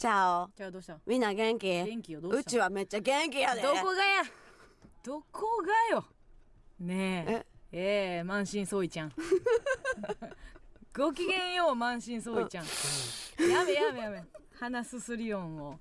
[0.00, 0.98] チャオじゃあどうした？
[1.06, 1.66] みんな元気？
[1.68, 2.22] 元気よ。
[2.22, 2.40] どうした？
[2.40, 3.60] うちはめっちゃ元気やで。
[3.60, 4.22] どこがや？
[5.04, 5.46] どこ
[5.90, 6.04] がよ？
[6.80, 7.46] ねえ。
[7.70, 8.16] え？
[8.20, 9.12] え満身創痍ちゃん。
[10.96, 12.64] ごきげんよう満身創痍ちゃん。
[13.46, 14.24] やめやめやめ。
[14.58, 15.78] 鼻すすり音を。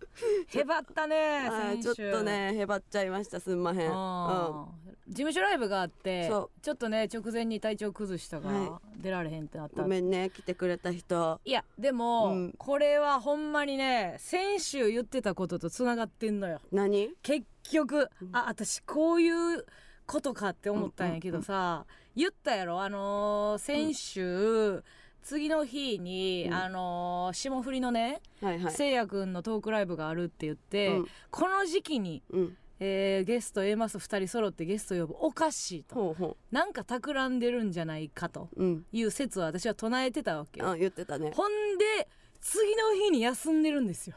[0.47, 1.57] へばったね先週。
[1.61, 3.89] はいちょっとねへばっちゃいましたすんまへん。
[3.89, 4.67] うん
[5.10, 9.82] 事務所ライブがあってそちょっとね直前に体調崩したから、は出られへんってなった。
[9.82, 11.41] ごめんね来てくれた人。
[11.46, 12.54] いやでも、うん。
[12.58, 16.59] これはほんまにね先週言ってたこととつながってんのよ。
[16.72, 17.09] 何？
[17.23, 19.66] 結局、あ私こういう
[20.05, 22.81] ことかって思ったんやけどさ、言ったやろ？
[22.81, 24.84] あのー先週、
[25.23, 26.53] 次の日に、うん。
[26.53, 28.73] あのー霜降りのね、はいはい。
[28.73, 31.08] せいやくんのトークライブがあるって言って、うん。
[31.31, 35.95] この時期に、うんえーゲスト A マス2人揃ってゲスト呼ぶおかしいと。
[35.95, 38.85] ほうほなんか企んでるんじゃないかとううん。
[38.91, 40.69] いう説を私は唱えてたわけよ。
[40.69, 42.07] あ言ってたねほんで
[42.39, 44.15] 次の日に休んでるんですよ。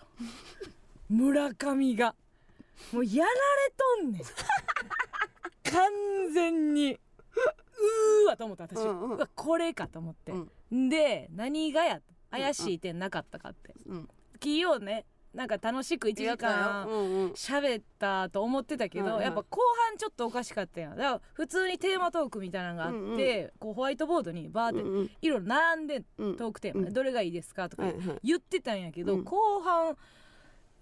[1.10, 2.14] 村上が。
[2.92, 3.36] もうやられ
[4.00, 4.22] とんねん。
[5.70, 6.92] 完全に。
[6.94, 9.28] うーわと思った私、うんうん。
[9.34, 10.32] これかと思って、
[10.70, 14.08] で何がや怪しい点なかったかって、うん。
[14.38, 15.04] 金曜ね
[15.34, 16.86] なんか楽しく1時間
[17.34, 27.84] 喋ったと思ってたけど、やっぱ後半ちょっとおかしかったやんだから普通にテーマトークみたいなのがあって、こうホワイトボードにバーっていろいろ並んでトークテーマどれがいいですかとか
[28.22, 29.25] 言ってたんやけど、うん。
[29.25, 29.97] 後半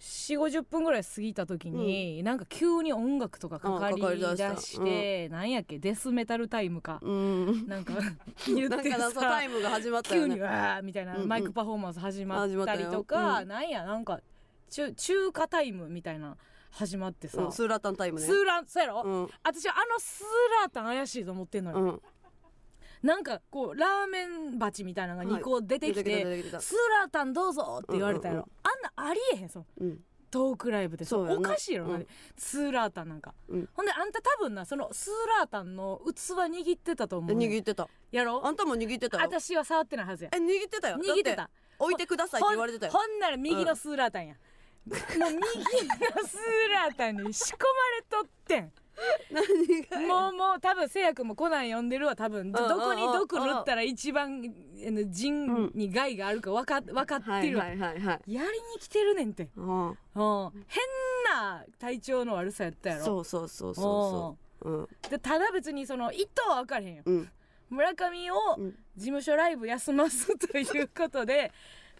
[0.00, 7.68] 4 5 0分ぐらい過ぎた時に、なんか急に音楽とかかかりだだして、なんやっけデスメタルタイムか、うん。
[7.68, 7.92] なんか
[8.46, 13.48] 言ってなんかなそうタさイムが始まった急にわーみたいなマイクパフォーマンス始まったよったりとか、うん。
[13.48, 14.20] なんやなんか
[14.70, 16.36] 中中華タイムみたいな
[16.70, 18.26] 始まってさ、うんスーラータンタイムね。
[18.26, 19.28] スーランそうやろ、うん。
[19.42, 22.02] 私あのスーラータン怪しいと思ってんのよ、うん。
[23.02, 28.46] なんかこうラーメン鉢みたいなのが2個出てきて、出てきた出てきたスーラータンどうぞって言われたやろ、うん。
[28.46, 29.98] うんあんなありえへんそのうん。
[30.30, 32.06] トークライブでそうおかしいやろ、うん。
[32.36, 33.68] スーラータンなんか、うん。
[33.74, 37.88] ほんであんた多分なそのスーラータンの器握ってたと思う握ってた。
[38.12, 38.46] やろ？
[38.46, 39.24] あんたも握ってたよ。
[39.24, 40.30] 私は触ってないはずや。
[40.32, 40.98] え握ってたよ。
[40.98, 41.50] 握ってだた
[41.80, 42.92] 置いてくださいって言われてたよ。
[42.92, 44.36] ほんほんなら右のスーラータンや、
[44.86, 45.42] もう右の
[46.26, 48.72] スーラータンに仕込まれとってん。
[49.30, 52.52] 何がもうもう多分せいやくんもコナン読んでるわ多分。
[52.52, 54.42] どこに毒塗ったら一番
[54.86, 59.64] あの腎に害があるか分か分かっはいてるわ、はいはいはいやりに来てるねんって、変
[60.14, 63.04] な体調の悪さやったやろ。
[63.04, 64.70] そうそうそうそうそう。
[64.70, 64.88] うん。
[65.08, 67.02] でただ別にその意図は分からへんよ。
[67.06, 67.30] うん。
[67.70, 68.78] 村上をうん。
[68.96, 71.52] 事務所ライブ休ますということで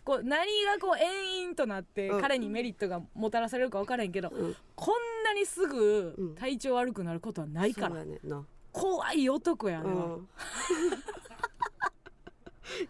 [0.05, 2.21] こう何がこう遠因となってうん。
[2.21, 4.57] 彼にメリットがもたらされるか分からへんけど、うん。
[4.75, 4.95] こん
[5.25, 6.35] なにすぐうん。
[6.35, 8.19] 体調悪くなることはないから、ね
[8.73, 10.29] 怖い男やね、うん。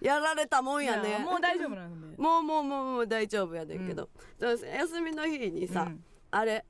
[0.01, 2.17] やられたもんやいねやもう大丈夫なんで。
[2.21, 6.05] もうもうもうもう大丈夫やねんけど、そう休みの日にさ、うん。
[6.31, 6.67] あれ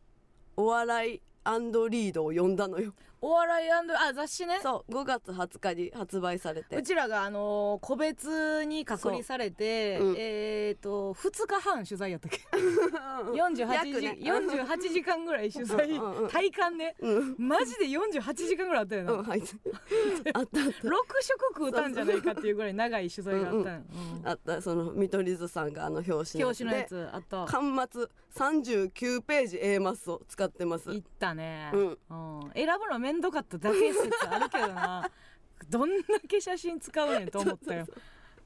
[0.57, 4.61] お笑いリードを読んだのよお笑いあ雑誌ね。
[4.63, 6.77] そう5月20日に発売されて。
[6.77, 10.17] うちらが、あのー個別に隔離されて、そううん。
[10.19, 12.41] えっ、と2日半取材やったっけ
[13.33, 14.19] ？48時、約ね。
[14.21, 15.91] 48時間ぐらい取材。
[15.91, 16.95] うん体感ね。
[17.01, 17.37] うん。
[17.39, 19.25] マジで48時間ぐらいあったよな、うん。
[19.25, 19.43] はい
[20.33, 20.73] あったあっ6
[21.21, 23.75] 食食うたんじゃないかっていうぐらい長い取材があったん。
[23.75, 23.83] よ
[24.17, 24.63] うんたあった。
[24.63, 27.45] その見取り図さんがあの表紙の表紙のやつあった。
[27.47, 30.91] 巻末39ページ A マスを使ってます。
[30.93, 31.99] いったね、うん。
[32.41, 32.53] うん。
[32.55, 35.11] 選ぶのめんどかっただけ説あるけどな。
[35.69, 37.87] どんだけ写真使うねんと思ったよ。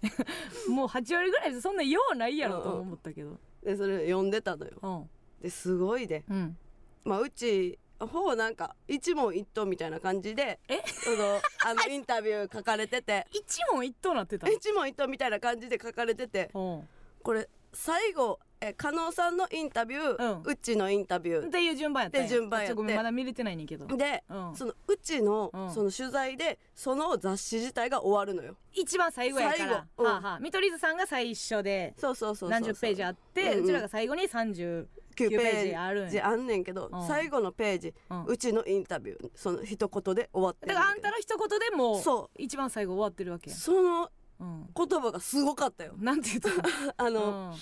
[0.69, 3.38] もう8割ぐらいでそんな用ないやろと思ったけど。
[3.62, 4.72] でそれ読んでたのよ。
[4.82, 5.10] うん。
[5.42, 6.25] ですごいで。
[6.28, 6.58] うん。
[7.04, 10.82] まあうちほぼなんか一問一答みたいな感じでえ？
[10.86, 13.26] そのあのインタビュー書かれてて。
[13.32, 16.50] 一問一答なってた一問一答みたいな感じで書かれてて。
[16.54, 16.88] うん。
[17.22, 20.42] これ最後え加納さんのインタビュー、うん。
[20.44, 21.47] うちのインタビュー。
[21.48, 22.82] っていう順番やっで順番やって。
[22.97, 23.86] まだ見れてないねんけど。
[23.86, 24.56] で、うん。
[24.56, 25.70] そのうちの、うん。
[25.70, 28.56] その取材でその雑誌自体が終わるのよ。
[28.72, 29.58] 一番最後やから。
[29.58, 30.38] 最はあはあ。
[30.41, 36.26] 見取り図さんが最初でそうそうそう何十ページあってうちらが最後に39 9ページあるんや。
[36.26, 37.06] あんねんけど、うん。
[37.06, 43.56] 最後のページ、ううんちのインタビューその一言で終わってるだからあんたの一言でもそ一番最後終わってるわけや。
[43.56, 44.10] その
[44.40, 44.69] うん。
[44.76, 45.94] 言葉がすごかったよ。
[45.99, 46.50] なんて言った
[46.96, 47.56] あの、 の、うん、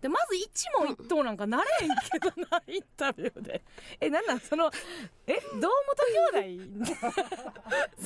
[0.00, 3.62] でまず一問一答なんかなれへんけどなインタビューで。
[4.00, 4.70] えなんなんその
[5.26, 5.70] え堂本
[6.34, 6.94] 兄弟？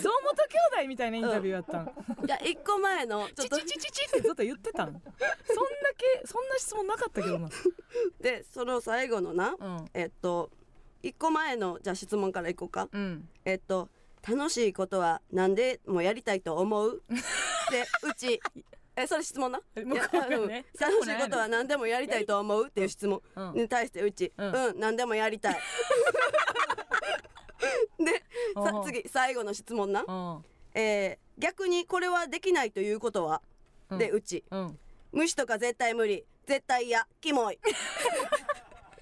[0.02, 1.92] 堂本兄弟みたいなインタビューやったん、
[2.26, 3.58] じゃあ一個前のちょっと。
[3.58, 4.88] チチチチチってずっと言ってたん。
[4.88, 5.02] そんだ
[5.96, 7.48] けそんな質問なかったけどな。
[8.20, 9.90] でその最後のな、うん。
[9.94, 10.50] えっと
[11.02, 12.88] 一個前のじゃあ質問からいこうか。
[12.92, 13.28] うん。
[13.44, 13.88] えっと
[14.26, 17.02] 楽しいことは何でもやりたいと思う？
[17.70, 18.40] でうち
[18.96, 19.60] えそれ質問な？
[19.74, 20.64] 向こうがね。
[20.78, 22.66] 楽しいことは何でもやりたいと思う。
[22.68, 23.54] っていう質問うん。
[23.54, 25.60] に対してうちううんん、何でもやりたい。
[27.98, 28.22] で
[28.54, 28.84] さうん。
[28.84, 30.04] 次最後の質問な。
[30.06, 30.44] うん。
[30.74, 33.42] えー逆にこれはできないということは、
[33.90, 33.98] うん。
[33.98, 34.44] でうち。
[34.52, 34.78] うん。
[35.10, 36.24] 虫とか絶対無理。
[36.46, 37.08] 絶対嫌。
[37.20, 37.58] キモい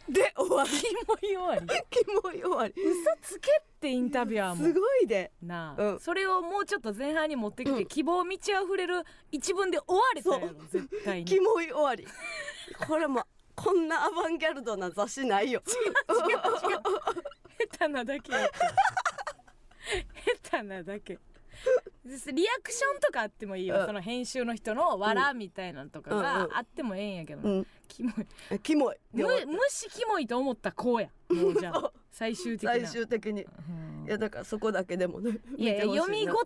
[0.09, 0.71] で終わり。
[0.81, 1.67] キモい終わり。
[1.91, 4.65] キモい終わり嘘つけってインタビュアーも。
[4.65, 5.31] すごいで。
[5.43, 6.01] なあ、うん。
[6.01, 7.87] それをもうちょっと前半に持ってきて、うん。
[7.87, 10.57] 希望満ち溢れる一文で終われたやろそう。
[10.71, 11.25] 絶対に。
[11.25, 12.07] キモい終わり。
[12.87, 15.63] これもこんなアバンギャルドな雑誌ないよ。
[15.67, 15.77] 下
[17.87, 18.59] 手なだけやった
[20.51, 21.19] 下手なだけ
[22.05, 23.87] リアクションとかあってもいいよ、うん。
[23.87, 27.49] その編集の人の笑みたいなのとかがあってもええんやけど。
[27.49, 27.67] な、うん。
[27.89, 28.59] キモい。
[28.59, 28.97] キモい。
[29.15, 31.09] でむ終わっ虫キモいと思った子や。
[31.31, 32.73] もうじゃあ 最終的な。
[32.73, 33.43] 最終的に。
[33.43, 34.07] うん。
[34.07, 36.37] いやだからそこだけでもねいやいや読み応えは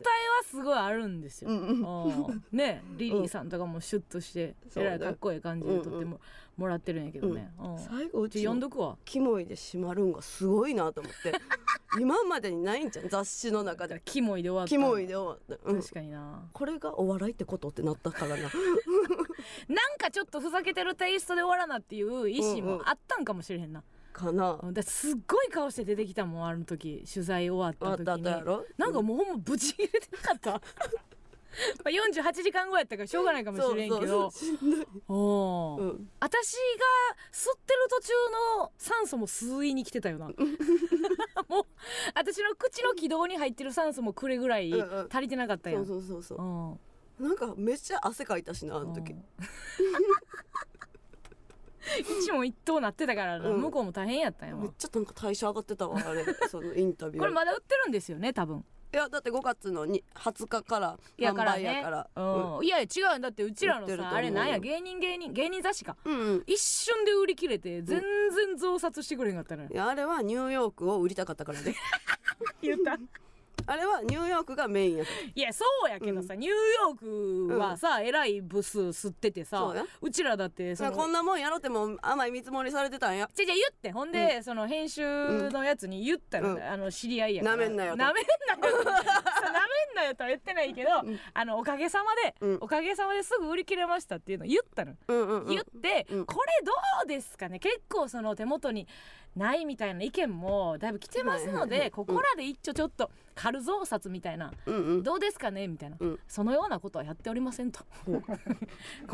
[0.48, 2.24] すごいあるんですよ、うんうん。
[2.26, 2.44] うん。
[2.52, 6.20] ねリリーさんとかもシュッとしてえらいかっこいい感じでとっても
[6.56, 7.78] もらってるんやけどね、うん。
[7.78, 11.32] 最後うち読んどくわキモいで締まるんがすごいなと思って。
[12.00, 14.00] 今までにないんじゃん雑誌の中で。
[14.04, 15.80] キモいで終わったキモいで終わった、うん。
[15.80, 16.48] 確かにな。
[16.52, 18.42] これがお笑いってことってなったからな。
[18.44, 18.50] なん
[19.98, 27.04] かちょっとふざけてるテイストで終わらなっていう意思もあったんかもしれへんな、かなうんだってすっごい顔して出てきたもんあの時。
[27.12, 28.28] 取材終わった時に。
[28.28, 28.64] 後やろ？
[28.78, 30.50] なんかもうほんまブチ切れてなかった？
[31.82, 34.30] まあ48時間後やったからしょうがないかもしれんけど。
[34.30, 34.50] 私が
[37.32, 38.12] 吸ってる途中
[38.58, 40.26] の酸素も吸いに来てたよな。
[41.48, 41.64] もう
[42.14, 45.08] 私の口の気道に入ってる酸素もくれぐらいうんうん。
[45.10, 45.86] 足りてなかったやん。
[45.86, 46.78] そうそうそうそ
[47.20, 47.22] う。
[47.22, 47.28] うん。
[47.28, 49.12] なんかめっちゃ汗かいたしなあの時。
[49.12, 49.24] うん
[52.20, 53.60] 一問一答なってたからな、うん。
[53.60, 54.62] 向こうも大変やったんやわ。
[54.62, 56.24] めっちゃなんか代謝上がってたわあれ。
[56.48, 57.18] そのインタビュー。
[57.20, 58.64] これまだ売ってるんですよね多分。
[58.92, 61.62] いやだって5月のに20日から販やからね。
[61.62, 62.10] 売やから。
[62.16, 62.64] うん。
[62.64, 63.20] いやいや違うよ。
[63.20, 64.14] だってうちらの売ってると思う。
[64.14, 64.58] さあれなんや？
[64.58, 65.96] 芸人芸人芸人雑誌か。
[66.04, 66.44] うん、うん。
[66.46, 68.00] 一瞬で売り切れて全
[68.30, 69.68] 然増刷してくれんかったのよ。
[69.72, 71.74] いやあれはニューヨークを売りたかったからね。
[72.62, 72.98] 言った
[73.66, 75.04] あれはニューヨークがメインや
[75.34, 79.84] いやそうやけどさ、ニューヨークはさ、えらい部数吸っててさそうや。
[80.00, 83.28] うちらだってそのこんなもんやろっても甘い見積もりされてたんや。
[83.34, 86.62] じゃじゃ言ってほんで、その編集のやつに言ったら、うん。
[86.62, 87.56] あの知り合いやから。
[87.56, 87.96] なめんなよと。
[87.98, 88.36] なめんなよ。
[88.76, 89.04] そうなめん
[89.96, 91.18] なよとは言ってないけど、ん。
[91.34, 92.58] あのおかげさまで、うん。
[92.60, 96.26] おかげさまですぐ売り切れましたっていうのを言ったの、うんうんうん言って、うん。
[96.26, 96.72] これど
[97.04, 97.58] うですかね？
[97.58, 98.86] 結構その手元に
[99.36, 104.52] ないみたいな意見もだいぶ来てますので、ここらで一丁ちょっと軽増刷みたいな、
[105.02, 106.18] どうですかねみたいな、うん。
[106.26, 107.84] そのようなことはやっておりませんと。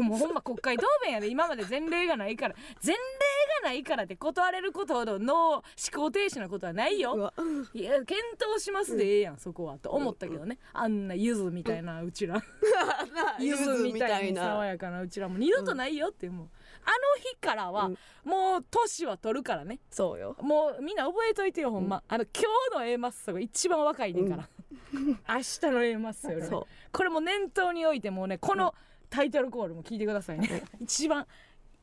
[0.00, 2.54] もうほんま国会答弁やで今まで前例がないから。
[2.84, 3.00] 前例
[3.62, 7.34] がないからって断れることほどの思考停止なことはないうよわ。
[7.74, 10.58] いや検討しますでええやんそこはと思ったけどね。
[10.72, 12.40] あんなゆずみたいなうちら。
[13.40, 14.42] ゆずみたいな。
[14.42, 15.38] 爽やかなうちらも。
[15.38, 16.48] 二度とないよってもう
[16.84, 17.98] あの日からはうん。
[18.24, 19.80] もう年は取るからね。
[19.90, 20.36] そうよ。
[20.40, 24.48] もうみんな覚えといてよほんま、あの今日の A マッソが一番若いねんから、
[24.92, 26.48] 明日の A マッソよりね。
[26.48, 26.66] そう。
[26.92, 28.74] これも念頭においてもうねこの
[29.10, 30.64] タイトルコールも聞いてくださいね。
[30.80, 31.26] 一番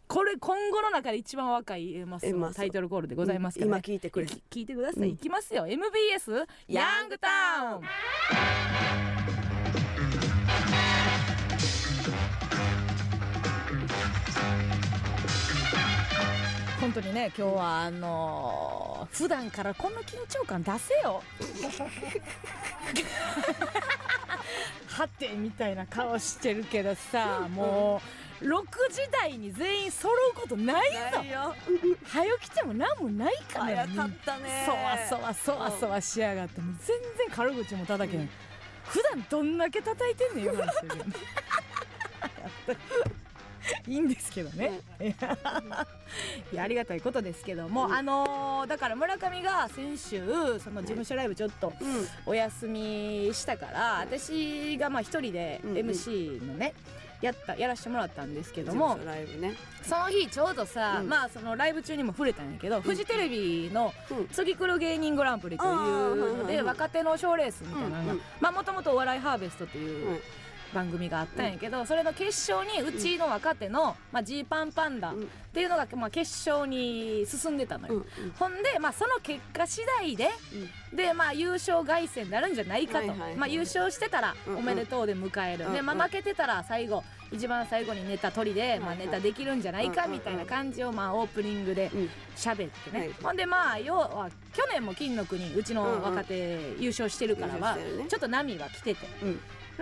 [0.08, 3.70] これ今後の中で一番若い A マッソのタイトルコールでございますから、ね。
[3.70, 4.26] 今聞いてくれ。
[4.26, 5.10] き聞いてください、うん。
[5.10, 5.68] いきますよ。
[5.68, 7.80] MBS ヤングタウ
[9.46, 9.49] ン
[16.90, 21.22] 本当にね今日はあのー普段からこんな緊張感出せよ。
[24.88, 28.02] はてみたいな顔してるけどさも
[28.42, 28.50] う6
[28.92, 30.98] 時台に全員揃うことないぞ。
[32.06, 33.76] 早起きても何もないかね。
[33.76, 34.66] 早かったね。
[34.66, 36.60] そわそわそわそわしやがって。
[36.60, 38.28] もう全然軽口も叩けん、
[38.86, 41.14] 普段どんだけ叩いてんねんよ話してるよね
[43.88, 45.14] いいんですけどね、い
[46.56, 47.94] やありがたいことですけども、うん。
[47.94, 52.08] あのーだから村上が先週その事務所ライブちょっとうん。
[52.26, 55.78] お休みしたから私がまあ一人でうんうん。
[55.78, 56.74] MC のね、
[57.22, 59.56] やったやらせてもらったんですけどもね。
[59.84, 61.10] その日ちょうどさ、うん。
[61.10, 66.56] まあそのライブ中にも触れたんやけど、フジテレビのうん「次来る芸人グランプリ」というのあーはいはいはい。
[66.58, 70.20] で若手の賞レースみたいなのがもともと「お笑いハーベスト」といううん
[70.74, 75.30] 番組があったんやけど、それの決勝にうちの若手の、まあ、ジーパンパンダっうん。
[75.52, 78.06] ていうのが、まあ、決勝に進んでたのよ、うん
[78.38, 80.30] ほんで、まあ、その結果次第で
[80.94, 92.10] で、まあ、優勝凱旋になるんじゃないかと、まあ、優勝してたらおめでとうで迎える、で、まあ、負けてたら最後一番最後にネタ取りで、まあ、ネタできるんじゃないかみたいな感じを、まあ、オープニングでうん。
[92.36, 93.14] 喋ってね、はい。
[93.22, 99.08] ほんでまあ要は去年も金の国うちの若手優勝してるからは、ちょっと波が来てて。
[99.24, 99.40] うん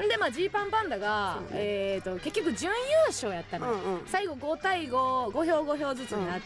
[0.07, 1.47] でまあジーパンパンダが、ね。
[1.53, 2.75] えー、と結局準優
[3.07, 4.01] 勝やったのよ、うんうん。
[4.05, 5.41] 最後5対55票
[5.73, 6.45] 5票ずつになって、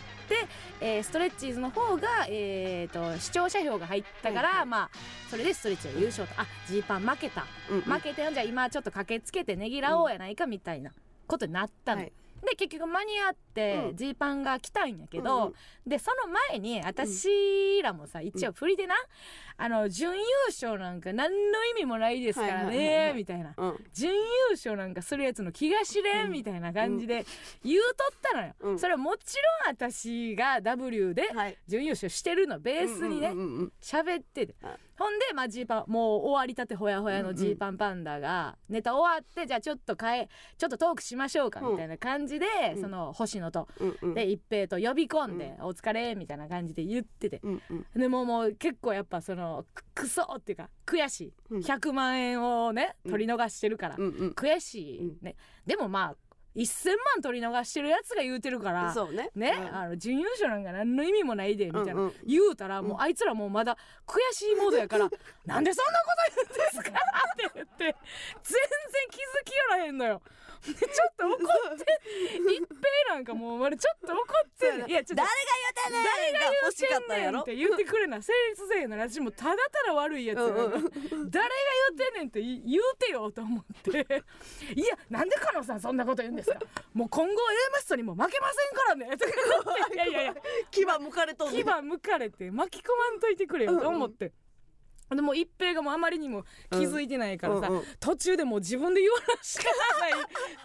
[0.79, 4.65] えーストレッチーズの方が、えー、と視聴者票が入ったから、はいはい。
[4.67, 4.89] まあ
[5.29, 6.33] それでストレッチが優勝と。
[6.37, 7.45] あジーパン負けた。
[7.69, 7.81] うんうん。
[7.81, 10.91] 負けてんじゃあ今ちょっと駆けつけてねぎらおうやないかみたいな
[11.27, 12.01] ことになったの。
[12.01, 13.95] はいで結局間に合ってうん。
[13.95, 15.53] ジーパンが来たんやけど、
[15.85, 18.95] でその前に私らもさ一応振りでな、
[19.57, 23.53] あの準優勝なんか何の意味もないですからねみたいな。
[23.57, 23.85] うん。
[23.93, 24.19] 準優
[24.51, 27.25] 勝なんかするやつの気が知れんみたいな感じで
[27.63, 28.79] 言うとったのよ、うん。
[28.79, 31.57] それはもちろん私が W ではい。
[31.67, 33.33] 準優勝してるのベースにね
[33.81, 34.55] 喋ってて。
[34.61, 40.29] はいほんでまあジーパンもう終わりたてほやほやのジーパンパンダがネタ終わってじゃあちょっと変え
[40.59, 42.81] ちょっとトークしましょうかみたいな感じでうん。
[42.81, 44.13] その星野とうんうん。
[44.13, 47.41] で一平と呼び込んで「お疲れ」みたいな感じで言ってて。
[47.95, 51.33] でももう結構やっぱそのくクソっていうか悔しい。
[51.49, 51.61] うん。
[51.61, 53.11] 100万円をねうん。
[53.11, 55.35] 取り逃してるから悔しいね。
[55.65, 65.09] でもまあ1000万取り逃してるやつが言うてるからそうねね、うんあの準優勝なんか何の意味もないでみたいな、うんうん言うたらもうあいつらもうまだ悔しいモードやから
[65.45, 67.95] 「なんでそんなこと言うんですか?」って言って全然
[69.09, 70.21] 気づきよらへんのよ。
[70.61, 71.99] でちょっと怒って
[72.37, 74.89] 一平なんかもうまだちょっと怒ってんねん。
[74.89, 77.39] いやちょっと誰が言うてんねん誰が欲しかったんやろ？
[77.41, 81.31] って言ってくれな成立せえへんの私もうただただ悪いやつうんうん誰が言っ
[81.97, 84.23] てんねんって言言うてよと思って。
[84.75, 86.59] いやなんで加納さんそんなこと言うんですか？
[86.93, 87.35] もう今後 A
[87.71, 89.09] マストにも負けませんからね。
[89.95, 90.35] いやいやいや。
[90.69, 91.65] 牙向かれとんねん。
[91.65, 94.31] 牙向かれて巻き込まんといてくれよと思って。
[95.15, 97.83] でもう一平がもうあまりにも気づいてないからさ、うんうん。
[97.99, 99.65] 途中でもう自分で言わなしか
[99.99, 100.11] ない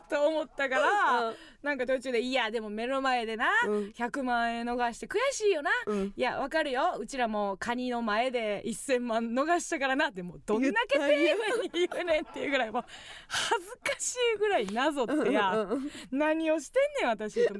[0.09, 1.35] と思ったから、うん
[1.67, 3.93] なんか途中で「いやでも目の前でな、うん。
[3.97, 6.13] 100万円逃して悔しいよな、うん。
[6.17, 6.97] いやわかるよ。
[6.99, 12.85] うちらもカニの前で1,000万逃したからな」ってもうどんだけ丁寧に言うねんっていうぐらいもう
[13.27, 15.67] 恥ずかしいぐらいなぞってや、
[16.13, 17.55] 何をしてんねん私と。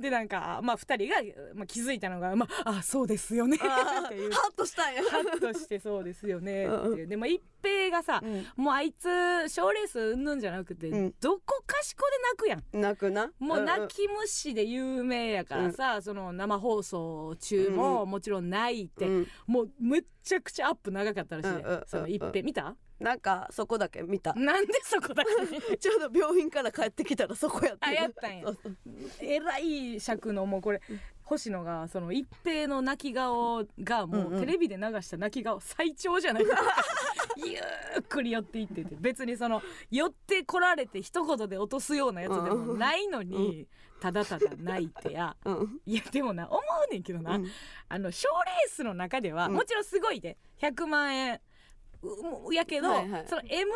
[0.00, 4.30] でなんかまあ2人が、まあ、気づいたのが「まああそうですよね」あっていう。
[4.30, 5.02] ーハッとしたんや。
[5.02, 6.66] ハッとしてそうですよね。
[6.66, 6.96] ってう。
[6.96, 8.46] んいうでも一平がさ、うん。
[8.56, 11.14] もうあいつ賞レースうんぬんじゃなくて、うん。
[11.20, 12.82] どこかしこで泣くやん。
[12.82, 13.30] 泣くな。
[13.38, 19.26] もう泣き虫で有名やからさ、その生放送中ももちろん泣いて、うん。
[19.46, 22.76] もうめっちゃくちゃアップ長かったらしいね、うんうんその一平見た？
[23.00, 24.34] なんかそこだけ見た。
[24.34, 25.24] なんでそこだ
[25.70, 25.76] け？
[25.78, 28.44] ちょうど病院から帰ってきたらそこやったあやったんや。
[29.20, 30.82] えらい尺のもうこれ
[31.22, 34.40] 星野がその一平の泣き顔がもうんううん。
[34.40, 36.58] テレビで流した泣き顔最長じゃないか
[37.46, 37.58] ゆ
[38.00, 38.96] っくり寄っていってて。
[38.98, 43.66] 別にその寄ってこられて一言で落とすようなやつでもないのに
[44.00, 45.36] ただただ泣いてや。
[45.44, 45.80] うん。
[45.86, 47.46] いやでもな思うねんけどな、うん。
[47.88, 49.54] あの賞レースの中では、うん。
[49.54, 50.38] もちろんすごいで。
[50.60, 51.40] 100万円
[52.52, 53.26] やけど、はいはい。
[53.28, 53.74] その m 1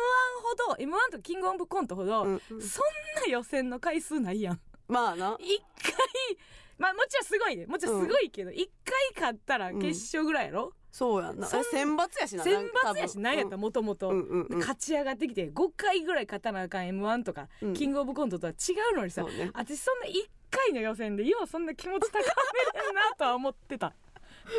[0.67, 2.61] ほど m 1とキングオブコントほど、うんうん。
[2.61, 2.83] そん
[3.23, 4.61] な予選の回数ないやん。
[4.87, 5.37] まあな。
[5.39, 6.37] 一回
[6.77, 7.67] まあもちろんすごいで。
[7.67, 11.45] もちろんすごいけど一、回勝ったら決勝ぐらいやろ、そうやんな。
[11.45, 17.73] そんえ選抜やしな選抜やし何やったらもともと勝ち上がってきて5回ぐらい勝たなあかん m 1とか、うん。
[17.73, 19.51] キングオブコントとは違うのにさ、ね。
[19.53, 20.13] 私そんな1
[20.49, 23.91] 回の予選でようそんな気持ち高めれんなとは思ってた。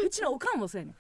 [0.05, 0.95] うちのおかんもそうやねん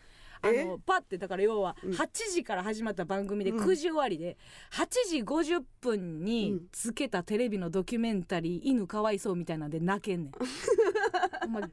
[0.46, 0.64] あえ？
[0.64, 1.90] のパッてだから要はうん。
[1.92, 3.64] 8時から始まった番組でうん。
[3.64, 4.36] 9時終わりで
[4.72, 6.68] 8時50分うにん。
[6.72, 10.32] つけたテレビのドキュメンタリー「犬かわいそう」みたいなんで泣けんねん。
[11.44, 11.70] お前50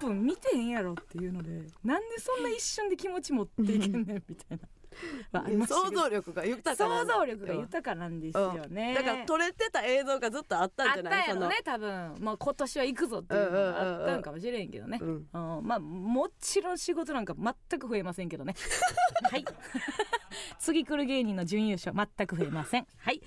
[0.00, 1.50] 分見てへんやろっていうので
[1.84, 4.68] なんでそんな一瞬で気持ち持っていけんねんみたいな、
[5.66, 11.24] 想像力が豊か想像力が豊かなんですよね、だから撮れてた映像がずっとあったんあっじゃない？
[11.24, 12.14] たんやろね多分。
[12.20, 15.08] まあ今年は行くぞっていうのがあったんかもしれんけどね、うん。
[15.08, 18.54] うん、まあもちろん仕事なんか全く増えませんけどね。
[19.30, 19.44] はい。
[20.58, 22.86] 次来る芸人の準優勝全く増えません。
[22.98, 23.20] はい。
[23.20, 23.26] さ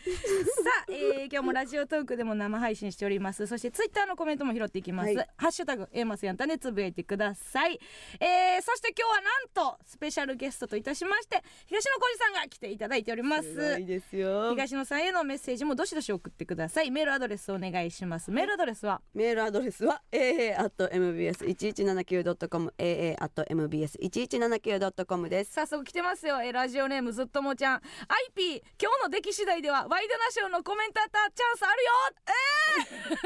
[0.82, 3.46] あ、えー今日もラジオトークでも生配信しております。
[3.48, 5.30] そしてツイッターのコメントも拾っていきます、はい。
[5.38, 7.80] ハッシュタグエマスヤンタでつぶやいてください、
[8.20, 13.54] えーそして今日はなんとスペシャルゲストといたしまして東野浩二さんが来ていただいております。
[13.54, 14.50] すごいですよ。
[14.52, 16.92] 東野さんへのメッセージもどしどし送ってください。
[16.92, 18.32] メールアドレスお願いします。
[18.32, 19.02] メールアドレスは？
[19.14, 25.54] メールアドレスは aa.mbs1179.com aa.mbs1179.com です。
[25.54, 26.42] 早速来てますよ。
[26.42, 27.82] えラジオネームずっともちゃん。
[28.28, 31.84] IP 今日の出来次第ではワイドナショーのコメンターターチャンスある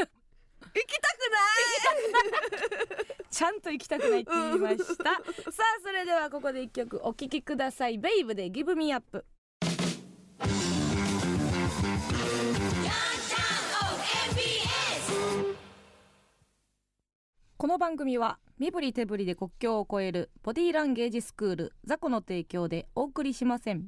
[0.06, 0.10] よ
[0.76, 1.14] 行きた
[3.30, 5.04] ちゃんと行きたくないって言いました。
[5.04, 5.22] さあ
[5.84, 7.98] それではここで一曲お聴きください。
[7.98, 9.26] ベイブでギブミアップ
[17.58, 23.88] この番組は身振り手振りで国境を越えるボディーランゲージスクールザコの提供でお送りしません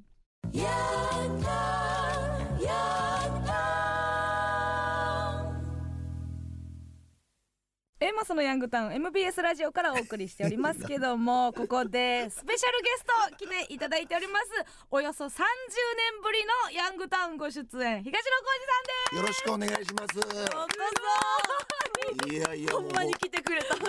[8.25, 14.47] そのヤングタウン MBS ラジオからお送りしておりますけども ここでスペシャルゲスト来ていただいております。
[14.89, 15.41] およそ30年
[16.23, 19.15] ぶりのヤングタウンご出演東野浩二さんです。
[19.15, 20.17] よろしくお願いします。
[22.33, 23.75] いやいやほんまに来てくれた。
[23.75, 23.79] い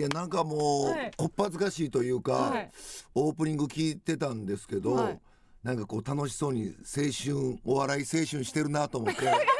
[0.00, 1.10] やなんかもう、はい。
[1.16, 2.70] こっぱずかしいというか、はい。
[3.16, 5.20] オープニング聞いてたんですけど、はい。
[5.64, 9.26] なんかこう楽しそうに青春お笑い青春してるなと思って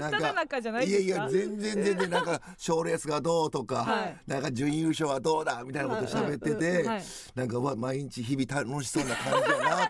[0.00, 4.16] 真っ只中じゃないいやいや全然全然なんか賞レースがどうとか、はい。
[4.26, 7.02] なんか準優勝はどうだみたいなこと喋ってて、はい。
[7.34, 9.64] なんかうわ毎日日々楽しそうな感じやな。
[9.64, 9.86] いやいや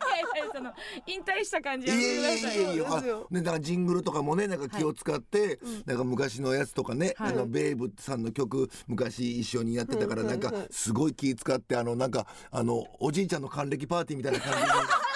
[0.55, 0.73] その
[1.07, 2.57] 引退した感じやいやめてください。
[2.57, 7.33] いやいやいやねだからジングルとかもねなんか気を使って、なんか昔のやつとかね、はい。
[7.33, 14.69] あのベイブさんの曲昔一緒にやってたからなんかすごい気使ってあのなんかあのおじいちゃんの還暦パーティーみたいな感じで。
[14.69, 15.12] す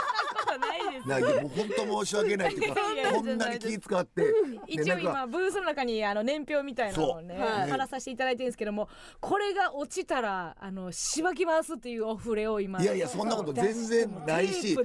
[1.07, 2.81] なもう本当申し訳ないっていうか
[3.15, 4.25] こんなに気使って
[4.67, 8.89] 一応今ブースの中にあの年表みたいなのをね貼らさせていただいてるんですけども
[9.21, 14.77] これが落ちたらあのしばき回すっていうお触れを今いやいやそんなこと全然ないし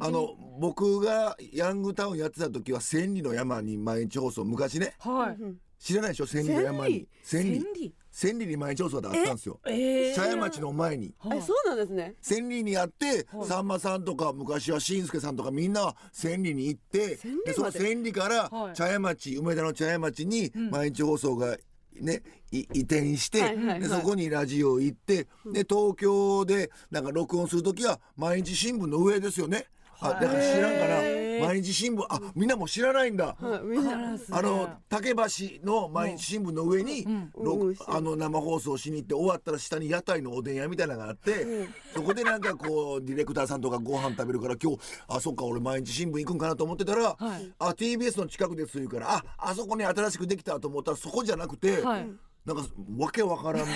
[0.00, 4.94] あの僕がヤングタウンやってた時は千里の山に毎日放送昔ね。
[5.00, 5.36] はい。
[5.78, 6.26] 知らないでしょ？
[6.26, 7.08] 千里の山に。
[7.22, 9.58] 千里千里に毎日放送であったんですよ。
[9.66, 11.12] ええ狭山町の前に。
[11.18, 12.14] はいえそうなんですね。
[12.22, 13.48] 千里にあって、はい。
[13.48, 17.52] さんまさんとか昔はしんすけさんとかみんなは千里に行ってで？
[17.52, 18.74] その千里からはい。
[18.74, 20.70] 茶屋町梅田の茶屋町にん。
[20.70, 21.56] 毎日放送が
[22.00, 23.40] ねい移転して、
[23.80, 29.66] でそこにラジオ行って、で東京でなんか録音する時は毎日新聞の上ですよね。
[30.04, 31.46] あだから知らんかなへー。
[31.46, 33.36] 毎日新聞あみんなも知らないんだ。
[33.40, 34.16] はいみんな。
[34.30, 35.20] あの竹橋
[35.64, 47.52] の毎日新聞の上に、ろうんあの生放送しに行って終わったら下に屋台のおでん屋みたいなのがあって、そこでなんかこうディレクターさんとかご飯食べるから今日あそっか俺毎日新聞行くんかなと思ってたら、はい。
[47.58, 52.08] あ TBS の近くです言うからああそこに新しくできたと思ったらそこじゃなくて、はい。
[52.44, 52.62] なんか
[52.98, 53.66] わけわからん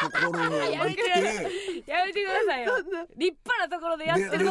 [0.00, 1.84] ところに行って。
[1.86, 2.76] やめてくださいよ。
[3.16, 4.46] 立派なところでやってる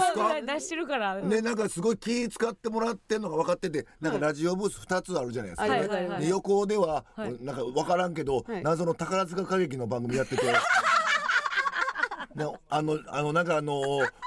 [0.46, 1.16] 出してるから。
[1.16, 6.22] ね、なんかすごい気使ってもらってんのが分かっててなんかラジオブース2つあるじゃないですか、はいはいはい。
[6.22, 7.38] で横では、はい。
[7.42, 8.64] なんか分からんけど、はい。
[8.64, 10.44] 謎の宝塚歌劇の番組やってて。
[12.36, 13.82] ねあのあのなんかあの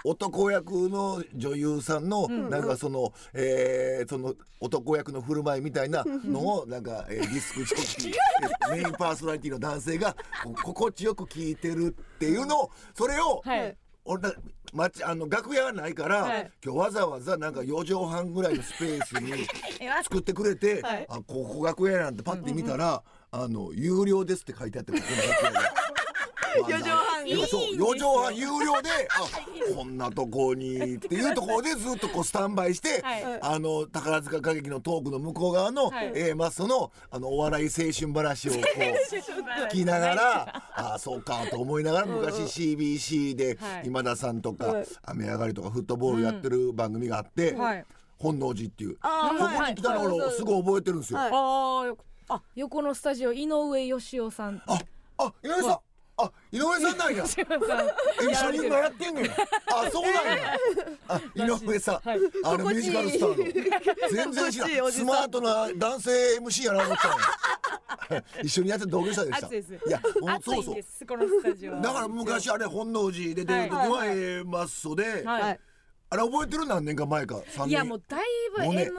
[0.04, 8.12] 男役の女優さんの、なんかその、えーその男役の振る舞いみたいなのをなんか、えーディスクジョッキー
[8.74, 13.76] メインパーソナリティの男性がこ心地よく聞いてるっていうのをそれを、はい。
[14.08, 14.32] 俺な
[14.72, 16.50] まちあの楽屋がないから、はい。
[16.64, 19.32] 今日わざわざなんか4畳半ぐらいのスペースに
[19.80, 21.06] え作ってくれて、はい。
[21.08, 25.95] あここ楽屋なんてパッて見たら、あの有料ですって書いてあってここの楽屋が。
[26.58, 33.38] 四畳半いやそう4畳半有料で あこんなとこにっていうところでずっとこうスタンバイして、はい。
[33.40, 36.12] あの宝塚歌劇のトークの向こう側の、はい。
[36.14, 38.62] A マストのあのお笑い青春話をこう
[39.66, 42.36] 聞きながらああそうかと思いながら昔
[42.76, 43.82] CBC ではい。
[43.86, 44.86] 今田さんとかはい。
[45.04, 47.84] 雨上がりとかフットボールやってる番組があってはい。
[48.18, 50.28] 本能寺っていうあーそこに来たのはい。
[50.28, 51.18] をすごい覚えてるんですよ。
[51.18, 51.26] は
[51.92, 51.96] い。
[52.28, 54.78] あ横のスタジオ井上義雄さんあ
[55.18, 55.78] あ井上さん
[56.18, 57.24] あ井上さんなんや。
[57.29, 57.35] 一
[58.46, 59.26] 緒に今やってんねん。
[59.26, 60.57] あ、そうなんや。
[61.09, 64.11] あ、井上さん、はいあのミュージカルスターの。
[64.11, 64.68] 全然知らん。
[64.68, 67.11] 心地いいおじさんスマートな男性 MC やな思ったん
[68.16, 69.46] や 一緒にやって同業者でした。
[69.46, 75.57] 暑いや、もうそうんそうこのスタジオはだから昔あれ本能寺で出る時はいは A マッソで、あ
[76.16, 77.42] れ覚えてる何年か前か？
[77.66, 78.20] いやもうだい
[78.57, 78.90] ぶもう M1 ね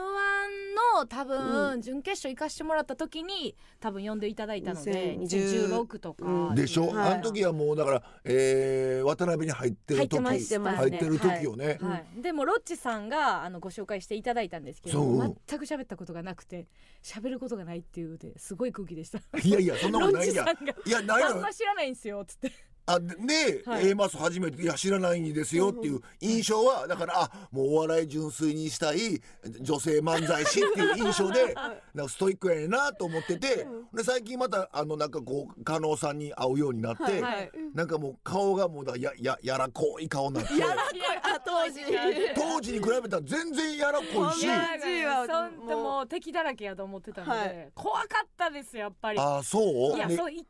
[1.00, 6.24] の多分準決勝行かしてもらった時に多分呼んでいただいたので2010 2016とか。
[6.24, 6.54] うん。
[6.54, 7.12] でしょ、はい。
[7.14, 16.66] あの時はもうだから、えー、渡辺に入ってる時入ってました入ってる時よね、はい、でもロッチさんがあのご紹介していただいたんですけど全く喋ったことがなくて
[17.02, 19.18] 喋ることがないっていうですごい空気でした。
[19.42, 20.44] いやいやそんなことないんや。
[20.86, 22.52] いやないあんのま知らないんですよつって
[22.88, 23.88] あでね、はい。
[23.90, 29.20] A マス初めていや知らないんですよっていう印象はだからあもうお笑い純粋にしたい
[29.60, 31.54] 女性漫才師っていう印象で
[31.94, 37.50] なんかストイックやねんなと思っててで最近またあのなんかこう加納さんに会うようになって、はいはい。
[37.74, 41.80] なんかもう顔がもうだやややらこい顔になってあ当時。
[42.34, 44.46] 当時に比べたら全然やらこいし。
[44.46, 47.70] でもう敵だらけやと思ってたので、はい。
[47.74, 49.18] 怖かったですやっぱり。
[49.20, 49.58] あそ
[49.94, 49.96] う？
[49.96, 50.44] ねいやそういきな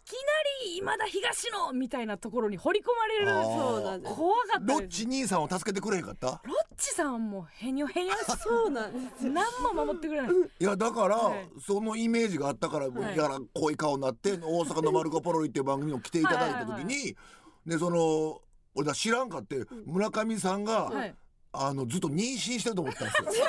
[0.64, 3.26] り今田東野みたいなところに掘り込まれる。
[3.44, 4.14] そうなんです。
[4.14, 6.40] 怖かったロッチ兄さんを助けてくれへんかった？
[6.44, 10.30] ロッチさんもへにょへにょそうなんです 何も守ってくれない。
[10.60, 11.48] いやだから、はい。
[11.66, 13.16] そのイメージがあったから、もうはい。
[13.16, 17.16] やらこい顔になって大阪の「マルコ・ポロリ」っていう番組を来ていただいた時にはい。
[17.66, 18.40] でその
[18.74, 21.14] 俺だ知らんかって村上さんが、はい。
[21.52, 23.46] あのずっと妊娠してると思ったんですよ。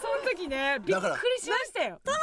[0.00, 2.00] その時ねびっくりしましたよ。
[2.04, 2.14] あの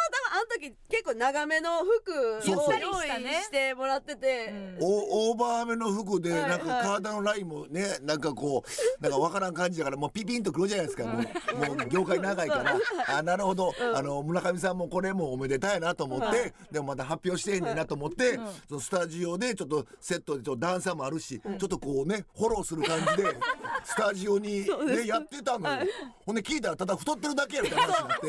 [0.48, 2.68] 時結構長めの服そうそう。
[2.68, 3.08] を用意
[3.44, 11.76] してもらってて、おオーバーめの服ではいなんか体のラインもねなんかこうなんかわからん感じだからもうピピンとくるじゃないですかもう。
[11.78, 12.78] もう業界長いから。
[13.08, 13.74] あなるほど。
[13.96, 23.38] あの村上さんもこれもおめでたいなと思ってでもまだ発表してへんねんなと思ってそのスタジオでちょっとセットでちょっと段差もあるしちょっとこうねフォローする感じで
[23.84, 25.86] スタジオにねやってたのよ。
[26.26, 28.28] ほんで聞いたらただ太ってるだけやみたいな話になって。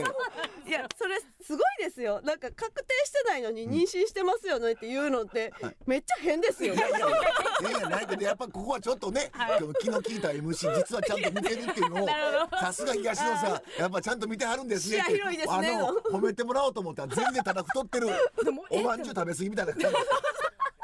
[0.68, 5.52] いやそれすごいですよなんか確定してないのに妊娠してますよねって言うのって
[5.86, 7.08] めっちゃ変ですよ、いやいやいや。
[7.08, 12.08] いやないけどやっぱここはちょっとね、でも気の利いた MC 実はちゃんと見てるっていうのを
[12.60, 18.08] さすが東野さんやっぱちゃんと見てはるんですねってあの褒めてもらおうと思ったら全然ただ太ってる。
[18.70, 19.86] おまんじゅう食べ過ぎみたいな感じ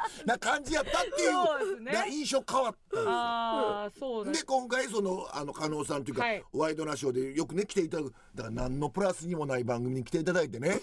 [0.26, 1.92] な感じやったっていうね。
[1.92, 3.10] な印象変わったんですよ。
[3.10, 6.44] ああそうだで今回そのあの加納さんというか、はい。
[6.52, 10.80] ワイドナショーでよくね来ていただくだから何のプラスにもない番組に来ていただいてね。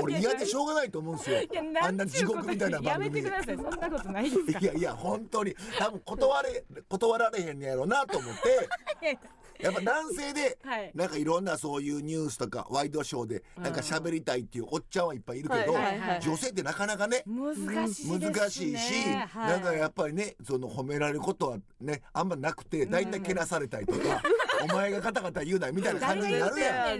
[0.00, 1.38] 俺嫌でしょうがないと思うんですよ。
[1.80, 3.10] あんな地獄みたいなや番組。
[3.10, 3.56] めてください。
[3.56, 5.54] そんなことないですか いやいや本当に。
[5.78, 8.68] 多分断れ断られへんねやろうなと思って
[9.62, 10.90] やっぱ男性で はい。
[10.94, 15.74] なんかいろんなそういうニュースとかワイドショーでなんか喋りたいっていうおっちゃんはいっぱいいるけど
[16.20, 17.54] 女性ってなかなかね難
[17.92, 19.50] しい難しいし、はい。
[19.52, 24.22] なんかやっぱりねその褒められることはねあんまなくて大体けなされたりとか、
[24.64, 26.98] お前がガタガタ言うなみたいな感じになるやん。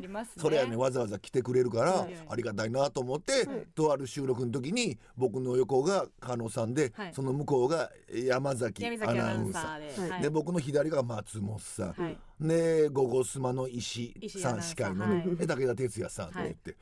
[0.00, 0.34] りますね。
[0.38, 7.14] それやねわざわざ来てくれるからはいありがたいなと思って、とある収録の時に僕の横が加納さんで、はい。
[7.14, 10.08] その向こうが山崎闇アナウンサー。
[10.18, 10.20] ー。
[10.22, 12.18] で僕の左が松本さん、はい。
[12.40, 16.76] で「午後スマ」の石さん司会のね、武田鉄矢さんと言って、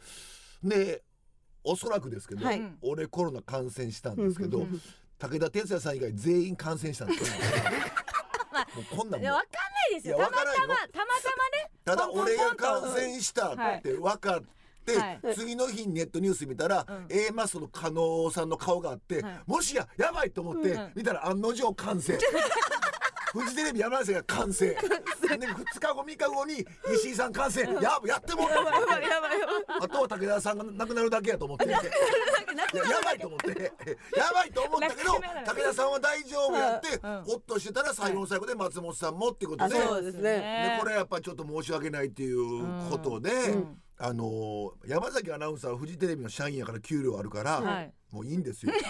[0.62, 1.02] で
[1.64, 2.62] おそらくですけど、はい。
[2.82, 4.66] 俺コロナ感染したんですけど
[5.18, 7.36] 武田鉄矢さん以外全員感染したんですよ。
[8.52, 9.58] もうこんなんいやわかんな
[9.92, 10.16] いですよ。
[10.18, 11.70] たまたまたまたまね。
[11.84, 14.42] ただ俺が感染したって分かっ
[14.84, 15.20] て、はい。
[15.34, 17.06] 次の日にネットニュース見たら、うん。
[17.10, 19.40] A マスの加納さんの顔があって、はい。
[19.46, 20.92] もしややばいと思って、うん。
[20.94, 22.18] 見たら案の定完成
[23.32, 24.66] フジテレビ山梨が完成。
[24.66, 27.62] で2日後3日後に石井さん完成。
[27.62, 27.68] や
[28.06, 28.56] やってもうた。
[28.56, 29.78] やばいやばいやばい。
[29.82, 31.64] あとは武田さんが亡くなるだけやと思って。
[31.64, 31.82] いやや
[33.02, 33.48] ばいと思って。
[34.16, 37.22] やばいと思ったけど武田さんは大丈夫やって、うん。
[37.22, 40.76] ほっとしてたら最後の最後で松本さんもってことあで、そうですね。
[40.76, 43.30] でこれやっぱりちょっと申し訳ないっていうことで、
[43.98, 47.94] あのー山崎アナウンサーはフジテレビの社員やから給料あるから、はい。
[48.10, 48.72] もういいんですよ。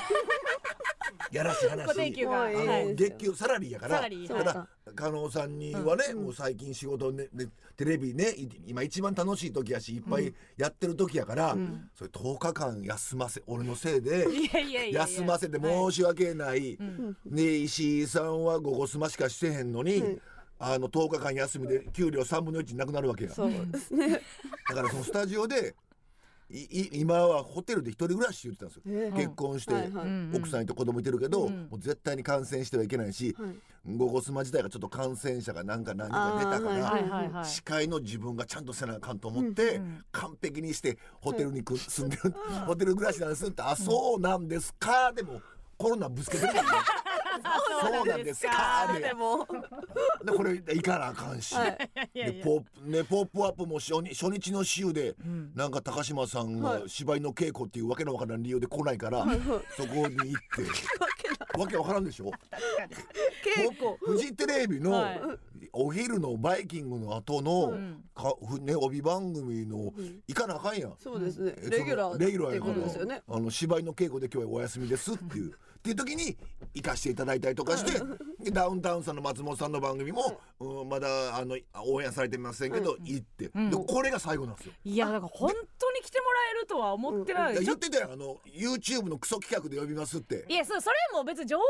[1.31, 1.87] やらしい話。
[1.87, 3.96] 固定給があのもうい月給サラリーやから。
[3.96, 4.29] サラリー。
[4.29, 7.46] ただ加納さんにはね、もう最近仕事ねね
[7.77, 11.57] テレビねい今一番楽しい時やしいっぱいやってる時やから、
[11.94, 14.27] それ10日間休ませ俺のせいで
[14.92, 16.79] 休ませて申し訳ない、
[17.27, 20.18] で石井さんは午後済ましかしてへんのに、
[20.59, 23.31] あの10日間休みで給料3分の1なくなるわけや。
[23.33, 24.20] そうですね。
[24.68, 25.75] だからそのスタジオで
[26.93, 30.07] 今はホテルで一人暮らし言ってたんですよ、ええ結婚して、はいはい。
[30.07, 33.97] うん奥さんと子供いてるけど、うんもう絶対に感染してはいけないし、はい。
[33.97, 37.45] ゴゴスマ自体がちょっと感染者がなんか何人か出たから、あーはいはいはい。
[37.45, 39.81] 司会の自分がちゃんとせなあかんと思って、
[40.12, 42.35] 完璧にしてホテルにく住んでる、
[42.67, 45.41] ホテル暮らしなんですって「あそうなんですか」でも
[45.79, 46.69] コロナぶつけてるからね
[47.83, 48.90] そうなんですか？
[48.95, 49.47] ででも。
[50.25, 51.55] でこれ行かなあかんし、
[52.14, 55.14] でポップねポップアップも初日初日の週で、
[55.55, 59.25] なんか高島さんが芝居の稽古っていうわけのわからん理由で来ないから、
[59.77, 60.62] そこに行って。
[61.59, 62.31] わけわからんでしょ？
[63.45, 63.97] 稽古。
[64.01, 65.21] フジテレビのはい。
[65.75, 68.03] お昼のバイキングの後の、ん。
[68.14, 69.92] かふね帯番組の
[70.29, 70.95] 行かなあかんやん。
[70.99, 71.42] そうです。
[71.42, 73.23] ねえレギュラーレギュラーってこやからとですよね。
[73.29, 76.37] あの芝居の稽古で今日はお休みですっていうっていう時に
[76.75, 78.01] 行かしていただいたりとかして
[78.42, 83.71] でダウンタウンさんの松本さんの番組も、うん、まだあの応援されてませんけど、行って、ん。
[83.71, 84.73] でこれが最後なんですよ。
[84.85, 88.11] いやだから本当に来てもらえるとは思ってない、ちょっいや言ってたよ。
[88.12, 90.45] あの YouTube のクソ企画で呼びますって。
[90.49, 91.64] いやそうそれも別に冗談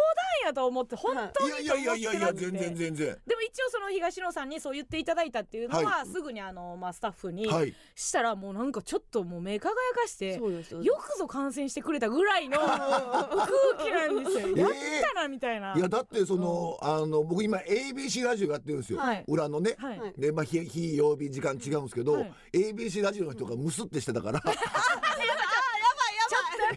[0.46, 2.75] やと思って本当にいやいやいやいや全然。
[2.75, 3.18] 全然。
[3.27, 7.75] でも一応その東野さんにそう言っていただいたっていうのは、はすぐにあの、まあ、スタッフにはい。
[7.94, 14.56] したらもうなんかちょっともう目輝かしてよくぞ感染してくれたぐらいの 空気なんですよ。
[14.56, 14.70] やっ
[15.14, 15.74] たなみたいな。
[15.74, 19.24] いやだってその、あの僕今 ABC ラジオやってるんですよ、はい。
[19.28, 19.76] 裏のね、
[20.16, 22.32] でまあ日日曜日時間違うんですけど、はい。
[22.52, 24.42] ABC ラジオの人がムスってしてたから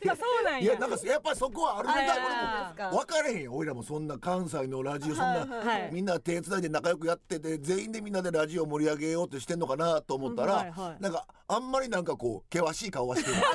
[0.06, 0.60] ぱそうなんや。
[0.60, 13.38] いやなんかやっぱりそこはあるみたい分からへんよ俺らもそんな関西のラジオそんな、はいみんな手伝いで仲良くやってて全員でみんなでラジオ盛り上げようとしてんのかなと思ったら、はいはいなんかあんまりなんかこう険しい顔はしてる。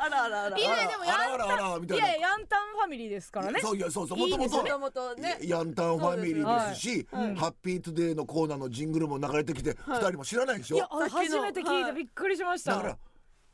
[0.00, 2.06] あらあらあらいやでもやあらあらあらあらみたいな。
[2.08, 3.58] いやヤンタンファミリーですからね。
[3.60, 5.38] そういやそうそうもともともともとね。
[5.42, 10.76] ヤンタンファミリーですしハッピートゥデイのコーナーのジングルも流れてきて、二人も知らないでしょ？
[10.76, 12.76] いや初めて聞いはいてびっくりしました。
[12.76, 12.98] だから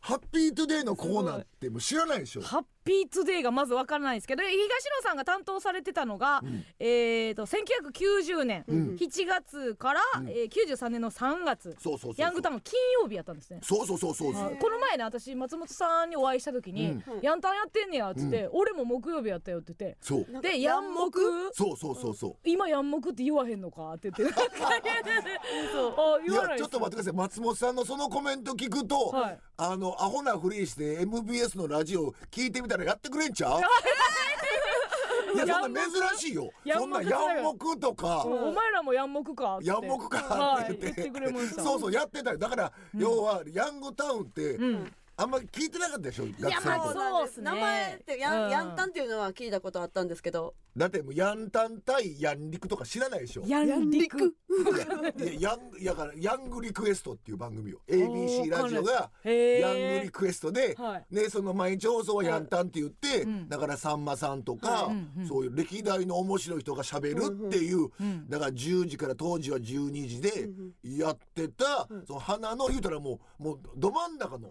[0.07, 2.43] ハッピートゥデイのコーナーってもう知らないでしょ。
[2.43, 6.65] ハッピートゥデイがまずわからないんですけど東野さんが担当されてたのが、ん。
[6.79, 10.29] えーと1990年ん7月から、うん。
[10.29, 12.23] えー93年の3月そうそうそうそう。
[12.23, 13.61] ヤングタウンの金曜日やったんですね。
[13.63, 14.45] そうそうそうそうそう。
[14.45, 14.57] はい。
[14.57, 20.43] この前ね私松本さんにお会いした時にうん「ヤンタンやってんねや」っつって、俺も木曜日やったよ」って言ってそう。
[20.43, 21.21] で「ヤンモク
[21.53, 22.37] そうそうそうそう。
[22.45, 24.77] 今ヤンモクって言わへんのか?」って言って あ
[26.21, 27.13] い言わないやちょっと待ってください。
[27.15, 29.39] 松本さんのそのコメント聞くと、はい。
[29.57, 33.61] あのアホなふりして MBS のラジオ聞いてみたらやってくれんちゃう？
[35.35, 36.51] いやそんな珍しいよ。
[36.73, 42.39] そんなヤンモクとかお前らもヤンモクかヤンモクかはいって言って,、言ってそうそうやってたよ。
[42.39, 46.27] だから、要はヤングタウンって、うんあんまり聞いてなかったでしょ？
[46.41, 47.45] 学やまあそうっすね。
[47.45, 48.51] 名前ってヤン,、うん。
[48.51, 50.55] ヤンタンっていうのは聞いたことあったんですけど。
[50.77, 53.45] だってもうヤンタン対ヤンリクとか知らないでしょ？
[53.47, 54.35] ヤンリク
[55.19, 61.15] いやヤンやからヤングリクエストっていう番組よ ABC ラジオがヤングリクエストで、はい。
[61.15, 63.49] ねその毎日放送はヤンタンって言って、うん。
[63.49, 64.91] だからさんまさんとか、
[65.29, 70.49] そういう歴代の面白い人がしゃべるっていう、うんだから10時から当時は12時で
[70.83, 74.49] やってた、その花の言うたらもうもうど真ん中の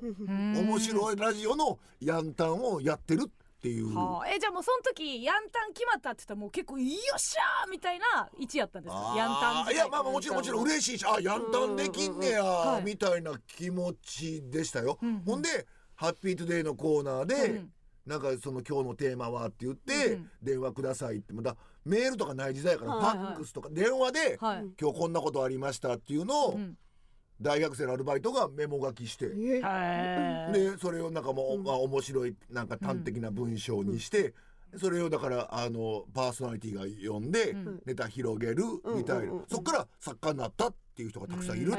[0.61, 3.29] 面白いラジオのヤンタンをやってるっ
[3.61, 3.95] ていう。
[3.95, 9.13] はあ、えじゃあもうその時ヤンタン決まったって言ったらもう結構よっしゃーみたいな位置やったんですか？
[9.15, 12.83] ヤンタンいやまあまあもちろんもちろん嬉しいしあヤンタンできんねや、はい。
[12.83, 15.19] みたいな気持ちでしたよ、うんうん。
[15.21, 17.73] ほんで「ハッピートゥデイのコーナーで、うん
[18.05, 23.17] なんかその今日のテーマはって言って、うん電話くださいってまだメールとかない時代やから、はい。
[23.17, 26.77] ファックスとか電話で、はい、今日こんなことありましたっていうのを、うん
[27.41, 34.33] 大学生のアルバイトがメモ書きして、でそれをなんかもう、まあ、面白いなんか端的な文章にして、
[34.77, 37.81] それをだからあのパーソナリティが読んで、うん。
[37.85, 38.63] ネタ広げる
[38.95, 39.45] みたいな、うんうんうん。
[39.47, 41.71] そっから作家になったっていう人がたくさんいる。
[41.71, 41.73] っ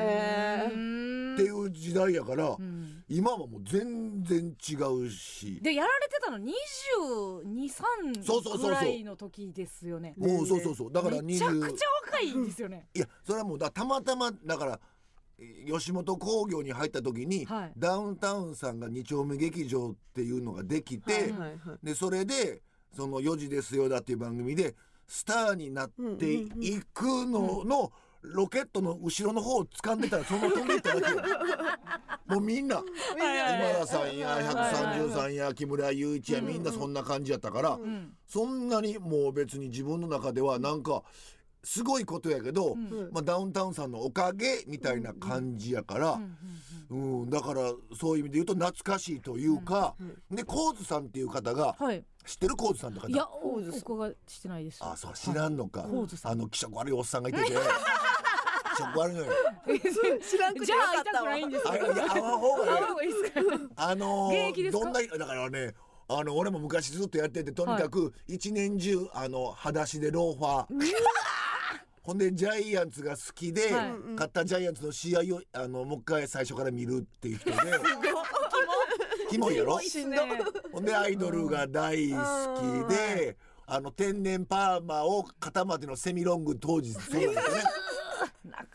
[1.37, 3.03] ていう時代やから、うん。
[3.09, 4.75] 今はもう全然違
[5.07, 5.61] うし。
[5.61, 10.14] でやられてたの223そうそうそうそうぐらいの時ですよね。
[10.17, 10.93] もうそうそうそう。
[10.93, 11.73] だからめちゃくちゃ20
[12.07, 12.87] 若いんですよね。
[12.95, 14.79] いやそれはもうだたまたまだからえ
[15.66, 17.73] 吉本興業に入った時に、はい。
[17.77, 21.59] ダウンタウンさんが二丁目劇場っていうのができて、はいはいはい。
[21.83, 22.62] でそれで
[22.94, 24.75] その4時ですよだっていう番組で
[25.07, 27.92] スターになっていくのの
[28.23, 31.20] ロケットの後ろの方を掴んでたらその飛んでいっただけよ。
[32.27, 32.83] もうみんな。
[33.14, 38.16] 今田さんや130さんや木村雄一やみんなそんな感じやったからうん。
[38.27, 41.03] そんなにもう別に自分の中ではなんか
[41.64, 43.11] すごいことやけど、ん。
[43.12, 46.20] まあ、ダウンタウンさんのおかげみたいな感じやから、
[46.90, 47.22] うん。
[47.22, 47.31] うん。
[47.31, 49.94] だからそういう意味で言うと懐かしいというか、
[50.31, 52.05] でコーズさんっていう方がはい。
[52.27, 53.09] 知ってるコーズさんって方？
[53.09, 54.79] いやおお伺いしてないです。
[54.83, 56.33] あそう知らんのか、コーズさん。
[56.33, 57.53] あの気色悪いおっさんがいてて。
[58.77, 59.33] 気色悪いのよ。
[60.29, 61.22] 知らんくてじゃあ会いたよかったわ。
[61.22, 62.68] くないんですあいや会わん方がいい。
[62.68, 63.40] 会う方がいいですか？
[63.77, 65.74] あのーどんなだからね
[66.09, 70.74] あの俺も昔ずっとやっててとにかく一年中あの裸足でローファー
[72.05, 73.93] ほんでジャイアンツが好きで、はい。
[74.12, 77.57] 勝ったジャイアンツの試合をあのもう一回最初から見るっていう人で。
[79.31, 79.81] キモいやろ？
[79.81, 80.17] しんど
[80.71, 83.37] ほんでアイドルが大好きで、
[83.67, 87.62] あの天然パーマを肩までのセミロング当時そう なんですよね。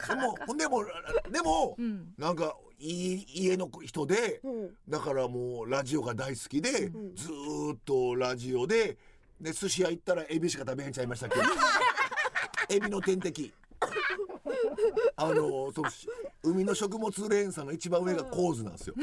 [0.07, 0.85] でもほんでも
[1.31, 2.13] でも、ん。
[2.17, 4.75] なんかいい家の人で、うん。
[4.89, 8.97] だからもうラジオが大好きで、ずーっとラジオで
[9.39, 11.35] で寿司屋行ったらエビしか食べへんちゃいましたっけ？
[12.69, 13.51] エビの天敵。
[15.15, 15.83] あのそ
[16.43, 18.95] 海の食物連鎖の一番上がコーズなんですよ。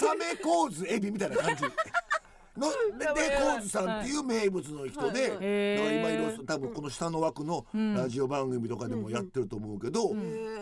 [0.00, 1.62] サメコーズエビみたいな感じ。
[2.54, 5.46] のででコーズさんっていう名物の人で、だから
[5.92, 10.14] 今いろいろ多分この下の枠のラジオ番組とかでもやってると思うけど、っ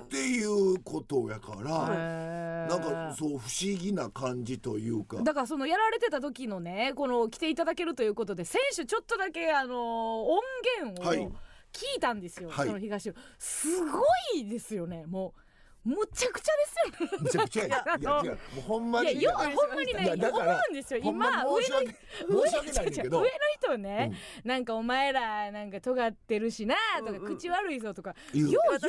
[0.09, 5.17] ていうことやから、なんかそう不思議な感じというか。
[5.23, 10.41] だからそのやられてた時のねこの来ていただけるということで選手ちょっとだけあの音
[10.85, 11.19] 源はい。
[11.19, 11.33] を
[11.73, 12.67] 聞いたんですよ、はい。
[12.67, 14.03] その東尾すご
[14.37, 15.41] いですよねもう。
[15.83, 16.53] むちゃくちゃ
[16.93, 17.19] ですよ。
[17.19, 17.85] ねめちゃくちゃや。
[17.99, 18.31] いや違う。
[18.33, 19.13] もうほんまに。
[19.13, 21.01] いやよほんまに思うんですよ。
[21.03, 23.19] 今に申し訳申し訳ないんだけど。
[23.23, 24.13] 上の人ね、
[24.45, 24.65] なん。
[24.67, 27.37] かお前らなんか尖ってるしなとか、うんうん。
[27.37, 28.51] 口悪いぞとか言う。
[28.51, 28.89] よう言うて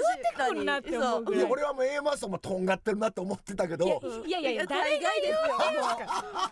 [0.50, 1.40] くるなって思うぐらい。
[1.40, 3.86] いや俺はもう A マスもとんがってるなって思ってたけど。
[4.26, 5.36] いやいやいや誰が言う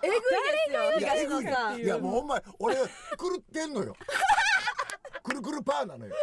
[0.04, 0.26] えぐいで
[0.68, 1.42] すよいやえぐ
[1.82, 2.82] いいやもうほんま俺狂
[3.38, 3.94] ってんのよ
[5.30, 6.14] くるくるパーなのよ。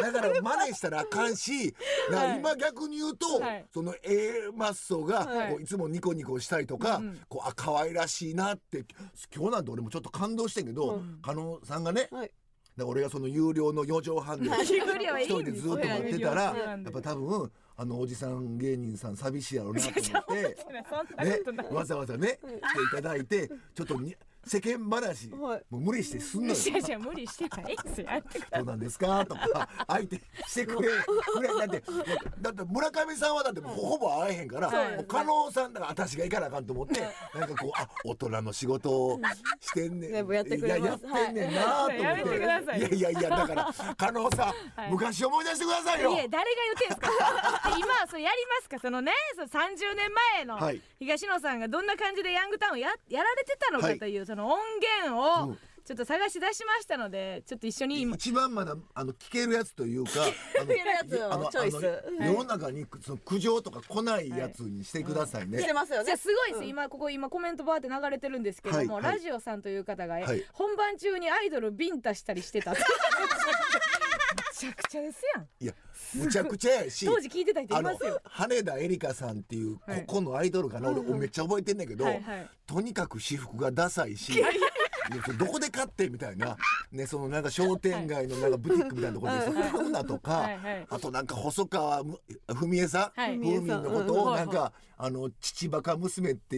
[0.00, 1.72] だから真似したらあかんし、
[2.10, 3.66] だから今逆に言うと、はい。
[3.72, 5.50] その A マッソがはい。
[5.50, 7.20] こういつもニコニコしたりとか、うんうん。
[7.28, 8.84] こうあ可愛らしいなって
[9.34, 12.30] 今日なんて俺もちょっと感動してんけど、加納さんがね、はい。
[12.82, 25.30] 俺がその有料の4畳半で 一人でずっと待ってたらやっぱ多分あのおじさん芸人さん寂しいやろうなと思って ねわざわざね来ていただいてちょっとに世間話。
[25.30, 25.62] はい。
[25.70, 26.54] もう無理してすんのよ。
[26.54, 28.06] いやいや無理してないですよ。
[28.56, 29.24] どうなんですか？
[29.24, 30.16] とか相手
[30.48, 31.82] してくれくれだって
[32.40, 37.00] だって村上さんはだってもうほぼ会えへんから、はいもう加納さんだから私が行かなあかんと思って
[37.34, 39.20] なんかこうあ大人の仕事を
[39.60, 40.12] してんねん。
[40.12, 41.04] 全部やってくれます。
[41.06, 42.78] いややってんねんなと思って、やめてください。
[42.78, 44.90] いやいやいやだから加納さん、はい。
[44.90, 46.12] 昔思い出してくださいよ。
[46.12, 47.08] いや誰が言ってんすか？
[47.78, 48.78] 今それやりますか？
[48.80, 50.80] そのねその30年前のはい。
[50.98, 54.58] 東野さんがどんな感じでヤングタウンをややられてたのかという、その音
[55.04, 55.58] 源をうん。
[55.84, 60.10] ちょっと探し出しましたのでちょっと一緒に今一番まだあの聞けるやつというか
[60.60, 62.04] あのけるやつをチョイス。
[62.24, 66.04] 世の中にその苦情とか来ないやつにしてくださいね、してますよね。
[66.04, 69.12] じゃあすごいです、今ここ今コメントバーって流れてるんむけども、はいはい。
[69.14, 72.86] ラジオさんという方が、はい本番中にアイドルビンタしたりしてたってめ
[74.62, 75.46] ちゃくちゃですやん。
[75.60, 75.72] いや
[76.14, 78.20] むちゃくちゃやし当時聞いてた人いますよ。
[78.24, 82.48] 羽田エリカさんっていうはいここのアイドルかな、俺めっちゃ覚えてんねんけど、はいはい。
[82.66, 84.40] とにかく私服がダサいし。
[85.36, 86.56] どこで買ってみたいな、
[86.92, 90.86] ね、そのなんか商店街のなんかブティックみたいなところでそれ買うなとか、はいはい。
[90.88, 93.36] あとなんか細川む文江さん、はい。
[93.36, 96.56] ふみんのことうんをなんか、あの父バカ娘って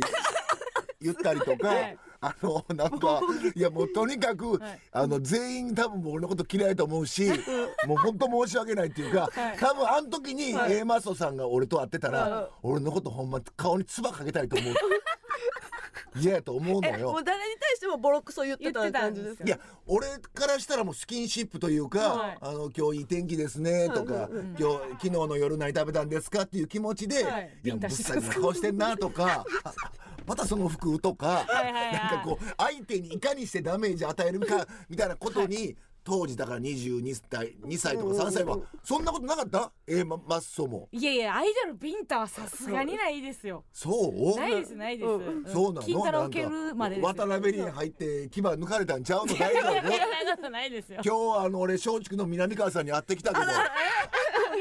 [1.01, 3.20] 言ったりとか、はいあのなんか
[3.54, 4.78] いやもうとにかく、はい。
[4.92, 7.28] あの全員多分俺のこと嫌いと思うし、
[7.87, 9.58] もう本当申し訳ないっていうか、はい。
[9.58, 14.74] 多分あの時に A マストさんが俺と会ってたら、俺のことほんま顔に唾かけたいと思う。
[16.16, 16.94] 嫌やと思うのよ。
[16.96, 17.24] えもう。
[17.24, 22.38] 誰に対してもボロクソ言ってた感じです言いや俺からしたらもうスキンシップというか、はい。
[22.40, 27.50] あの今日いい天気ですねとか、今日昨日の夜何食べたんですかっていう気持ちで、はい。
[27.64, 29.74] い、やぶっさい顔してんなとかあ
[30.26, 39.73] またその服とか、なんかこう相手にいかにしてダメージ与えるかみたいなことに、当時だから22歳2歳とか3歳はそんなことなかった？
[39.87, 40.88] えー、まマッソも。
[40.93, 43.64] いやいやアイドルビンタはさすがにないですよ。
[43.73, 44.38] そう？
[44.38, 45.87] ないですないです、うんそうなの？
[45.87, 47.14] 金太郎受けるまでですよ。
[47.14, 49.35] 渡辺に入って牙抜かれたんちゃうの？
[49.35, 51.01] 大丈夫いやいやそんなことないですよ。
[51.05, 53.47] 今日あの俺松竹の南川さんに会ってきたけど。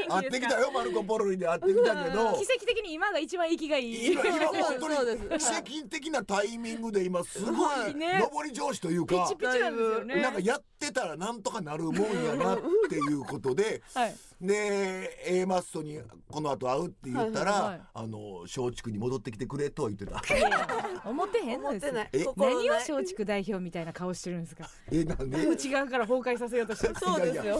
[0.09, 2.33] 会ってきたよマルコ・ポロリで会ってきたけど。
[2.33, 4.13] 奇跡的に今が一番息がいい。
[4.13, 5.53] 今今本そう当です。
[5.53, 7.51] に奇跡的なタイミングで今すご
[7.87, 8.21] いね。
[8.33, 10.21] 上り調子というピかチピチなんですよね。
[10.21, 14.15] なんかやってたらなんとかなるもんやなっていうことで はい。
[14.41, 17.69] で A マッソにこの後会うって言ったら、はいはい。
[17.71, 20.21] はいあの松竹に戻ってきてくれとは言ってた。
[21.09, 21.91] 思ってへんのですよ。
[21.91, 22.09] 思ってない。
[22.13, 22.23] え？
[22.25, 22.55] 心ない。
[22.55, 24.69] 何を松竹代表みたいな顔してるんですか？
[24.91, 25.45] えなんで？
[25.45, 26.95] 内側から崩壊させようとしてる。
[26.99, 27.59] そうですよ。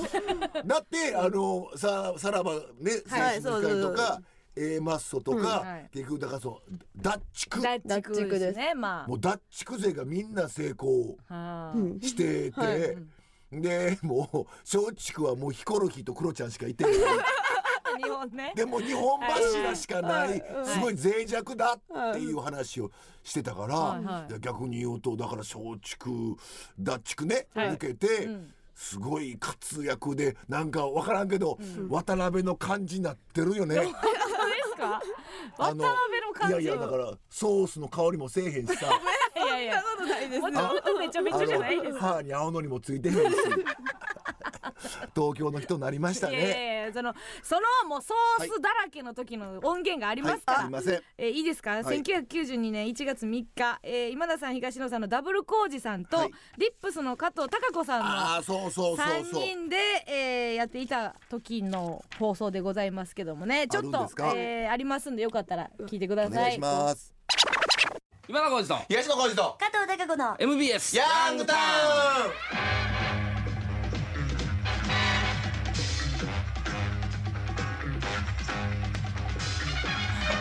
[0.66, 3.42] だってあのささらばねはい。
[3.42, 4.22] 選手会とか
[4.56, 5.90] A マッソとか、うんはい。
[5.92, 7.62] 結局だからそうダッチク。
[7.62, 11.18] ダッチクですねまもうダッチク勢がみんな成功
[12.02, 12.98] してて、はい
[13.62, 16.94] でもう松竹はもうヒコロヒーとクロちゃんしかいてない。
[18.02, 18.54] 日本ね。
[18.56, 20.44] でも日本柱しかないはい。
[20.66, 22.92] すごい脆弱だっていう話を
[23.24, 26.10] してたから、逆に言うとだから松竹
[26.80, 27.70] ダッチクね、はい。
[27.74, 28.54] 抜けて、うん。
[28.76, 33.78] すごい活躍でなんか分からんけど、渡辺の感じになってるよね。
[34.76, 35.02] ですか？
[35.58, 36.54] 渡辺の感じ？
[36.54, 38.88] いやいやだからソースの香りもせえへんしさ。
[39.36, 41.90] いやいやそんなことないですもともとめちゃめちゃじゃないです。
[41.90, 43.22] あの歯に青のりもついてへんし
[45.16, 46.50] 東京の人になりましたね。
[46.50, 50.54] やいやそのそのもうソースだらけの時の音源がありますか？
[50.54, 51.02] ら、はい、すいません。
[51.18, 51.84] えーいいですか、はい。
[51.84, 56.32] 1992年1月3日、えー今田さん東野さんのダブルコージさんと、はい。
[56.58, 59.44] リップスの加藤貴子さんのああそうそうそう3そう。
[59.44, 63.68] 人で、えーやっていた時の放送でございますけどもね。
[63.68, 66.32] ちょっとあえーありますんでよかったら聞いてください。
[66.32, 67.14] お願いします。
[68.28, 73.13] 今田耕司と東野浩二と加藤貴子の MBS ヤングタウ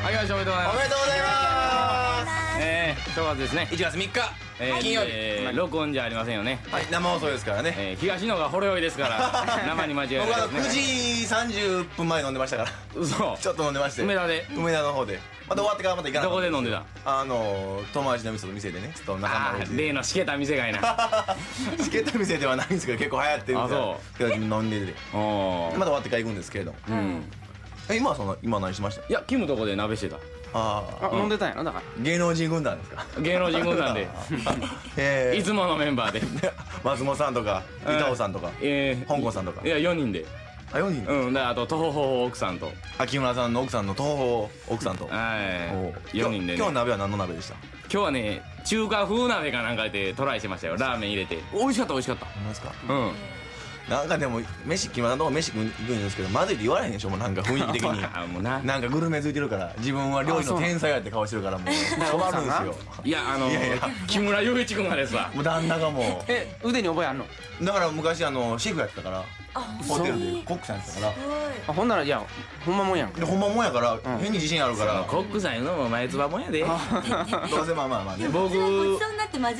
[0.03, 0.77] はいおめでとうございます。
[0.79, 2.59] めでとうございます。
[2.61, 3.69] えー、正月ですね。
[3.71, 4.11] 1月3日。
[4.59, 5.07] えー金曜日。
[5.13, 7.73] えー録音じゃありませんよね、はい生放送ですからね。
[7.79, 12.71] えー、東野がほろ酔いですから 生に間違いない僕は9です時ね30分前飲んでましたから。
[12.97, 13.39] 嘘。
[13.41, 14.03] ちょっと飲んでまして。
[14.03, 14.47] 梅田で。
[14.57, 15.21] 梅田の方で。
[15.49, 16.83] また終わってからまた行かなどこで飲んでた？
[17.21, 18.93] あの友達の店の店でね。
[18.97, 20.81] ちょっと仲間で例のしけた店がいな
[21.81, 24.95] チケット店ではないんですけど結構流行ってるんであそけど飲んでて。
[25.13, 25.21] ま
[25.79, 26.79] た終わってから行くんですけれども。
[26.89, 27.33] うん
[27.93, 29.03] え今はその今何してました？
[29.09, 30.17] いやキムとこで鍋してた。
[30.55, 31.65] ああ飲んでたんやろ？
[31.65, 33.05] だか芸能人軍団ですか？
[33.21, 34.09] 芸能人軍団で。
[34.97, 36.21] えいつものメンバーで。
[36.21, 36.53] ー、
[36.85, 37.97] 松本さんとかうん。
[37.97, 39.07] 板尾さんとかえー。
[39.07, 39.67] 香港さんとか。
[39.67, 40.25] いや4人で。
[40.73, 41.35] あ4人うん。
[41.35, 42.71] であと東方奥さんと。
[42.99, 45.07] 秋村さんの奥さんの東方奥さんと。
[45.07, 45.75] はい。
[45.75, 46.55] お4人でね。
[46.57, 47.55] 今日の鍋は何の鍋でした？
[47.93, 50.77] 今日はね中華風鍋かなんかでトライしましたよ。
[50.77, 51.39] ラーメン入れて。
[51.53, 52.27] 美味しかった美味しかった。
[52.41, 52.73] 何ですか？
[52.89, 53.13] うん
[53.89, 58.05] なんかでも飯決まったとこ飯食いに行くんですけどまずいって言われへんでしょもうなんか雰囲気的に。
[58.15, 58.59] あもうな。
[58.61, 61.67] なんかグルメついてるから自分は料理の天才やって顔してるからもう
[62.11, 62.75] 困るんですよ。
[63.05, 63.77] いやあのいやいや。
[64.07, 67.27] 木村雄一君がですわもう旦那がもえ腕に覚えあんの？
[67.61, 69.25] うだから昔あのシェフやってたから
[69.55, 71.13] ホテルでコックさんやってたから。
[71.69, 72.23] あほんならいや
[72.65, 75.03] ほんまもんやんでほんまもんやから変に自信あるから。
[75.07, 76.61] コックさんいうのも前つばもんやで。
[76.61, 79.53] どうせまあまあまあね僕ごちそうになってない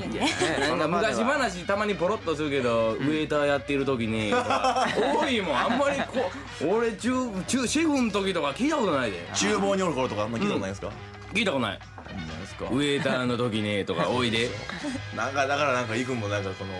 [0.00, 0.28] よね
[0.68, 4.32] そんな昔話たまにポロッとするけど、ウェイターやってる時に
[4.94, 5.56] 多いもん。
[5.56, 6.30] あんまりこ
[6.62, 7.10] う俺中
[7.46, 9.26] 中シェフの時とか聞いたことないで。
[9.34, 10.88] 厨房におる頃とかあんま聞いたことないですか？
[11.34, 11.78] 聞いたことない。
[11.78, 12.64] ですか？
[12.70, 14.50] ウェイターの時にとか多いで。
[15.16, 16.72] なんかだからなんかいくんもなんかこの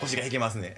[0.00, 0.76] 腰が引けますね。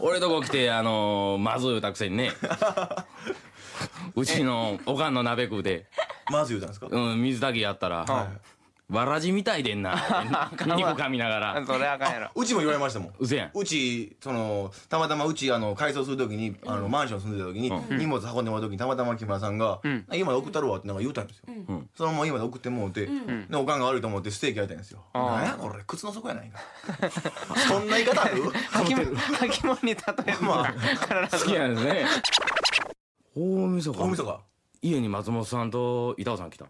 [0.00, 2.32] 俺とこ来てあのー、まずい言うたくせにね。
[4.14, 5.86] うちのおかんの鍋食うて、
[6.30, 6.88] まず言うたんですか？
[6.90, 8.04] うん、水炊きやったら、
[8.90, 9.94] わらじみたいでんな。
[10.52, 11.62] 肉噛みながら。
[11.66, 12.30] それあかんやろ。
[12.34, 13.14] うちも言われましたもん。
[13.18, 13.50] うせやん。
[13.54, 21.88] うちそのたまたまうちあの改装するときにあのマンション住んでた時に、荷物運んでもらう時にたまたま木村さんがん「家まで送ったるわ」ってなんか言うたんですよ、ん。
[21.96, 25.04] そのまま家まで送ってもうて、でおかんが悪いと思ってステーキ焼いたんですよ。
[25.14, 26.58] なんやこれ靴の底やないか。
[27.68, 28.42] そんな言い方ある？
[28.44, 31.28] 履物に例えるまあ。
[31.30, 32.06] 好きなんですね。
[33.36, 33.98] 大晦日。
[33.98, 34.40] 大晦日。
[34.82, 36.66] 家に松本さんと板尾さん来た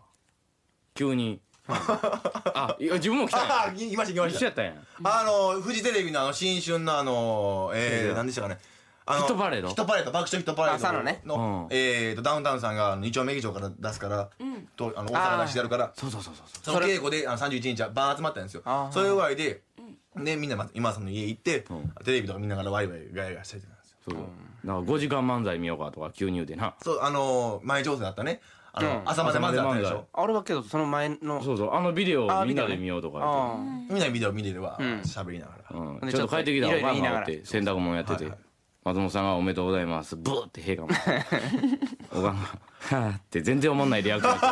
[0.94, 1.40] 急に
[1.76, 3.54] あいや自分も来たんや。
[3.54, 4.38] ああ来ました来ました。
[4.38, 4.74] 一緒やったんや。
[5.04, 8.58] あのフジテレビのあの新春のあのえー、何でしたかね。
[9.06, 11.22] あのヒットパレードヒットパレード爆笑ヒットパレード朝のね。
[11.24, 11.76] のうん。
[11.76, 14.28] えーとダウンタウンさんがあの二丁目劇場から出すから、
[14.76, 18.62] とあの大阪出してやるからそうそうそうそうその稽古であの31日はバーン集まったんですよ。
[18.64, 18.92] あー。
[18.92, 19.62] それぐらいで、
[20.16, 21.64] でみんなま今田さんの家行って、ん。
[22.04, 23.96] テレビとか見ながらワイワイガヤガヤしてたんですよ。
[24.10, 24.18] そう。
[24.64, 26.74] なんか5時間漫才見ようかとか急に言うてな。
[26.82, 28.40] そうあのー前調整だったね
[28.72, 29.02] あの、うん。
[29.04, 30.06] 朝まで漫才あったでしょ？
[30.12, 33.56] あれはけどその前のそうそうあのビデオあをみんなでビデオね見ようとかあ
[33.88, 33.98] みん。
[33.98, 34.86] なビデオ見てればうん。
[35.00, 38.38] 喋、りながら、うん、でちょっと帰ってきたらおかんちょっといろいろ言いなががおらって洗濯物やってて、はいはい
[38.83, 40.89] 松本さんが「おめでとうございます」ブーって陛下も
[42.11, 42.31] おかんが
[42.81, 44.49] 「はあ」って全然おもんないリアクションして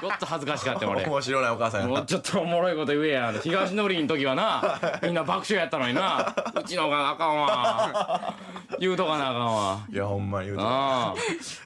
[0.00, 6.32] ちょっと恥ずかしかった俺面白いなお母さんやなもうちょっとおもろいこと言えや東のりの時はなみんな爆笑やったのにな。
[6.54, 8.34] うちのおかんあかんわ。
[8.78, 9.80] 言うとかなあかんわ。
[9.90, 11.14] いやほんまに言うとあ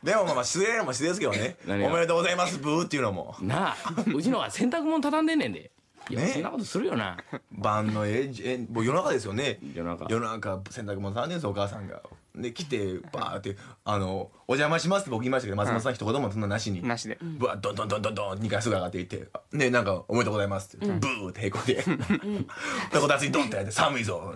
[0.02, 1.56] でもまあまあ失礼なも失礼ですけどね。
[1.66, 1.90] お何が？
[1.90, 3.36] めでとうございますブーっていうのも。
[3.38, 3.76] あなあ。
[4.06, 5.70] うちのが洗濯物畳んでんねんで
[6.10, 6.26] いや、ね。
[6.28, 7.16] そんなことするよな。
[7.52, 9.58] 晩のええもう夜中ですよね。
[9.74, 10.06] 夜中。
[10.08, 12.00] 夜中洗濯物頼んでんですよお母さんが。
[12.34, 16.86] で来てバーってあの「お邪魔します」って僕言いましたけど松本さん一言もそんななしに。
[16.86, 17.18] なしで。
[17.20, 20.86] ブワッドンドンドンドンドン2回すぐ上がっていってでなんか「おめでとうございます」って。
[20.86, 21.82] 言って、ブーってへこんで
[22.92, 24.34] 「どこだつにドンってやって寒いぞ」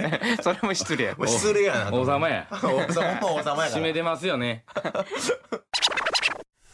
[0.42, 2.48] それも失礼やもう失礼やなと王様や。
[2.52, 4.64] 王様も王様やから 締めてますよね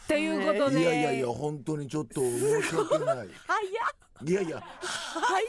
[0.09, 3.15] ということでいやいやいや本当にちょっと申し訳ない。
[3.15, 3.29] 早っ。
[4.27, 4.63] いやいや。
[5.13, 5.39] 早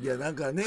[0.00, 0.64] いやなんかね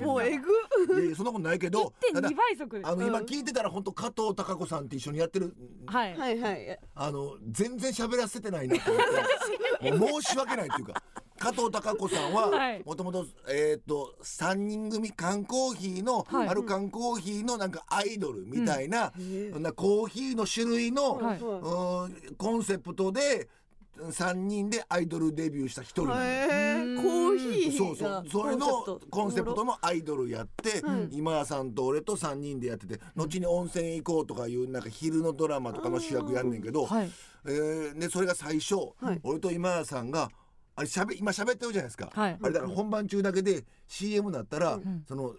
[0.00, 0.48] もうえぐ。
[0.94, 3.24] いやいやそんなことないけどただ1.2倍速あの今うん。
[3.24, 5.54] 聞いてたら本当加藤貴子さんって一緒にやってる
[5.86, 6.16] はい。
[6.16, 6.80] はいはい。
[6.96, 9.04] あの全然喋らせてないなと思っ
[9.80, 9.92] て。
[9.94, 11.00] もう申し訳ないっていうか
[11.40, 12.82] 加藤貴子さんははい。
[12.84, 16.48] もともとえっと3人組缶コーヒーの、はい。
[16.48, 19.10] ある缶コーヒーのなんかアイドルみたいな、
[19.52, 21.38] そんなコーヒーの種類の、はい。
[21.40, 23.48] うんコンセプトで
[23.98, 28.24] 3人でアイドルデビューした一人コーヒーそうそう。
[28.30, 29.56] それのコンセプト。
[29.56, 37.10] ののアイドルやって、今田さんと俺と3人でやってて後に温泉行こうとかいうなんか昼のドラマとかの主役やんねんけど、はい。
[37.46, 39.20] えーでそれが最初、はい。
[39.22, 40.30] 俺と今田さんが
[40.80, 42.38] あれしゃべ今喋ってるじゃないですか、はい。
[42.42, 45.34] あれだから本番中だけで CM なったら、その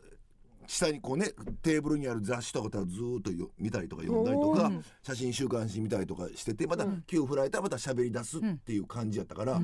[0.67, 1.31] 下にこうね
[1.63, 4.85] テーブルにある雑誌とかずーっとよ見たりとか読んだりとか、うん。
[5.01, 9.59] 写真週刊誌見たりとかしててまた急振られたらまた喋り出すっていう感じやったから、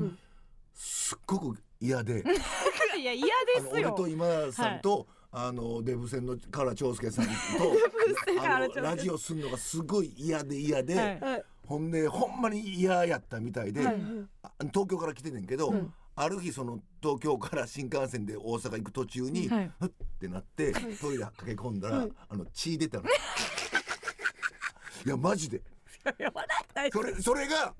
[0.74, 2.24] すっごく嫌で。
[2.98, 3.26] いや嫌
[3.62, 3.92] ですよ。
[3.92, 7.32] と今田さんと、あのデブ戦の唐長介さんと
[8.80, 11.20] ラジオすんのがすごい嫌で嫌で、はい。
[11.20, 13.96] はいほんでほんまに嫌やったみたいで、はい
[14.42, 15.72] あ東京から来てんねんけど、
[16.16, 19.70] ある日その東京から新幹線で大阪行く途中に、はい。
[19.78, 23.04] ふってなってトイレ駆け込んだら、あの血出たの。
[25.04, 25.60] いやマジで。
[26.90, 27.74] それそれが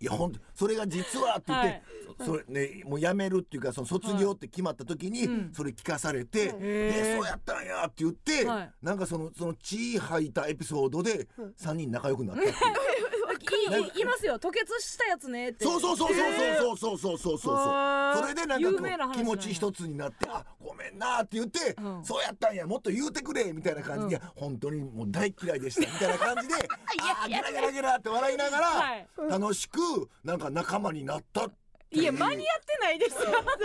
[0.00, 1.82] いやほんとそれが実はって言って、はい。
[2.24, 5.52] それねもうやめるっていうかその卒業って決まった時にうん。
[5.52, 6.56] それ聞かされて、へー。
[6.58, 8.70] えそうやったんやって言って、はい。
[8.82, 11.28] なんかそのその血吐いたエピソードで
[11.60, 12.54] 3人仲良くなったっていう。
[13.56, 14.34] いいいますよ。
[14.34, 15.64] 吐血したやつねって。
[15.64, 17.54] そうそうそうそうそうそうそうそうそう。
[17.56, 18.20] あー。
[18.20, 26.54] それでなんか気持ち一つになって「あごめんな」って言ってうん「そうやったんやもっと言うてくれ」みたいな感じで「いや本当にもう大嫌いでした」みたいな感じで
[27.00, 29.06] 「あーゲラゲラゲラ」って笑いながはい。
[29.18, 29.78] ら楽しく
[30.24, 31.52] なんか仲間になったっ
[31.92, 33.20] いや間に合ってないですよ。
[33.22, 33.64] 終わって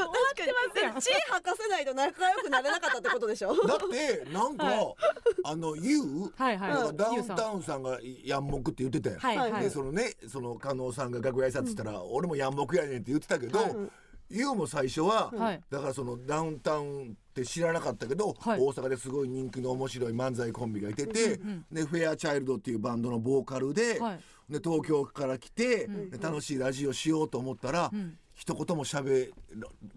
[0.93, 1.15] ますよ。
[1.15, 3.53] 血吐かせないと仲良くなれなかったってことでしょ。
[3.67, 4.95] だってなんか、はい。
[5.43, 6.69] あの YOU はいはい。
[6.71, 9.63] なんかダウンタウンさんがやんもくって言ってたよ、はいはい。
[9.63, 13.59] でそのねその加納さんが楽屋挨拶したら、俺もやんもくやねんって言ってたけど、
[14.29, 15.61] ユウも最初は、はい。
[15.69, 18.59] だからそのダウンタウンって知らなかったけど、はい。
[18.59, 21.39] 大阪ですごい人気の面白い漫才コンビがいてて、
[21.71, 24.19] でフェアチャイルドっていうバンドのボーカルで,、はい
[24.49, 27.91] で東京から来て、で楽しいラジオしようと思ったら、
[28.33, 29.29] 一言もしゃべ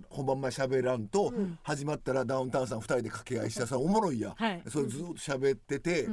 [0.09, 1.09] 本番前しゃべらん。
[1.09, 1.32] と、
[1.62, 4.62] 始まったらダウンタウンさん二人で掛け合いしたさおもろいや、はい。
[4.68, 6.09] それずっと喋ってて、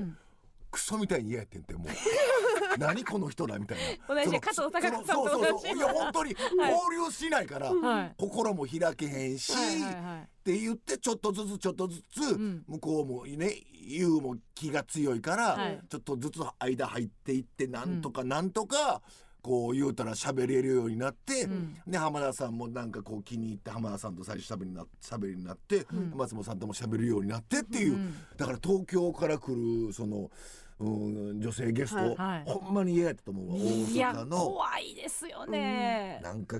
[0.71, 1.87] クソみたいに嫌やってんてもう
[2.77, 4.15] 何この人らみたいな。
[4.15, 5.77] 同じ加藤隆子さんとそのそう同じそうそう。
[5.77, 8.13] いや本当に交流しないから、はい。
[8.17, 12.63] 心も開けへんし、はいはいはいって言ってちょっとずつちょっとずつ、ん。
[12.67, 13.51] 向こうもね
[13.87, 15.79] ユウも気が強いから、はい。
[15.89, 19.01] ちょっとずつ間入っていってなんとかなんとか、
[19.41, 21.47] こう言うたら喋れるようになって、
[21.85, 29.53] で浜田さんもなんかこう気に入って浜田さんと最初喋りにな喋りになって、松本さんとも喋るようになってっていう、だから東京から来
[29.87, 30.31] るその、
[30.77, 30.89] う
[31.33, 32.43] ん、女性ゲスト、はいはい。
[32.45, 34.37] ほんまに嫌やったと思うわいや大阪の。
[34.37, 36.57] 怖いですよね、なんか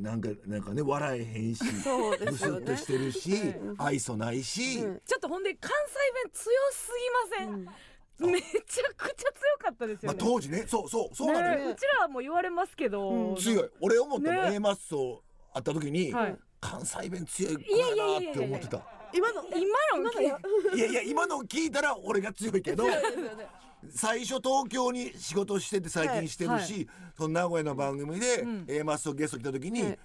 [0.00, 2.64] なんかなんかね笑えへんしそうですよね。
[2.64, 3.32] ッとしてるし、
[3.78, 5.00] 愛想ないし、うん。
[5.04, 6.90] ちょっとほんで関西弁強す
[7.38, 7.66] ぎま
[8.20, 8.54] せん、めちゃ
[8.96, 10.64] くちゃ強かったですまあ、よね、当時ね。
[10.66, 13.70] そうそうそうなのよ、ねうちらはもう言われますけど、強い。
[13.80, 14.54] 俺思ったもん、ね。
[14.54, 16.36] A マッソ会った時に、はい。
[16.60, 22.84] 関西弁強い子いやいやなっやいやいやて思ってた今の 今の聞いいやいや今の聞いたら俺が強いけど
[23.90, 29.98] 最初東京に仕事してて最近してるし、は いその名古屋の番組で、ん A マッソゲスト来た時に、はい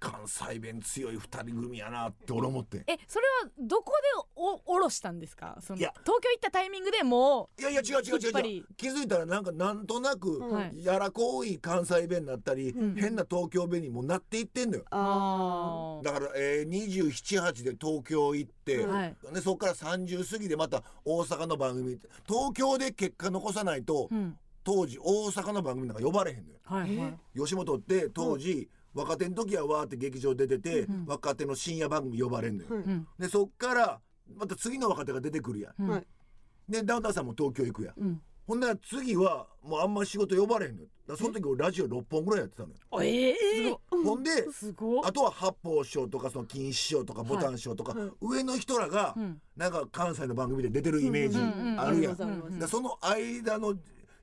[0.00, 2.84] 関西弁強い二人組やなって俺思って。
[2.86, 5.58] えそれはどこでおおろしたんですか？
[5.60, 5.92] そのいや。
[6.04, 8.66] 東京行ったタイミングでもいやいや違う違う違う違う。
[8.76, 10.84] 気づいたらなんかなんとなくはい。
[10.84, 14.82] やらこい関西弁になったり、変な東京弁にもなっていってんのよ。
[14.82, 19.16] うあだから、えー、278で東京行って、はい。
[19.32, 24.38] でそこから30過ぎでまた大阪の番組東京で結果残さないと、ーうん。
[24.64, 26.58] 当時大阪の番組なんか呼ばれへんのよ。
[26.64, 27.18] はいはい。
[27.38, 28.68] 吉本って当時、
[28.98, 33.06] 若手の時はわーって劇場出てて、若手の深夜番組呼ばれんのよ、ん。
[33.18, 34.00] でそっから
[34.36, 35.88] また次の若手が出てくるやん、うん。
[35.88, 36.06] はい。
[36.68, 38.20] でダウンタウンさんも東京行くやん、ん。
[38.46, 40.88] ほんなら次はもうあんま仕事呼ばれへんのよ。
[41.16, 42.74] その時俺ラジオ6本ぐらいやってたのよ。
[43.02, 43.34] ええ
[43.90, 44.30] ほんで
[45.04, 49.40] あとは八方師匠とかその金師匠とかボタン師匠とか、上の人らがん。
[49.56, 51.38] なんか関西の番組で出てるイメージ
[51.78, 52.16] あるやん。
[52.68, 53.74] その間の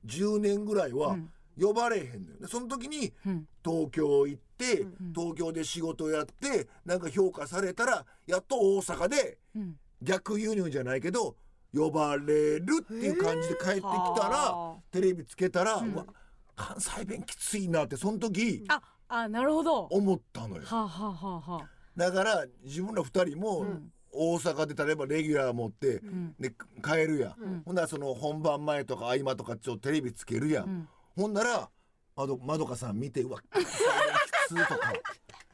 [0.04, 1.16] 10年ぐらいは
[1.60, 2.38] 呼ばれへんのよ。
[2.40, 3.46] でその時にん。
[3.64, 9.76] 東京行って、東京で仕事やってなんか評価されたらやっと大阪でうん。
[10.02, 11.36] 逆輸入じゃないけど
[11.74, 14.82] 呼ばれるっていう感じで帰ってきたらはあ。
[14.90, 16.04] テレビつけたら、うわ
[16.54, 19.84] 関西弁きついなってその時ああなるほど。
[19.84, 20.62] は思ったのよ。
[20.70, 23.64] あ、はあはあはあ、だから自分ら二人も
[24.12, 26.02] 大阪で例えばレギュラー持って、
[26.38, 31.70] で帰るやん、ほんならその本番前とか合間とかちょっとテレビつけるやん、ほんなら
[32.16, 33.44] まどまどかさん見てうわき
[34.46, 34.92] ついとか。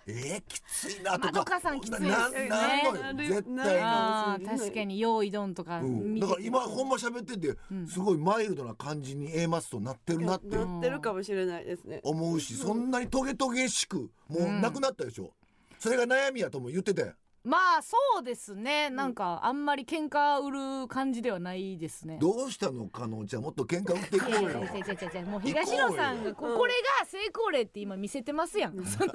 [0.05, 1.27] えー、きついなとか。
[1.27, 2.49] まどかさんきついですよね。
[2.49, 4.59] ななんのよ絶対。
[4.59, 7.57] 確かに用意どんとかうん、だから今ほんま喋ってて、
[7.89, 12.01] すごいマイルドな感じに A マスとなってるなってなってるかもしれないですね。
[12.03, 15.33] 思うし、そんなにトゲトゲしくもうなくなったでしょ、
[15.79, 17.15] それが悩みやとも言ってたよ
[17.45, 28.85] まあそうですねなんかあんまり喧嘩売る感じではないですねどうしたのかのちゃんもっと喧嘩売っていこうよいやいやいやいやいやいやもう東野さんがここれが成功例って今見せてますやん。
[28.85, 29.13] その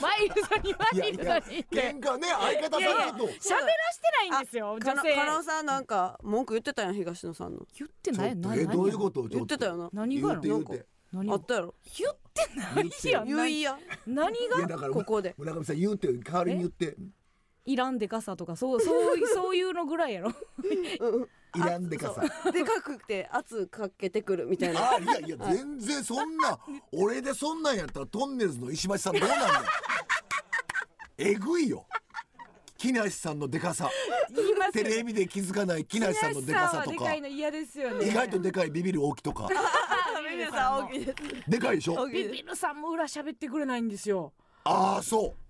[0.00, 1.92] マイルドにマイルドにって。
[1.92, 3.58] 喧嘩ね相方さんと喋らして
[4.30, 5.16] ないんですよか女性。
[5.16, 13.26] な加納さんなんか文句言ってたやん東野さんの言ってないなえ何どういうこと言ってたよな何が言うて言うて何あったやろ言ってないやん。
[13.26, 16.96] 言いや何がここで村上さん言うて代わりに言って
[17.64, 20.32] いらんでかさとかそう そういうそういうのぐらいやろ。
[21.54, 22.50] いらんでかさ。
[22.50, 24.92] でかくて圧かけてくるみたいな。
[24.92, 26.58] あいやいや全然そんな
[26.92, 29.52] 俺でそんなんやったらトンネルズの石橋さんどうなんだよ
[31.18, 31.86] えぐいよ。
[32.78, 33.88] 木梨さんのでかさ。
[34.72, 37.14] テレビで気づかない木梨さんのでかさとか。
[37.14, 37.20] 意
[38.12, 39.48] 外とでかいビビる大きとか。
[39.48, 41.50] ビビるさん大きいです。
[41.50, 42.06] でかいでしょ？
[42.08, 44.32] ビビるさんも裏喋ってくれないんですよ。
[44.64, 45.41] ああそう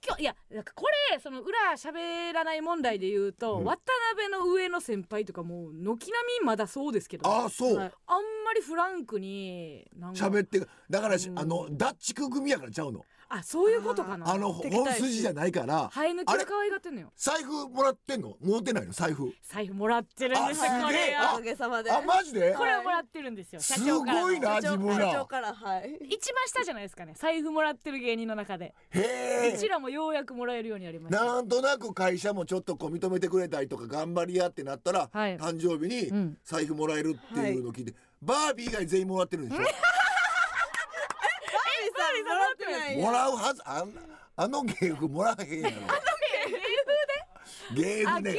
[0.00, 3.80] 東京いやなんかこれその裏喋らない問題で言うと、渡
[4.16, 7.92] 辺の上の先輩とかもう軒並みまだそうですけどああそう、はい。
[8.06, 14.32] あんまりフランクになんか喋ってだからし、あのダッチク組やからちゃうのあそういうことかな。
[14.32, 15.90] あの本筋じゃないから。
[15.92, 18.36] 生え抜きが可愛がってんのよ財布もらってんの？
[18.40, 18.92] 持ってないの？
[18.92, 19.32] 財布。
[19.42, 21.92] 財布もらってるんですよこれよおかげさまで。
[21.92, 22.54] あマジで？
[22.54, 24.26] これをもらってるんですよ社す長からの。
[24.26, 24.98] ごいな社長自分。
[24.98, 25.98] ら社長からはい。
[26.08, 28.74] 一番下じゃないですかね財布もらってる芸人の中で。
[28.90, 29.54] へえ。
[29.54, 31.24] うちらもようやくもらえるようになりました。
[31.24, 35.36] なんとなく会社もちょっとこう認めてくれたりとか頑張りやってなったら、はい。
[35.36, 39.62] 誕生日にうん財布もらえるっていうのを聞いて、バービー以外全員もらってるんでしょ？
[42.22, 43.92] ないもらうはずあん
[44.36, 45.76] あの芸風もらえへんやろ。
[47.74, 48.38] 芸風ねあ芸風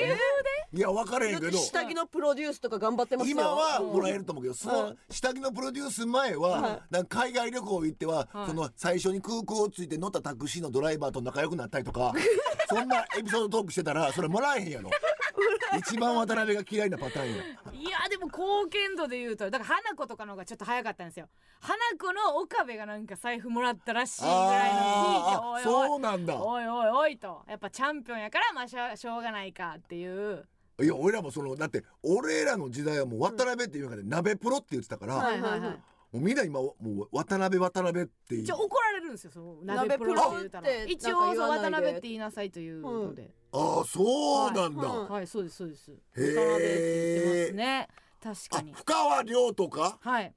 [0.71, 1.51] いや分からへんけど。
[1.51, 3.35] て下着のプロデュースとか頑張ってますよ。
[3.35, 6.81] 今はもらえるると思うけど、そはの下着のプロデュース前は、はい。
[6.91, 8.47] なんか海外旅行行っては、はい。
[8.47, 12.13] その最初に空港を着いて乗ったタクシーのドライバーと仲良くなったりとか
[12.69, 14.91] そんなエピソードトークしてたらそれもらえへんやろ
[15.77, 17.43] 一番渡辺が嫌いなパターンや。
[17.73, 21.27] いやでも貢献度で言うとだから花子とかの方がちょっと早かったんですよ。
[21.59, 25.63] 花子の岡部がなんか財布もらったらしいぐらいのおいおい。
[25.63, 26.35] そうなんだ。
[26.41, 27.43] おいおいおいと。
[27.47, 30.47] やっぱチャンピオンやからまあしょしょうがないかっていう。
[30.81, 38.43] いや俺らもそのだって俺らの時代はもう渡辺っていう中で鍋プロって言ってたから、はいはいはいもうみんな今もう渡辺渡辺っていう。
[38.43, 45.91] 一応怒られるんですよその鍋プロって言って一応渡辺って言いなさいというので、ああそうなんだ、はいはいそうですそうです。
[45.91, 47.87] 渡辺って言ってますね。
[48.21, 48.71] 確かに。
[48.73, 49.97] あ深川亮とか？
[50.01, 50.33] はい。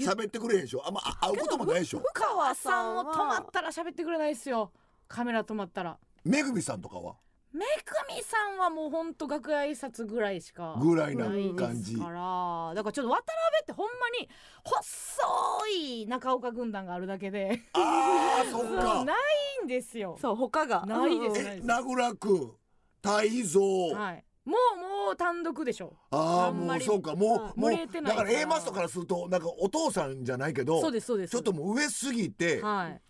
[0.00, 0.82] 喋ってくれへんでしょ？
[0.84, 2.00] あんまあ会うこともないでしょ？
[2.00, 4.72] 深川さんも止まったら喋ってくれないですよ。
[5.06, 5.98] カメラ止まったら。
[6.24, 7.14] めぐみさんとかは？
[7.54, 7.66] めぐ
[8.12, 12.74] みさんはもうほんと楽屋挨拶ぐらいしかぐらいな感じですから。
[12.74, 14.28] だからちょっと渡辺ってほんまに
[14.64, 17.62] 細い中岡軍団があるだけで。
[17.74, 19.04] ああそっか。
[19.06, 20.18] ないんですよ。
[20.20, 20.84] そう他が。
[20.84, 22.52] ないですえ名倉君
[23.00, 23.60] 泰造、
[23.92, 24.24] はい。
[24.44, 25.94] もうもう単独でしょ。
[26.10, 27.14] ああもうそうか。
[27.14, 27.70] もうもう
[28.02, 31.30] だから A マストからするとなんかお父さんじゃないけどそうですそうです。
[31.30, 33.00] ちょっともう上すぎて、はい。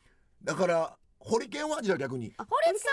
[0.42, 2.34] だからホリケンはじゃあ逆に？
[2.36, 2.88] 堀内さ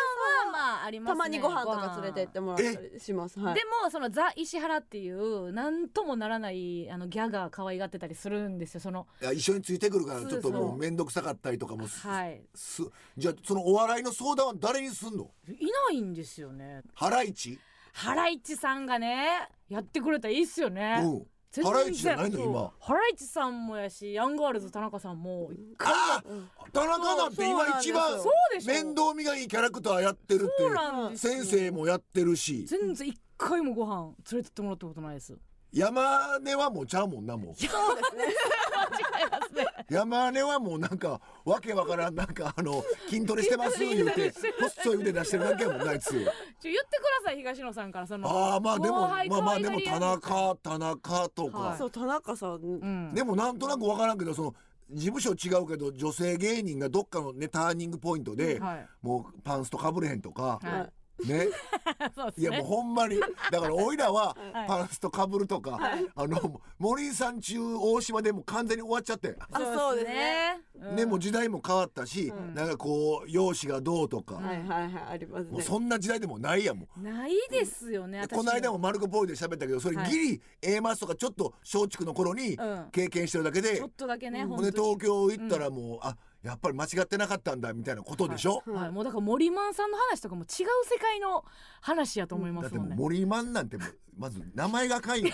[0.47, 1.17] んはまあありますね。
[1.17, 3.38] たまにご飯とか連れてってもらったりします。
[3.39, 3.55] はい。
[3.55, 8.79] でもそのザ石原っていうなんともならないあのギャガー可愛がってたりするんですよ。
[8.79, 10.77] そのいや一緒についてくるからちょっともそうう。
[10.77, 12.41] 面倒くさかったりとかもす,、はい。
[12.55, 12.84] す
[13.17, 15.29] じゃあそのお笑いの相談は誰にすんの？
[15.49, 16.84] いないんですよね。
[16.93, 17.59] ハライチ？
[17.91, 21.27] ハライチさんがねやってくれたらいいっすよね、うん
[21.64, 22.72] ハライチじゃないの今。
[22.80, 25.52] ハライチさんもやしヤンガールズ田中さんも。
[25.80, 26.24] ああ
[26.72, 28.20] 田中なんて今一番
[28.66, 32.66] 面倒見がいいキャラクターやってるって先生もやってるし。
[32.66, 35.36] 全然一回もご飯連れてってもらったことないです
[35.74, 37.55] 山根はもうちゃうもんなもう。
[37.55, 38.24] そうですね。
[39.22, 39.65] 違いますね。
[39.89, 44.34] 山根はもうなんかわけわからんなんかあの筋トレしてます言うて。
[44.59, 46.09] 細い腕出してるだけやもんなあいつ。
[46.09, 51.78] ちょ言ってください東野さんからそのああまあでもまあまあでも田中田中とか、はい。
[51.78, 52.51] そう田中さん。
[52.55, 53.13] うん。
[53.13, 54.55] でもなんとなくわからんけどその
[54.89, 58.88] 事務所違うけど女性芸人がどっかのねターニングポイントで、はい。
[59.01, 61.47] もうパンストかぶれへんとか、はいね。
[62.15, 63.19] そうですいやもうねほんまに。
[63.51, 64.67] だからおいらは はい。
[64.67, 65.80] パンストかぶるとか、
[66.15, 69.36] あの森井さん中大島でもう完全に終わっちゃって。
[69.51, 70.61] あそうですね。
[70.76, 70.95] うん。
[70.95, 72.53] ねもう時代も変わったし、うん。
[72.53, 75.51] なんかこう容姿がどうとか、はいはいはいありますね。
[75.51, 82.88] もうそんな時代でもないやんもうないですよね私この間もマルコ・ポールで喋ったけどそれはいギリ A マスとかちょっと松竹の頃にうん。
[82.91, 84.47] 経験してるだけで、ちょっとだけね、うん。
[84.49, 90.48] ほんで東京行ったらもう、あやっぱり間違ってなかったんだみたいなことでしょ、はい、もうだから森マンさんの話とかも違う
[90.86, 91.46] 世界の
[91.82, 92.89] 話やと思いまだってもう。
[92.96, 93.84] 森マンなんても
[94.18, 95.32] まず名前がかいて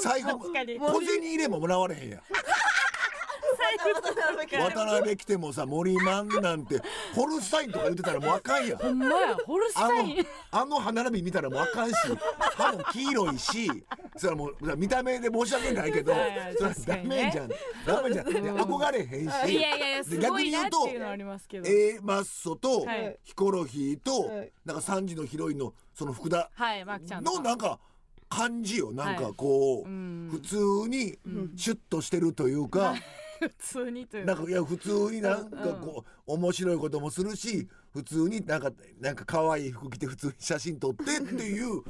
[0.00, 2.22] 最後確かに小銭入れももらわれへんや
[4.70, 6.80] 渡辺来てもさ森マンなんて
[7.14, 8.78] ホルスタインとか言ってたらもうあかんやん。
[8.78, 10.26] ほんまや、ホルスあのタイン。
[10.50, 11.94] あの歯並び見たらもうあかんし
[12.56, 13.70] 歯も黄色いし
[14.16, 16.24] それはもう見た目で申し訳ないけどそれ
[16.68, 17.48] はダメじゃん。
[17.86, 18.26] ダメじゃん。
[18.26, 21.68] で憧れへんしいやいやいや、すごいなっていうのはありますけど。
[21.68, 23.18] A マッソとはい。
[23.22, 24.52] ヒコロヒーとはい。
[24.64, 27.36] なんか3時のヒロインのその福田はい、マークちゃんとか。
[27.38, 27.78] のなんか
[28.28, 28.92] 感じよ。
[28.92, 30.28] なんかはいこううん。
[30.30, 30.56] 普通
[30.88, 31.18] に
[31.56, 32.94] シュッとしてるというか
[33.40, 41.82] 普通にというなんかいや普通になんかこう面白いこともするし普通になんかなんか可愛い服着て普通に写真撮ってっていう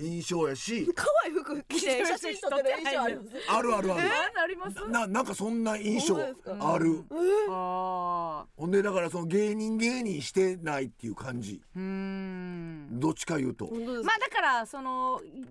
[0.00, 0.86] 印象やし。
[0.94, 3.28] 可愛い服着て写真撮ってる印象あります。
[3.48, 4.02] あるあるある。
[4.02, 4.88] ああります？
[4.88, 6.16] ななんかそんな印象
[6.60, 7.04] ある。
[7.50, 11.60] あほんでだからその芸人芸人してないっていう感じ。
[11.76, 12.88] ーうーん。
[13.00, 13.66] どっちか言うと。
[13.66, 15.48] まあだからその逆に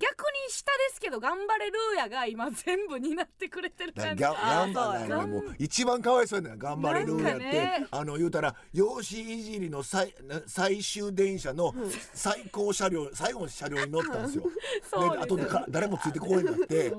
[0.50, 4.24] 下ですけど頑張れるーやが今全部担ってくれてる感じ。
[4.24, 5.10] ギャ頑張あーそう。
[5.10, 6.60] らもう一番かわいそうやねん。
[6.60, 11.74] 頑張れるやって、あの言うたら養子いじりの最な最終電車の
[12.14, 14.44] 最高車両最後の車両に乗ったんですよ。
[14.90, 16.94] そうですで後でか誰もついてこいになって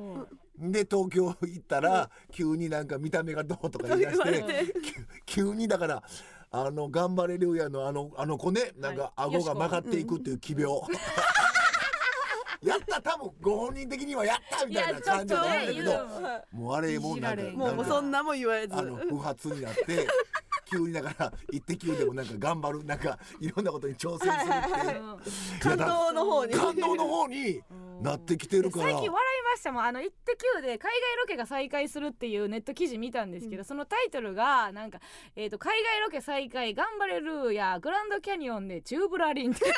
[0.58, 4.44] で東京行ったら、急になんか見た目がどうとか言い出して
[5.26, 6.02] 急 急にだから
[6.50, 10.66] あの頑張れるやのあのあの子ねなんかはい顎が曲がっていくっていう奇病。
[12.60, 18.74] やった多分ご本人的にはやったみたいな感じだと思うんだけどもうあれもうなんかもうそんなもん言われず。
[18.74, 20.08] あの不発になって
[20.70, 25.60] 急にだから「イッテ Q!」でもなんか頑張るなんかいろんなことに挑戦するっていう。
[25.60, 26.54] 感動の方に。
[26.54, 27.62] 感動の方に
[28.02, 28.84] なってきてるから。
[28.84, 29.84] 最近笑いましたもん。
[29.84, 35.00] あの「イッテ Q!」で海外ロケが再開するっていうネット記事見たんですけど、そのタイトルがなんか、
[35.36, 39.64] えーと「海外ロケ再開頑張れる」や「グランドキャニオンでチューブラリン」って。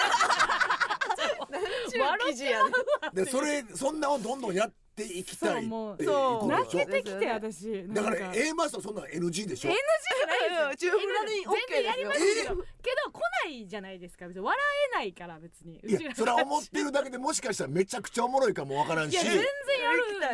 [2.27, 2.71] 記事やね
[3.13, 4.75] でそれそんなをどんどんやって
[5.05, 6.47] いきたいっていうそうことでしょ。
[6.49, 7.89] 泣けてきて私。
[7.89, 9.71] だから A マスターそんなの NG でしょ。
[9.71, 10.77] NG じゃないよ。
[10.77, 14.61] チューブラリン OK 全然やりますけど、けど来ないじゃないですか別に笑
[14.93, 15.81] えないから別に。
[15.85, 19.15] いやそれは思ってるだけでもしかしたらめちゃくちゃおもろいかもわからんし。
[19.15, 19.43] いや全然や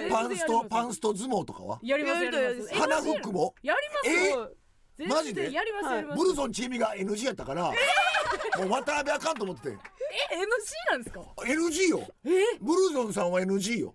[0.03, 0.11] る。
[0.11, 1.79] パンストパンススト相撲とかは？
[1.83, 2.59] やりますやります。
[2.59, 3.55] ます鼻フックも？
[3.62, 4.51] やりますよ。
[5.09, 5.53] マジで？
[5.53, 6.19] やりますやります。
[6.19, 7.73] ブルゾンチーミが NG やったからも
[8.64, 9.77] う渡辺あかんと思ってて。
[10.33, 10.43] え？NG
[10.91, 12.09] なんですか？NG よ。
[12.61, 13.95] ブルゾンさんは NG よ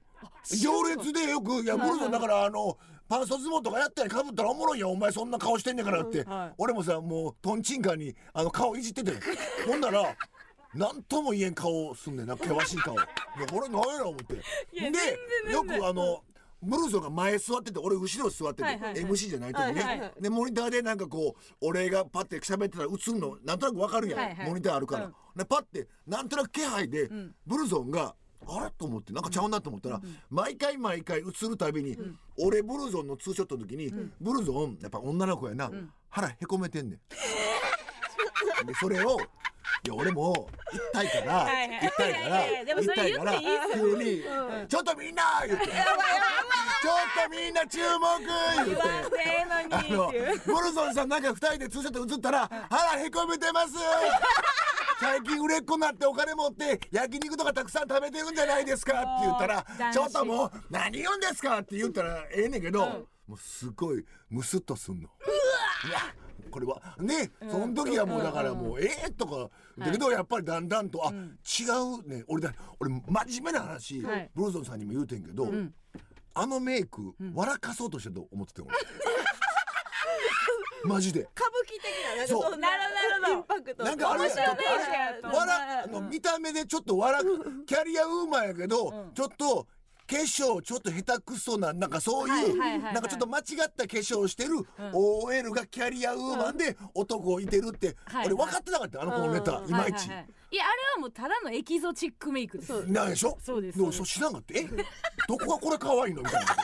[0.61, 4.91] 行列でよくいやブルゾンだからあのパンスト相撲とかやったりかぶったらおもろいやん。
[4.91, 6.53] お前そんな顔してんねんからって、はい。
[6.57, 9.11] 俺もさもうトンチンカンにあの顔いじってて。
[9.67, 10.15] ほんなら
[10.74, 12.95] なんとも言えん顔すんねんな険しい顔。
[12.95, 13.05] いや
[13.53, 14.36] 俺何やろ思って。
[14.36, 16.24] でよくあの
[16.61, 24.47] ブルゾンが前座ってて俺後ろ座ってて、MC じゃない時ね、はいはいでモニターでなんかこう俺がパッて喋ってたら映るのなんとなくわかるやん、はいはい。
[24.47, 25.13] モニターあるから、うん。
[25.36, 27.36] でパッてなんとなく気配で、ん。
[27.45, 28.15] ブルゾンが
[28.47, 28.71] あれ？
[28.77, 31.97] と思ってなんかちゃうなと思ったら、毎回毎回映るたびに、
[32.39, 35.71] 俺ブルゾンのツーショットの時に、ブルゾンやっぱ女の子やな、
[36.09, 36.99] 腹へこめてんねん。
[38.65, 39.19] でそれを
[39.83, 43.33] いや俺も行きたいからはいからいやいから
[43.73, 44.23] 急に
[44.69, 45.75] 「ちょっとみんな!」言って「ちょっ
[47.23, 48.19] とみんな注目!」
[48.65, 50.41] 言って。
[50.45, 53.73] ブルゾンさんなんか二人でツーショット写ったら腹へこめてます
[55.02, 65.10] 最近売れっ子になってお金持って焼肉とかたくさん食べてるんじゃないですかって言ったらちょっともう何言うんですかって言ったらええねんけど、もうすごいムスッとすんの。
[66.52, 69.49] これはね、その時はもうだからもうええとか
[69.80, 72.24] だけどやっぱりだんだんとあ、違うね。
[72.28, 74.30] 俺だ俺真面目な話、はい。
[74.36, 75.52] ブルゾンさんにも言うてんけど、
[76.36, 78.72] あのメイク、笑かそうとしてると思ってて俺
[80.86, 81.21] マジで。
[81.21, 83.34] 歌舞伎的ななんかそんななるほどなるほど。
[83.34, 83.84] インパクト。
[83.84, 89.11] なんかあれ笑あの見た目でちょっと笑うキャリアウーマンやけど、ん。
[89.13, 89.67] ちょっと
[90.07, 94.55] 化粧ちょっと下手くそななんかそういう、なんかちょっと間違った化粧をしてる
[94.93, 100.63] OL がキャリアウーマンで男をいてるって、はい俺分かってなかったあの子のネタ、うんいまいち、いやあれ
[100.95, 103.38] はもうただのエキゾチックメイクですなんでしょ？
[103.41, 103.77] そうです。
[103.77, 104.59] そうですそう知らんかった。
[104.59, 104.63] え？
[105.29, 106.21] どこがこれ可愛いの？
[106.23, 106.55] みたいな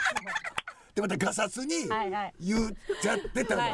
[0.98, 1.88] でまたガサツに
[2.39, 3.68] 言っちゃってたの、は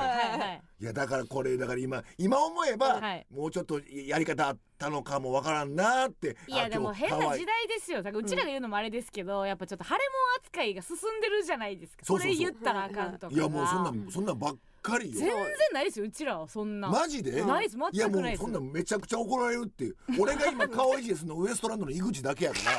[0.82, 8.04] いやだからこれだから今今思えば、はいもうちょっとやり方あったのかもわからんなっていやあでも変な時代ですよ。
[8.04, 10.00] だからうちらが言うのもあれですけど、やっぱちょっと腫れ
[10.42, 12.04] 物扱いが進んでるじゃないですか。
[12.04, 13.34] それ言ったらあかんとか。
[13.34, 15.18] いやもうそんなんそんなんばっかりよ。
[15.18, 16.90] 全然ないですようちらはそんな。
[16.90, 17.42] マジで？
[17.46, 17.78] ないです。
[17.78, 19.96] 全くいやもうないですそんなんめちゃくちゃ怒られるっていう。
[20.20, 22.72] 俺が今顔いじですのウエストランドの井口だけやから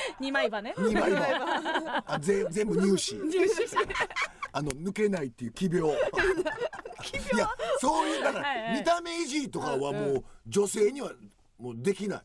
[0.20, 0.74] 二枚刃ね。
[0.76, 3.16] 2枚はあぜ全部入試
[4.52, 5.90] あの抜けないっていう奇病。
[5.90, 11.12] いやそういうだから見た目いじりとかはもう女性には
[11.58, 12.22] もうできない。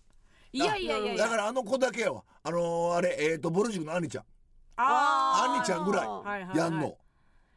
[0.54, 4.26] いやいやいやだからあの子だけやわあのーあれえっ、とボルジュクのアンニちゃん。
[4.78, 5.52] あー。
[5.52, 6.04] アンニちゃんぐら
[6.54, 6.98] いやんの、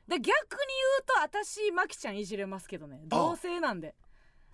[0.08, 0.36] で逆に言
[1.00, 3.00] うと私マキちゃんいじれますけどね。
[3.04, 3.06] あ。
[3.08, 3.94] 同性なんで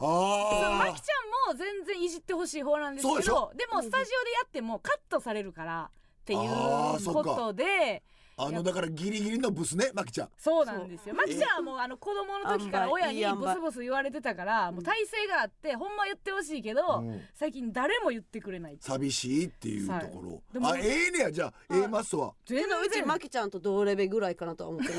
[0.03, 8.03] そうああマキちゃんも全然いじってほしい方なんですけどでもスタジオでやってもカットされるからっていうことで
[8.37, 10.29] あのだからギリギリのブスねマキちゃん。
[10.39, 11.15] そうなんですよ。
[11.15, 17.21] マキちゃんはもうあの子供の時から親にブスブス言われてたからもう体勢があってほんま言ってほしいけどうん。
[17.35, 18.75] 最近誰も言ってくれない。
[18.75, 21.77] っていう寂しいっていうところ、でもあええねやじゃあ。
[21.77, 22.33] A マッソは。
[22.47, 24.97] 全けどうち然マキちゃんと同レベルぐらいかなとは思ってるん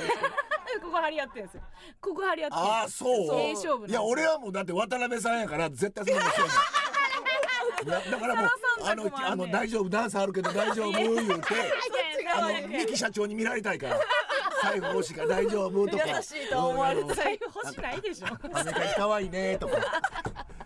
[0.74, 1.62] でここ張り合ってるんですよ。
[2.02, 3.28] ここ張り合ってああそう？
[3.28, 3.40] そう。
[3.40, 8.48] ええ勝負いや俺はもうだって渡辺さんやから絶対そんなことしないだからもう
[8.86, 11.44] あのあの大丈夫ダンスあるけど大丈夫言うて
[12.34, 14.00] あの三木社長に見られたいから。
[14.64, 16.08] 財布欲しいから大丈夫とか。
[16.08, 17.16] 優しいと思われたい。
[17.18, 18.28] 財布欲しないでしょ。
[18.28, 19.76] アメカジ可愛いねとか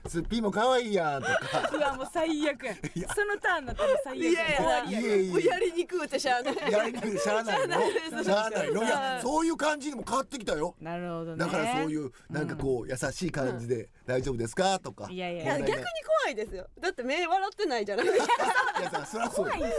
[0.09, 1.69] すっぴーも可愛いやんとか。
[1.73, 2.73] うわもう最悪や。
[3.15, 4.41] そのターンになったら最悪いや
[4.87, 5.31] いやいやいや。
[5.33, 6.71] もうやりにくうてしゃあない。
[6.71, 7.75] やりにくいしゃあないの。
[8.23, 8.83] しゃあないの。
[8.83, 10.75] いやそういう感じにも変わってきたよ。
[10.81, 11.37] なるほどね。
[11.37, 14.79] だからそういうなんかこう優しい感じで大丈夫ですか？
[14.79, 15.07] とか。
[15.09, 15.43] いやいや。
[15.43, 15.45] い。
[15.47, 15.75] や逆に
[16.23, 16.67] 怖いですよ。
[16.79, 18.33] だって目笑ってないじゃないですか。
[18.79, 19.53] いやさそりゃそうや。
[19.53, 19.69] そりゃ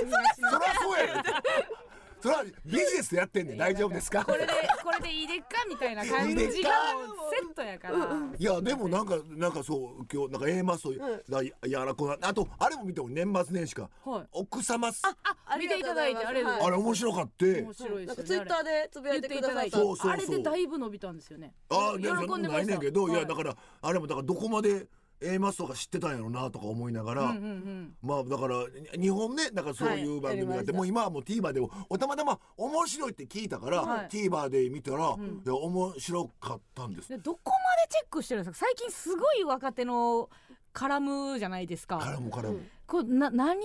[0.81, 1.23] そうやよ
[2.21, 3.59] それはビジネスでやってんねん。
[3.59, 4.25] 大丈夫ですか？
[4.25, 4.47] これで
[4.83, 7.97] これでいいでっかみたいな感じがセットやから。
[8.37, 10.93] いやでもなんかなんかそう今日なんか A マスト
[11.29, 13.89] だやらこなあとあれも見ても年末年始か。
[14.05, 14.27] はい。
[14.33, 17.63] 奥様すあ見ていただいてありがとうございあれ面白かって。
[17.63, 18.17] 面白いですよね。
[18.17, 19.71] かツイッターでつぶやいてくださった。
[19.79, 21.55] そうそうあれでだいぶ伸びたんですよね。
[21.71, 24.87] ああで喜もんでましたないねんけどいはいやだからあれもだからどこまで
[25.21, 27.95] A マスとか知ってたんやろなとか思いながら、うんうんうん。
[28.03, 28.65] まあだから
[28.99, 34.09] 日本ねなんかそういう番組があって、はいもう今はもう TVer でもおたまたま面白いって聞いたから、はい。
[34.09, 35.01] TVer で見たら、い
[35.47, 37.09] や面白かったんです。
[37.09, 37.53] でどこま
[37.85, 38.67] でチェックしてるんですか？
[38.67, 40.31] 最近すごい若手の
[40.75, 41.99] 絡むじゃないですか。
[41.99, 43.61] からもからも、こうな何を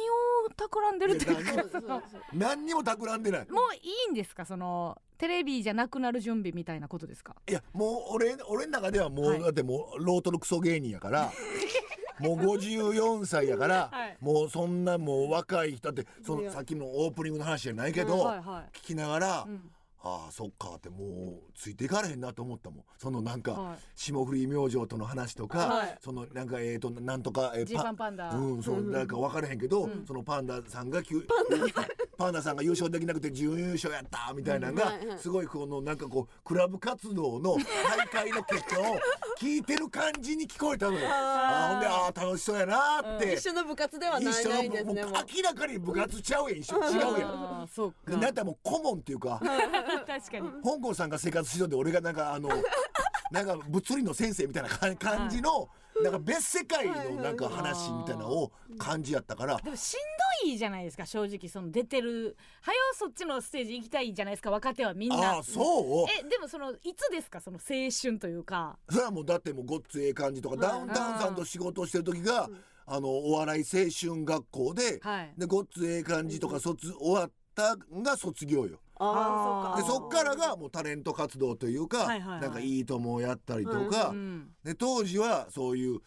[0.56, 2.02] 企んでるっていうか。
[2.34, 3.52] 何にも企んでない。
[3.52, 3.80] もうい
[4.10, 4.46] いんですか？
[4.46, 7.34] そのテレビじゃなくなる準備みたいなことですか？
[7.50, 9.42] いやもう俺俺の中ではもう、はい。
[9.42, 11.32] だってもうロートのクソ芸人やから
[12.20, 14.18] もう54歳やから、はい。
[14.20, 16.50] もうそんなもう若い人だってそいや。
[16.50, 19.72] のさっきのオープニングの話じゃないけど、はいは聞きながら、い、うん。
[20.06, 22.84] ああそっかってもうついていかれへんなと思ったもん。
[22.98, 23.78] そのなんか、はい。
[23.96, 25.98] 霜降り明星との話とか、はい。
[26.02, 28.30] そのなんかえーとなんとか、えージーパンパンダ。
[28.36, 31.88] うんそうなんか分からへんけど、そのパンダさんがきゅパンダ
[32.42, 39.00] さんが優勝できなくて準優勝やったみたいなのが、すごいこのなんかこうクラブ活動の大会の結果を
[39.40, 41.08] 聞いてる感じに聞こえたのよ。
[41.10, 41.74] あー。
[41.74, 47.68] ほんであー楽しそうやなーって、一緒の部活ではないないんですね明らかに部活ちゃうやん一緒違うやん。
[47.74, 48.12] そうか。
[48.12, 49.42] でなんやったらもう顧問っていうか。
[50.08, 50.50] 確かに。
[50.64, 52.50] 香港さんが生活しようで俺がなんかあの
[53.32, 55.68] なんか物理の先生みたいなか感じの
[56.02, 59.58] なんか別世界のなんか話みたいなのを感じやったから。
[59.58, 60.13] でもしんど
[60.44, 62.36] いじゃないですか正直その出てる。
[62.62, 65.36] はよそっちのステージ行きたいじゃないですか若手はみんな。
[65.36, 66.08] ああそう？
[66.20, 68.78] えでもそのいつですかその青春というか。
[68.90, 72.50] それはもうだってもうごっつええ感じとかダウンタウンさんと仕事をしてる時が
[72.86, 75.34] あのお笑い青春学校ではい。
[75.38, 78.80] でごっつええ感じとか卒終わったんが卒業よ。
[78.96, 82.42] ああでそっからがもうタレント活動というか、はいはいはい。
[82.42, 84.50] なんかいいともやったりとか、うん。
[84.64, 86.00] で当時はそういう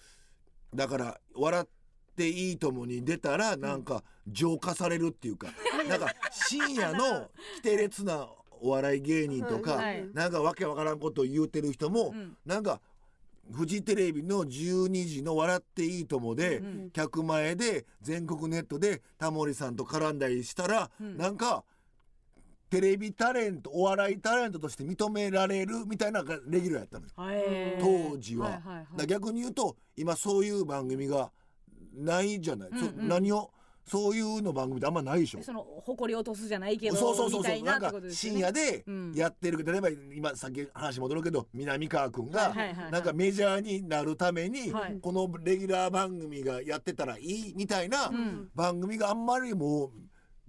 [0.74, 1.68] だから「笑っ
[2.16, 5.48] ていいとも」に出たらなんか浄化されるっていうか、
[5.88, 8.28] なんか深夜の規定列な
[8.60, 10.08] お笑い芸人とか、はい。
[10.12, 12.36] なんかわけわからんことを言うてる人も、うん。
[12.44, 12.80] なんか
[13.52, 21.16] フジテレビの12時の「笑っていいとも」で、ん客前で全国ネットでタモリさんと絡んだりしたら、ん。
[21.16, 21.64] なんか
[22.68, 27.12] テレビタレントお笑いタレントとして認められるみたいなレギュラーやったのよ。
[28.10, 28.60] 当時は,、
[29.06, 31.30] 逆に言うと今そういう番組が
[31.96, 33.08] ないじゃない、そうんうん。
[33.08, 33.50] 何を
[33.84, 35.42] そういうの番組ってあんまないでしょ。
[35.42, 39.12] その誇り落とすじゃないけどそうそうそうみたいなってそうなんか深夜でうん。
[39.14, 42.52] やってるけど例えば今さっき話戻るけど南川君が
[42.90, 44.98] なんかメジャーになるためにはい。
[45.00, 48.48] このレギュラー番組がやってたらいいみたいなん。
[48.56, 49.90] 番組があんまりもう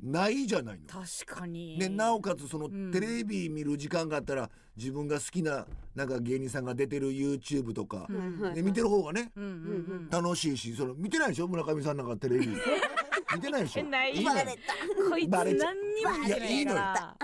[0.01, 0.85] ないじゃないの。
[0.87, 1.77] 確かに。
[1.79, 2.91] でなおかつそのん。
[2.91, 8.07] テレビ見る時間があったら自分が好きななんか芸人さんが出てる YouTube とか
[8.41, 9.53] はいで見てる方がねうんうんう
[10.05, 11.47] ん楽しいしその見てないでしょ？
[11.47, 12.47] 村上さんなんかテレビ。
[13.35, 13.83] 見てないでしょ？
[13.83, 14.15] ない。
[14.15, 14.45] いいのよ。
[15.09, 17.17] こいつバレちゃ何にも見てないから。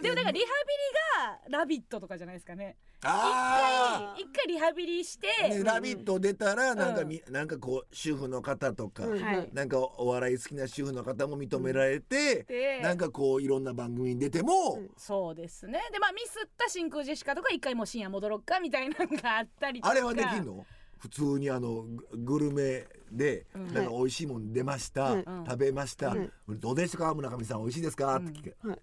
[0.00, 5.28] でもなんかリハビリが「ラビット!」とかじゃないですかねあ一回リハビリして。
[5.44, 9.50] あ、ね、ラビット!」出たらなんかうんみ、なんかこう主婦の方とか、はい。
[9.52, 15.80] なんかお笑い好きな主婦の方も認められて、でなんかこういろんな番組に出ても、そうですね。
[15.92, 19.90] でまあミスった真空ジェシカとか一回もう深夜戻ろっかみたいなのがあったりとか。
[19.90, 20.64] あれはできんの？
[20.98, 25.24] 普通にあのググルメで、なんか美味しいもん出ました、ん。
[25.44, 26.14] 食べました、
[26.48, 27.12] どうでしたか？
[27.12, 28.78] 村上さん美味しいですか、って聞け、はい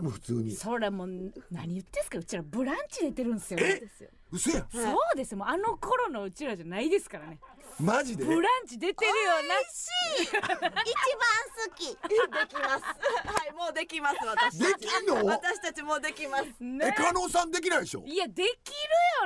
[0.00, 0.52] でも普通に。
[0.52, 1.08] それもう
[1.50, 3.60] 何言ってんすかうちらブランチ出てるんですよ。
[3.60, 3.80] え？
[3.80, 4.10] ですよ。
[4.32, 4.68] 嘘やん。
[4.70, 4.80] そ
[5.14, 5.32] うです。
[5.32, 7.38] よもうあの頃のうちらじゃないですからね。
[7.78, 8.24] マジで？
[8.24, 11.86] ブランチ出てるよ一番好き。
[11.88, 12.16] で
[12.48, 12.82] きます。
[12.84, 15.24] はいもうできます私できんの？
[15.26, 16.44] 私たちもうできます。
[16.60, 18.04] なねえ加納さんできないでしょ？
[18.06, 18.48] いやできる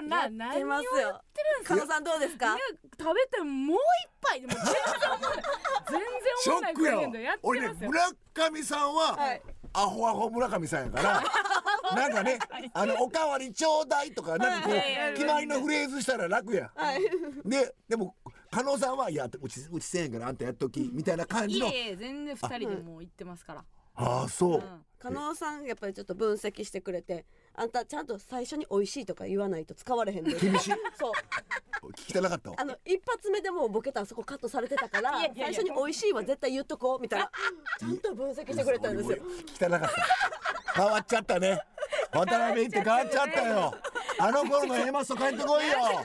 [0.02, 0.22] よな。
[0.22, 1.20] やってます何をやよ
[1.64, 2.46] 加納さんどうですか？
[2.46, 2.56] いや
[2.98, 3.80] 食べてもう一
[4.20, 4.40] 杯。
[4.40, 4.72] でも全然
[6.46, 7.90] 思わない全ショ然思わない俺ねますよ。
[7.90, 8.12] 村
[8.50, 9.42] 上さんは、はい
[9.74, 11.22] アホアホ村上さんやから
[11.94, 12.38] なんかね
[12.72, 17.00] あのおかわりちょうだいとかなんかこう決まりのフレーズしたら楽やはい。
[17.44, 18.16] ででも
[18.50, 21.66] 加納さんはいやうちうちせえへんからあんたやっときみたいな感じの。
[21.66, 23.64] いえいえ全然二人でもう行ってますから。
[23.96, 24.84] ああそう、うん。
[24.98, 30.34] 加納さんやっぱりちょっと分析してくれてあんたちゃんと最初に美味しいとか言わないと使われへんで。
[30.38, 30.74] 厳しい。
[30.98, 31.12] そう。
[31.90, 32.50] 聞きたなかった。
[32.50, 37.30] わあの一発目でもうボケたらそこカットされてたからいやいやいや最初に美味しいは絶対言っとこうみたいな。
[37.78, 39.16] ちゃんと分析してくれたんですよ。
[39.18, 40.82] 聞きたなかった。
[40.82, 41.60] 変わっちゃったね。
[42.12, 43.74] 渡辺って変わっちゃったよ。
[44.18, 45.74] あの頃の A マスト帰ってこいよ。
[45.74, 46.02] ちょっ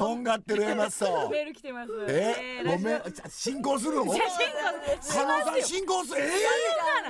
[0.00, 1.90] とんがってるえますそうメール来てます。
[2.08, 2.62] え？
[2.64, 3.02] ー、ごめん。
[3.28, 4.04] 進行するの？
[4.06, 6.22] 加納さん進行する？
[6.22, 6.30] えー、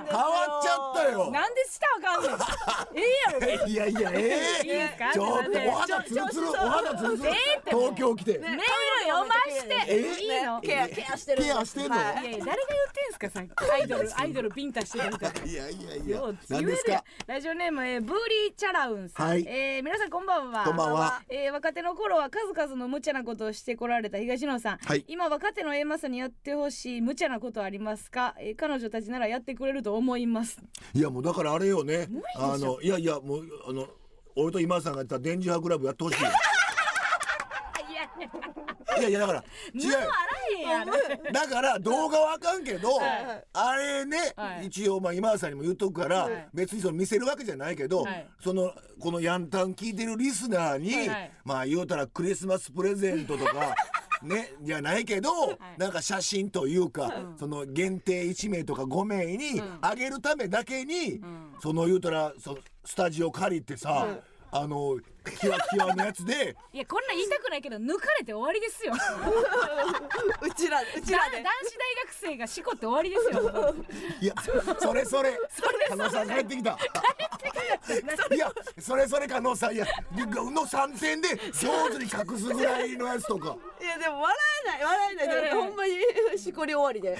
[0.08, 1.30] 変わっちゃったよ。
[1.30, 2.32] なんでしたあかんねん
[2.98, 3.66] ええやろ。
[3.68, 4.16] いやいやえ
[4.64, 5.04] いいですか？
[5.04, 7.32] ー、ちょっとお肌ツルツルお肌ツルツル。
[7.66, 8.60] 東京来て、メール
[9.08, 9.84] 読まして。
[9.86, 10.60] えいいの。
[10.60, 13.70] ケアケアしてるケアしてんの、誰が言ってんすかさっき。
[13.70, 15.42] アイドル アイドルビンタしてるみたいな。
[15.44, 16.20] いやいやいや。
[16.48, 17.04] 何ですか？
[17.28, 19.44] ラジオネーム、えー、ブーリーチャラウンさん、はい。
[19.46, 20.64] えー皆さんこんばんは。
[20.64, 21.22] こんばんは。
[21.28, 25.04] えー若手の頃は数々の無茶なことをしてこられた東野さん、はい。
[25.06, 30.58] 今若手の A マスにやってほしい無茶なことありますか、えー彼女たちならやってくれると思います。
[30.92, 32.08] いやもうだからあれよね。
[32.36, 33.86] あのいやいやもうあの
[34.36, 36.30] 俺と今田さんがやった電磁波クラブやってほしいよ
[38.98, 39.44] いやいやだから
[39.74, 41.32] 違う。
[41.32, 43.44] だから動画はあかんけど、はい。
[43.52, 44.66] あれね、はい。
[44.66, 46.48] 一応まあ今田さんにも言っとくから、はい。
[46.52, 48.28] 別にその見せるわけじゃないけど、はい。
[48.42, 51.08] そのこのヤンタン聞いてるリスナーに、
[51.44, 53.74] まあ言うたらクリスマスプレゼントとか
[54.22, 55.30] ねじゃないけど、
[55.78, 61.20] なんか写真というか、その限定1名とか5名にあげるためだけに、
[61.62, 64.18] その言うたらそスタジオ借りてさ、
[64.52, 64.98] あの
[65.40, 66.56] キワキワのやつで。
[66.72, 68.92] いやこんなん言いたくないけど抜かれて終わりですよ。
[70.42, 71.42] うちらうちだらで。
[71.42, 73.74] 男子大学生がしこって終わりですよ。
[74.20, 74.34] いや
[74.80, 75.38] それそれ。
[75.88, 76.78] 加納さん帰ってきた。
[78.34, 80.26] いやそれそれ加納さんいやの
[80.62, 83.56] 3点で上手に隠すぐらいのやつとか。
[83.80, 85.42] いやでも笑えない笑えない。
[85.50, 87.18] でもほんまにしこり終わりで。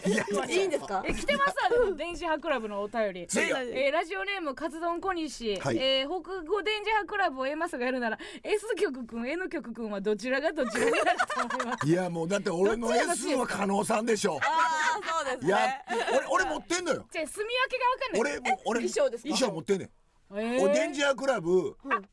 [0.53, 1.03] いいんですか？
[1.07, 3.21] え来てますわでも電子波クラブのお便り。
[3.23, 5.77] えーラジオネームカツ丼小西、はい。
[5.79, 11.05] えー北語電磁波クラブを A マスがやるなら S 曲くん N 曲くんはどちらがどちらになる
[11.49, 11.87] と思います？
[11.87, 14.39] いやもうだって俺の S は加納さんでしょ。
[14.39, 15.85] ああそうですいやね
[16.29, 17.07] 俺俺持ってんのよ。
[17.13, 18.21] じゃあ住み分けがわかんない。
[18.21, 19.29] 俺も俺衣装ですか？
[19.29, 19.91] 衣装持ってんねん。
[20.33, 20.63] えー。
[20.63, 21.77] 俺電磁波クラブ。
[21.85, 22.07] ああれの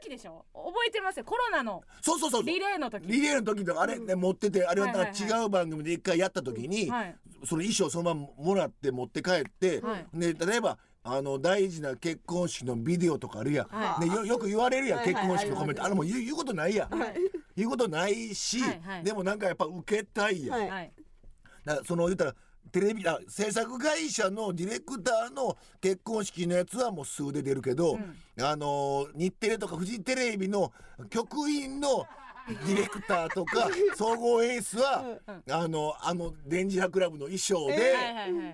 [0.00, 0.44] 時でしょ？
[0.54, 1.24] 覚えてますよ。
[1.24, 1.82] コロナの。
[2.00, 2.42] そうそうそう。
[2.42, 3.06] リレーの時。
[3.06, 5.42] リレーの時とかあれね持っててあれははいはいはい。
[5.42, 7.16] 違う番組で一回やった時にはい。
[7.46, 10.06] その衣装そのままもらって持って帰ってはい。
[10.14, 15.84] で例えばあの大事な結婚式のビデオとかあるやん、はね、よよく言われるやん、はいはい結婚式のコメント。
[15.84, 16.90] あれもう言う言うことないやん、
[17.54, 19.04] 言うことないし、はいはい。
[19.04, 20.70] でもなんかやっぱ受けたいやん、はい。
[20.70, 20.92] はい。
[21.64, 22.34] だからその言ったら
[22.72, 27.98] テレビあ制作会社のディレクターの結婚式のやつはもう数で出るけど、
[28.40, 30.72] あの日テレとかフジテレビの
[31.10, 32.06] 局員の
[32.48, 35.18] ディレクターとか総合演出は、
[35.50, 37.94] あのあの電磁波クラブの衣装で、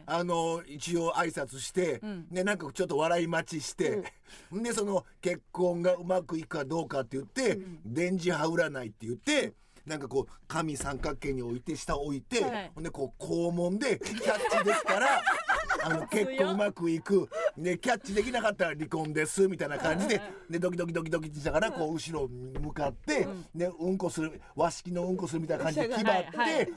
[0.06, 2.26] あの一応挨拶して、ん。
[2.30, 4.02] ねなんかちょっと笑い待ちして、
[4.52, 9.54] でその結婚がうまくいくかどうかって言って、電磁波占いって言って。
[9.86, 12.70] なんかこう紙三角形に置いて下置いて、はい。
[12.74, 15.22] ほんでこう肛門でキャッチできたら
[15.82, 17.28] あの結婚うまくいく。
[17.56, 26.54] でキャッチできなかったら離婚ですみたいな感じでで ドキドキドキドキしながらこう後ろに向かって、でうんこする和式のうんこするみたいな感じで気張って、はい。
[26.54, 26.68] はい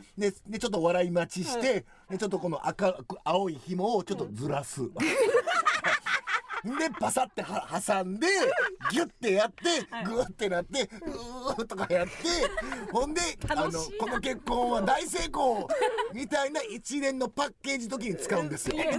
[0.59, 4.81] ちょっと笑い待ちして、でちょっとこの赤く青い紐をちょっとずらす。
[6.63, 8.27] でパサっては挟んで
[8.91, 12.13] ギュッてやってグーってなってうーとかやって
[12.91, 15.67] ほんであのこの結婚は大成功
[16.13, 18.77] みたいな一連のパッケージ時に使うんですよ。
[18.77, 18.97] めで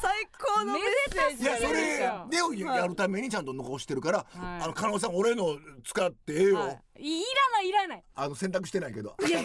[0.00, 0.64] 最高。
[0.64, 4.62] のメッセージいやそれでやるためにちゃんと残してるから、はい。
[4.62, 8.04] あの加納さん俺の使ってええよ、い、いらないいらない。
[8.14, 9.16] あの選択してないけど。
[9.20, 9.44] いや絶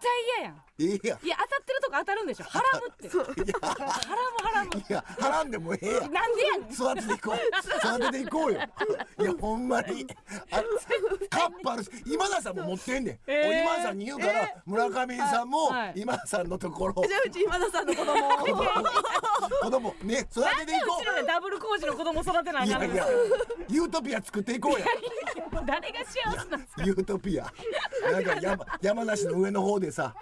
[0.00, 0.62] 対嫌やん。
[0.80, 1.18] ええや。
[1.20, 2.44] んいや当たってるとこ当たるんでしょ。
[2.44, 3.08] ハラムって。
[3.08, 6.12] ハラムハラムいや払んでもええやん。
[6.12, 6.72] なんでやねん。
[6.72, 7.36] 育てていこう。
[7.96, 8.60] 育てていこうよ。
[9.20, 10.06] いやほんまに。
[10.50, 10.62] あ
[11.30, 13.48] カッパあるし今田さんも持ってんねん、えー。
[13.48, 16.94] お今田さんに言うから、村上さんもはい今田さんのところ。
[17.06, 18.18] じゃあうち今田さんの子供。
[19.62, 21.26] 子供ね育てていこう。
[21.26, 22.80] ダブル工事の子供育てなあかんの。
[22.80, 23.06] ういやいや
[23.68, 24.86] ユートピア作っていこうや
[25.66, 27.52] 誰が幸せなんですかユートピア。
[28.10, 30.14] なんか山山梨の上の方でさ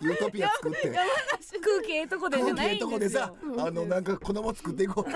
[0.00, 0.92] ユートピア作って。
[1.60, 5.10] 空気ええとこで空気ええとこでさあのなんか子供作っていこう。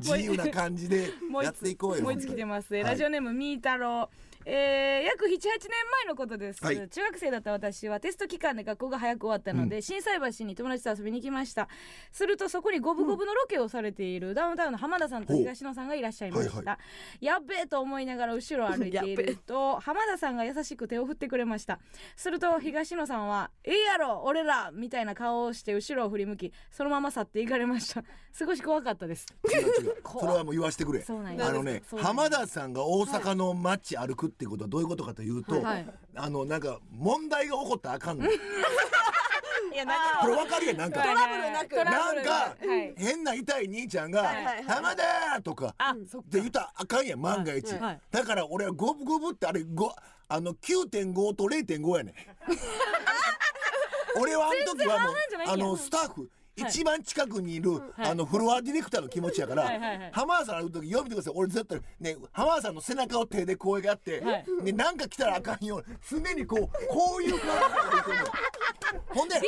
[0.00, 1.10] 自由な感じで
[1.42, 2.82] やっていこうよもう一つ来てます、はい。
[2.82, 6.88] ラジオネームみーたろうえー、約78年前のことです、はい。
[6.88, 11.68] 中学生だった私はテスト期間で学校が早く終わったので、心斎橋に友達と遊びに行きました。
[12.12, 16.78] するとそこに五分五分のロケをされているダウンタウンの浜田さんと東野さんがいらっしゃいました、はいは
[17.20, 21.78] やっべえと思いながら後ろを歩いていると 浜田さんが優しく手を振ってくれました。
[22.16, 28.02] すると東野さんは「ええやろ俺ら!」みたいな顔をして後ろを振り向きそのまま去っていかれました。
[28.32, 29.26] 少し怖かったです。
[29.52, 30.02] 違う違う。
[30.04, 31.02] それはもう言わしてくれ。
[31.02, 38.24] そうなんやあのね浜田さんが大阪の街歩くっていうことはどういうことかというと、はいあのなんか問題が起こったらあかんの。
[38.30, 41.02] いや何これわかるやんなんか。
[41.02, 41.74] トラブルなく。
[41.76, 42.94] なんかはい。
[42.96, 48.00] 変な痛い兄ちゃんがはいはいはい「浜田!」とかあそっって言ったらあかんやん万が一、はいはい。
[48.12, 49.92] だから俺は五分五分ってあれご
[50.28, 52.14] あの9.5と0.5やねん。
[54.20, 55.50] 俺はあの時はもうあ全然半々じゃないん。
[55.50, 57.82] やのスタッフ一番近くにいる、はい。
[58.10, 59.70] あのフロアディレクターの気持ちやから、
[60.12, 61.32] 浜田さん会う時読みてください。
[61.36, 64.44] 俺ずっとね浜田さんの背中を手でこうやって、はい。
[64.62, 69.42] ね、なんか来たらあかんように常にこうこういう感じでほんでね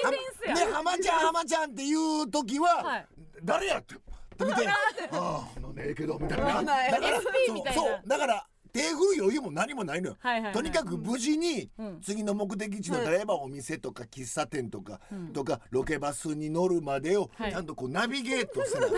[0.73, 3.07] 浜ちゃん浜ちゃんっていう時は、はい。
[3.43, 3.95] 誰やって
[4.45, 4.69] 見て。
[5.13, 6.63] ああなんでええけどみたいな。
[7.75, 10.55] そうだから手振る余裕も何もないのよ、はいはいはい。
[10.55, 12.01] とにかく無事にうん。
[12.01, 15.01] 次の目的地の例えばお店とか喫茶店とか、
[15.33, 17.53] とかロケバスに乗るまでをはい。
[17.53, 18.97] ちゃんとこうナビゲートせ なあか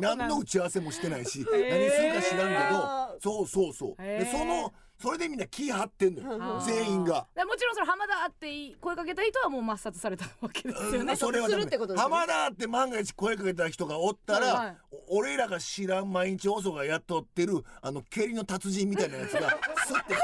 [0.00, 1.44] 何の打ち合わせもしてないし、ー。
[1.44, 7.26] 何するか知らんけどそうそうそう、でそのそれでみんな気張ってんのよ、全員が。
[7.34, 11.16] でもちろんそれ浜田って声かけた人はもう抹殺されたわけですよね。
[11.16, 11.62] それはダメ。
[11.62, 12.14] するってことですよね。
[12.16, 14.76] 浜田って万が一声かけた人がおったら、はいはい。
[15.08, 19.50] お俺らが知らん毎日放送が雇ってるあの蹴りの達人みたいなやつが
[19.86, 20.14] スッて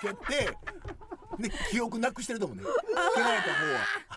[0.00, 0.56] 蹴って
[1.38, 2.64] で記憶なくしてると思うね。
[3.14, 3.40] 蹴られ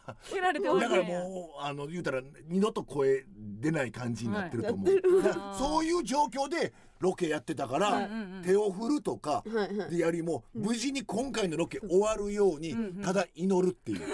[0.05, 5.33] た 蹴られて方はだからうもうあの言うたら二度と声出ない感じになってると思う、はい。
[5.57, 12.73] そういう状況でロケやってたから、うんうんうん手を振るとかはいはいでやりも無事に今回のロケ終わるように
[13.03, 14.01] ただ祈るっていう。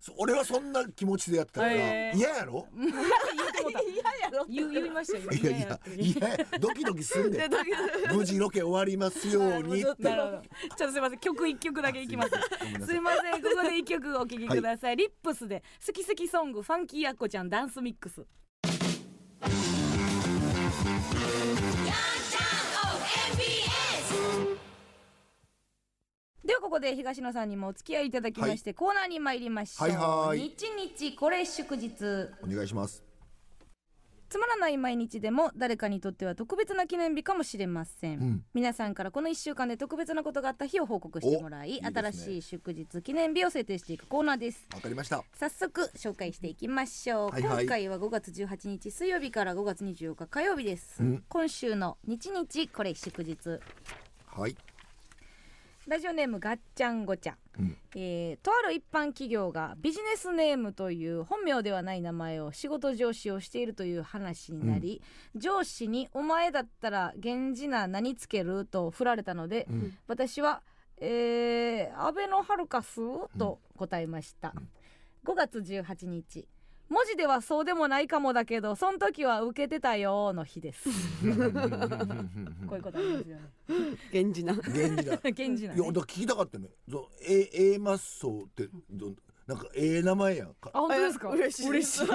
[0.00, 2.66] そう俺はそんな気持ちでやってたからへー嫌やろ？
[2.76, 2.92] 言う
[3.52, 5.30] てもうた嫌やろ言う言いましたよ。
[5.30, 7.48] いやいやいやドキドキすんで
[8.12, 10.42] 無事ロケ終わりますようにってなるほど。
[10.42, 11.18] ちょっとすみません。
[11.20, 12.30] 曲一曲だけいきます。
[12.86, 13.42] すいません。
[13.42, 14.96] ここで一曲お聴きください。
[14.96, 18.26] リップスで好き好きソングファンキーアッコちゃんダンスミックス。
[26.44, 29.88] ではここで東野さんにもお付き合いいただきまして、コーナーに参りましょう。
[29.88, 29.96] はい
[30.28, 30.38] はい。
[30.40, 31.94] 日日これ祝日。
[32.42, 33.02] お願いします。
[34.28, 38.44] つまらない毎日でも誰かにとっては特別な記念日かもしれません、うん。
[38.52, 41.90] 皆さんからこの1週間で特別なことがあった日を報告してもらいね。
[41.94, 44.66] 新しい祝日記念日を制定していくコーナーです。
[44.74, 45.24] わかりました。
[45.38, 47.64] 早速紹介していきましょう、はいはい。
[47.64, 51.24] 今回は5月18日水曜日から5月24日火曜日です、うん。
[51.28, 53.60] 今週の日日これ祝日。
[54.26, 54.56] はい
[55.86, 57.76] ラジオネームガッチャンゴちゃんうん。
[57.94, 65.02] えーとある一般企業がビジネスネームという本名ではない名前を仕事上司をしているという話になり、
[65.36, 69.96] 上司に「お前だったら源氏名何つける?」と振られたので、うん。
[70.08, 70.62] 私は
[70.98, 73.00] 「えー、アベノハルカス?」
[73.38, 74.54] と答えました、
[75.24, 76.48] 5月18日
[76.88, 80.88] 文字ではそうでもないかもだけどその時は受けてたよの日です。
[81.24, 81.30] こう
[82.76, 83.50] いうことありますよね。
[84.12, 84.52] 源氏な。
[84.52, 85.20] 源氏だ。
[85.24, 85.74] 源氏名ね。
[85.76, 86.68] いやだから聞きたかったね。
[86.90, 89.14] そう A, A マッソってど
[89.46, 90.70] なんかええ名前やんか。
[90.74, 91.30] あ本当ですか？
[91.34, 91.68] え嬉しい。
[91.70, 92.06] 嬉しい。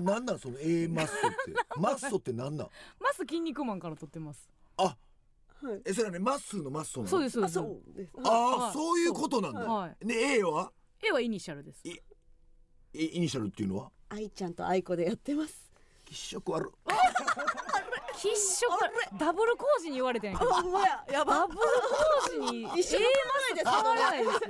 [0.00, 1.36] なんなんその A マッソって。
[1.78, 2.68] マッソってなんなん？
[2.98, 4.48] マス筋肉マンから取ってます。
[4.78, 4.96] あは
[5.76, 5.82] い。
[5.84, 7.54] えそれはねマッスーのマッソそうですそうあです。
[7.54, 9.60] そうですあはいあそういうことなんだ。
[9.60, 9.96] はい。
[10.06, 11.82] で A は？A はイニシャルです
[12.92, 13.90] イイニシャルっていうのは？
[14.08, 15.70] 愛ちゃんと愛子でやってます。
[16.04, 16.72] 気色悪
[18.16, 20.50] 必勝ダブル工事に言われてんやけど。
[20.54, 21.02] あほんまや。
[21.10, 21.38] やば。
[21.38, 22.62] ダブル工事に。
[22.78, 23.70] 一緒の名前です。
[23.70, 24.28] 変わらないです。
[24.28, 24.40] よ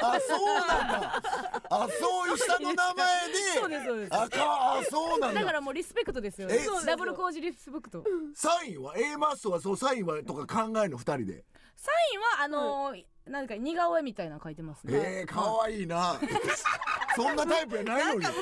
[0.00, 1.22] あそうなんだ。
[1.70, 3.34] あそういう下の名前で。
[3.58, 4.14] そうですそうです。
[4.14, 5.40] あかあそうなんだ。
[5.40, 6.86] だからもうリスペクトですよえそうです。
[6.86, 8.04] よダブル工事リスペクト。
[8.34, 10.22] サインは？A マッソはそうサインは？
[10.22, 10.98] とか考えるの？
[10.98, 11.44] 二人で。
[11.74, 14.92] サインはあのーなんか似顔絵みたいなの書いてますね。
[14.94, 16.14] えー、かわいいな。
[17.16, 18.18] そんなタイプやないのに。
[18.18, 18.38] ムカつ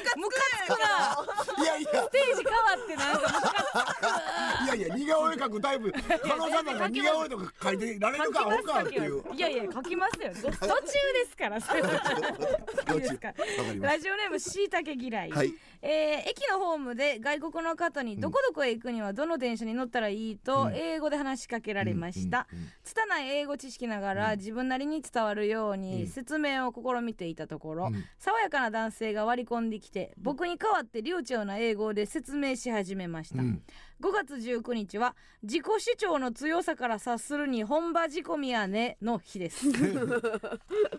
[0.66, 1.64] くな。
[1.64, 1.89] いやいや。
[2.03, 5.93] ステージ変わってなんかいやいや似顔絵描くタイプ。
[5.93, 9.24] 加納さんなんか似顔絵とか描いてられるかアホかっていう。
[9.35, 10.35] いやいや書きますよ。
[10.35, 10.82] ど途中で
[11.30, 11.82] すからそれ
[13.80, 15.55] ラジオネームしいたけ嫌い、たはい
[15.87, 20.74] えー駅のホームで外国の方にどこどこへ行くにはどの電車に乗ったらいいとうん。
[20.74, 22.70] 英語で話しかけられました、うんうんうん。
[22.82, 25.80] 拙い英語知識ながら自分なりに伝わるよううん。
[25.80, 28.04] に説明を試みていたところ、うん。
[28.18, 33.63] 爽やかな男性が割り込んできて僕に代わって流暢な英語で説明し始めました、うん。
[34.00, 39.68] 5月19日は自己主張の強さから察するに本場仕込みやねの日です。
[39.71, 39.79] ね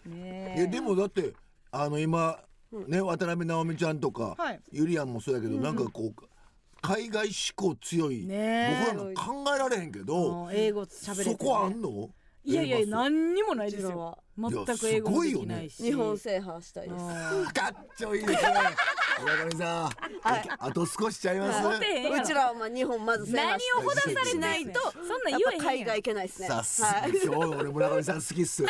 [0.06, 0.56] え。
[0.60, 1.34] えでもだって
[1.72, 2.40] あの今
[2.88, 4.60] ね渡辺直美ちゃんとか、はい。
[4.72, 6.24] ゆりやんもそうやけど、なんかこう
[6.82, 8.86] 海外志向強い、ねえ。
[8.94, 12.10] 僕らなんか考えられへんけど英語喋れて、ね、そこあんの？
[12.44, 14.20] いやいや何にもないですよ。
[14.38, 17.04] 全く英語もできないし日本制覇したいです。
[17.04, 18.54] あかっちょいいですね。
[19.20, 19.90] 村上さん、
[20.60, 22.22] あと少しちゃいます、ーモテへんやろ。
[22.22, 25.66] うちらはまあ日本まず制何覇をほだされないとそんな言えへんやん。
[25.66, 26.48] 海外行けないですね。
[26.50, 26.82] さす。
[26.82, 27.12] が、はい。
[27.12, 28.62] 今日の俺村上さん好きっす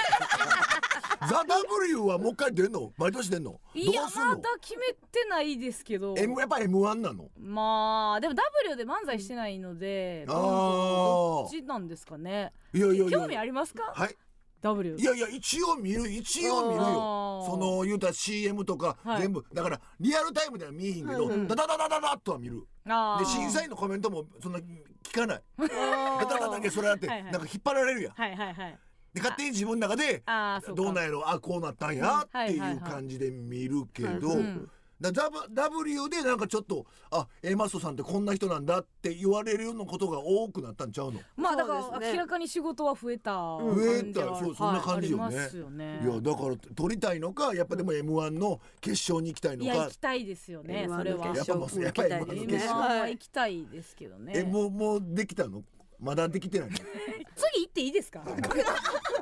[1.29, 2.91] ザ・ W はもう一回出んの？
[2.97, 3.59] 毎年出んの？
[3.73, 4.27] いやどうすんの？
[4.29, 6.15] まだ決めてないですけど。
[6.17, 7.29] M やっぱ M1 なの？
[7.37, 8.35] まあでも
[8.65, 12.51] W で漫才してないのであーどっちなんですかね。
[12.73, 13.19] いやいやいや。
[13.19, 13.93] 興味ありますか？
[13.95, 14.15] はい。
[14.61, 17.45] W いやいや一応見る一応見るよ。
[17.45, 19.21] その言うたら CM とかはい。
[19.21, 22.65] 全部、だからリアルタイムでは見えへんけど、ダダダダダダッとは見る。
[22.87, 23.19] あー。
[23.19, 25.41] で審査員のコメントもそんな聞かない。
[25.59, 27.31] ダダダダでそれだってはいはい。
[27.31, 28.13] なんか引っ張られるやん。
[28.13, 28.79] はいはいはい
[29.15, 30.83] で勝手に自分の中であーそうか。
[30.83, 32.77] どうなんやろあこうなったんやってはいはいい。
[32.77, 41.19] うはい感じで見るけど、うんだ W W でなんかちょっっとあ A マストさんってこんな人なんだって言われるようなことが多くなったんちゃうの？
[41.35, 42.13] まあだかそうですね。
[42.13, 43.33] ら明らかに仕事は増えた。
[43.33, 45.23] 増えたそうそんな感じよね。
[45.25, 45.99] はいありますよね。
[46.01, 49.73] いやだから取りたいのかやっぱでも M1 の決勝に行きたいのか。
[49.73, 51.25] いや行きたいですよね M1 それは。
[51.35, 52.71] やっぱもうやっぱり決勝行きたい M1 ですね。
[52.71, 54.33] ははい行きたいですけどね。
[54.33, 55.61] えもうもうできたの？
[55.99, 56.69] まだできてない。
[56.69, 58.19] の次行っていいですか？
[58.19, 58.29] こ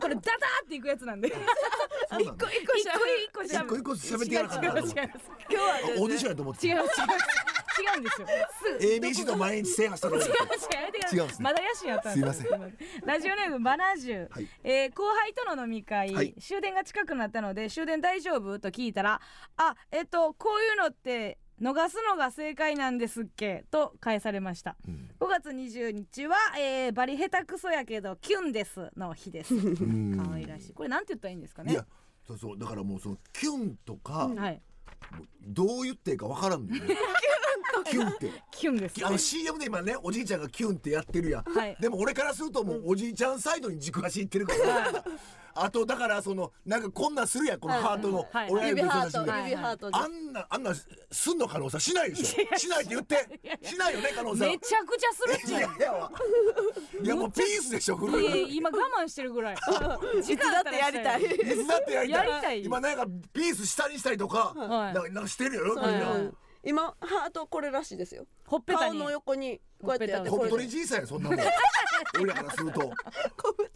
[0.07, 1.27] れダダーっていくやつなんで。
[1.29, 1.33] 一
[2.13, 5.03] 個一個一個一個喋ってやらなあかんな今日は
[5.99, 7.19] オーディションやと思って違います違います
[7.81, 8.27] 違うんですよ。
[8.79, 11.23] す ABC と毎日制覇したの違う違う違う。
[11.25, 11.43] んですね。
[11.43, 12.59] まだ野心やったすすいま
[13.05, 14.47] ラジオネームバナジュ、はい。
[14.63, 16.35] えー後輩との飲み会、はい。
[16.39, 18.59] 終電が近くなったので終電大丈夫？
[18.59, 19.19] と聞いたら
[19.57, 23.65] あえっとこういうのって逃すのが正解なんですっけ？
[23.71, 25.09] と返されました、ん。
[25.19, 28.89] 5月20日は、えーバリ下手くそやけどキュンです。
[28.97, 29.53] の日です。
[29.53, 30.17] ん。
[30.17, 30.73] 可愛らしい。
[30.73, 31.73] これなんて言ったらいいんですかね？
[31.73, 31.85] いや
[32.27, 32.57] そうそう。
[32.57, 34.61] だからもうそのキュンとか、はい。
[35.41, 36.79] どう言っていいかわからんね。
[37.85, 38.31] キュンって。
[38.51, 39.05] キュンです、ね。
[39.05, 41.77] あの CM で今ねおじいちゃんがキュンってやってるやん、はい。
[41.79, 45.03] でも俺からするともうおじいちゃんサイドに軸足いってるから、
[45.55, 48.51] あとだからそのなんかこんなんするやんこのハートのはい。
[48.51, 49.97] 親指指ハートのハートで。
[49.97, 50.71] あんなあんな
[51.11, 52.57] すんの可能さしないでしょ。
[52.57, 52.83] しない。
[52.83, 53.39] って言って。
[53.61, 56.11] しないよね可能さめちゃくちゃするっちいやいやわ
[57.03, 59.55] いやもうピースでしょ古い今我慢してるぐらい。
[60.23, 61.23] 時いつだってやりたい。
[61.23, 61.27] い。
[61.27, 62.27] つだってやりたい。
[62.29, 64.93] やりたい今なんかピース下にしたりとか、はい。
[64.93, 66.31] なんかなんかしてるよみんはいな、はい
[66.65, 68.25] 今ハートこれらしいですよ。
[68.47, 68.97] ほっぺたに。
[68.97, 70.49] 顔の横にこうやってやって小これ。
[70.49, 71.39] で太りじいさんやそんなもん。
[72.15, 72.91] 俺らからすると。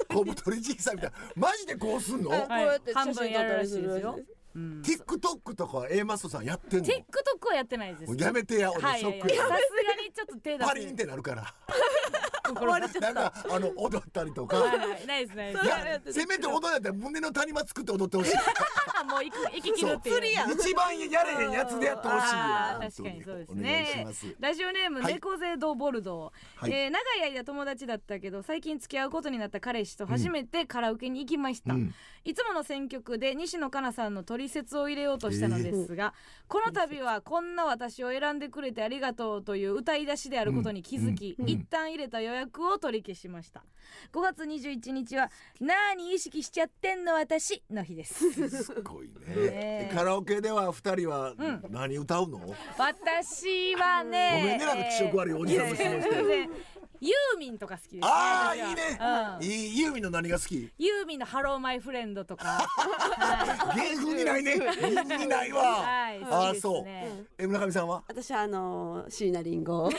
[0.07, 0.61] 小太り。
[0.61, 1.17] じいさんみたいな。
[1.35, 4.25] マジでこうすんの、こうやって写真撮ったりするらしい半分
[4.57, 8.15] やるらしいです TikTok とか A マストさんやってんの？TikTok はやってないです。
[8.17, 8.99] やめてや俺はい。
[8.99, 9.29] ショック。
[9.29, 11.53] さすがにちょっと手出パリンっせてなるから。
[13.01, 14.57] なんかあの踊ったりとか。
[14.57, 15.05] はいはい。
[15.05, 16.13] ないですないです。
[16.13, 18.35] せめて踊ったら胸の谷間作って踊ってほしい。
[19.11, 24.07] もう息息切るって一番やれへんやつでやってほしい確かにそうですね。
[24.39, 25.13] ラジオネームはい。
[25.13, 26.71] 猫背ドボルドー、はい。
[26.71, 31.93] えー長い間友達だったけど最近付き合うことになった彼氏と初めてカラオケに行きました、うん
[32.27, 36.13] いつもの選曲で西野カナさんの取説を入れようとしたのですが、
[36.49, 43.63] この度はこんな私を選んでくれてありがとうという歌い出しであることに気づき、一旦入れた予約を取り消しました。
[44.11, 45.31] 5月21日は
[45.61, 48.29] 「なーに意識しちゃってんの私」の日です。
[48.61, 49.35] すごいね。
[49.35, 51.33] ねカラオケでは二人は
[51.69, 52.41] 何歌うの、
[52.77, 56.01] 私はねごめんね気色悪いおじさんの質問
[56.96, 58.99] しユーミンとか好きですねああいいね、
[59.39, 59.45] うん。
[59.45, 60.71] いいユーミンの何が好き？
[60.77, 62.67] ユーミンのハローマイフレンドとか。
[62.67, 64.57] は 芸風にないね。
[64.57, 66.83] 芸にないわ、はいあそう。
[66.83, 68.03] ねえ村上さんは？
[68.07, 69.91] 私はあのー椎名林檎。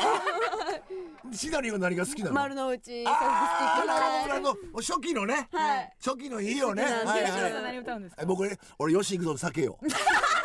[1.32, 2.34] シナリオ何が好きなの？
[2.34, 5.92] 丸の内初期のね、はい。
[6.04, 6.82] 初期のいいよね。
[6.82, 6.88] は
[7.18, 9.78] いはい僕ね俺よし行くぞ酒よ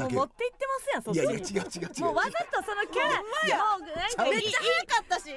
[0.00, 1.22] もう酒持って行ってますやんそっちに。
[1.22, 2.04] いやいや違う違う違う。
[2.04, 3.26] もうわざとそのキャラも
[3.78, 5.30] うなんかめっちゃ早かったし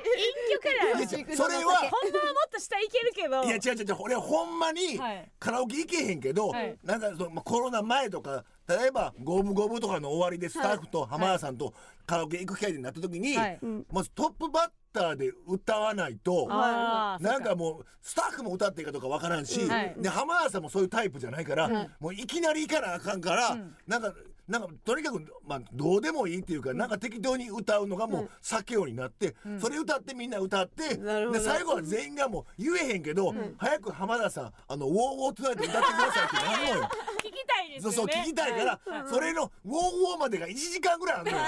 [1.35, 3.43] それは本当はもっと下行けるけど。
[3.43, 5.31] いや違う違う違う俺ほんまにはい。
[5.39, 6.77] カラオケ行けへんけど、はい。
[6.83, 11.73] なんかそのまあコロナ前とか例えば五分五分とかの終わりでスタッフと浜田さんと
[12.05, 13.59] カラオケ行く機会になった時に、はい。
[13.91, 16.47] まずトップバッターで歌わないと。
[16.47, 23.57] なんかもうスタッフも歌っていいかどうかわからんし、はいで浜田さんもそういうタイプじゃないから、もういきなり行かなあかんから、
[23.87, 24.13] なんか
[24.47, 31.39] なんかとにかく、まあ、どうでもいいっていうか、なんか適当に歌うのがもう酒ようになって、それ歌ってみんな歌って、なるほど。
[31.39, 36.89] で最後は全員がもう言えへんけど、早く浜田さんあの「ウォーウォートゥナイト歌ってください」ってなるのよ。
[37.23, 38.79] 聞きたいですそうそう聞きたいから、
[39.09, 41.43] それの「ウォーウォー」までが1時間ぐらいあるのよ。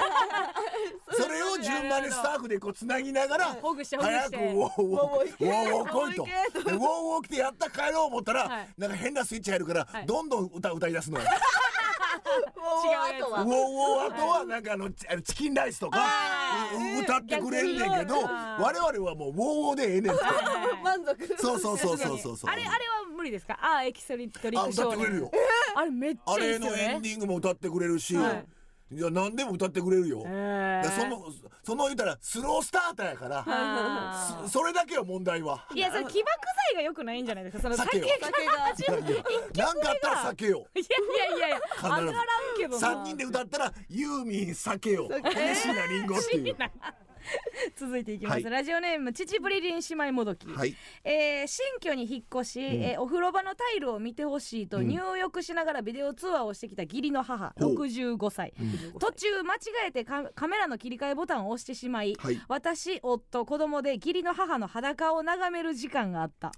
[1.12, 6.22] それを順番にスタッフでこうつなぎながら早くウォーウォーウォーウォー来いと。
[6.22, 8.68] ウォー行けでウォーウォー来てやった帰ろう思ったら、はい。
[8.78, 10.06] なんか変なスイッチ入るから、はい。
[10.06, 11.26] どんどん歌歌い出すのよ。
[12.16, 13.28] 違うやつ。
[13.28, 15.98] ウォーウォーあとはなんかあのチチキンライスとか
[16.98, 19.38] う歌ってくれんねんけど我々はもうウォー
[19.68, 20.22] ウォーでええねんって
[20.82, 21.36] 満足。
[21.38, 22.50] そうそうそうそうそうそう。
[22.50, 22.76] あれあれは
[23.16, 23.58] 無理ですか？
[23.60, 25.30] あーエキセリトリッあク少年歌ってくれるよ。
[25.76, 28.46] あれめっちゃあいいですよれのエンねディングも歌ってくれるし、はい
[28.88, 31.26] いや何でも歌ってくれるよ、えでその
[31.64, 34.42] その言うたらスロースターターやからあ。
[34.44, 35.66] そそれだけよ問題は。
[35.72, 36.30] ーいやそれ起爆
[36.70, 37.62] 剤が良くないんじゃないですか？
[37.64, 38.46] その酒が酒
[38.86, 38.98] が。
[38.98, 39.24] いやいや
[39.56, 40.66] 何かあったら酒よ。
[40.76, 40.84] いや
[41.26, 41.82] いやいやいやず。
[41.82, 42.14] 上がらん
[42.56, 45.08] けどな3人で歌ったらユーミン酒よ。
[45.10, 46.56] 西名リンゴっていう
[47.76, 48.44] 続いていきます、はい。
[48.44, 50.74] ラジオネーム父ぶりりん姉妹もどき、はい。
[51.04, 57.74] えー新居に引っ越し、えーお風呂場のタイルを見てほしいと入浴しながらビデオ通話をしてきた義理の母ほう。
[57.74, 58.54] 65歳、
[58.98, 59.58] 途中間違
[59.88, 62.40] えてカカメラの切り替えボタンを押してしまい、はい。
[62.48, 66.52] 私夫子供で義理の母の裸を眺める時間があった。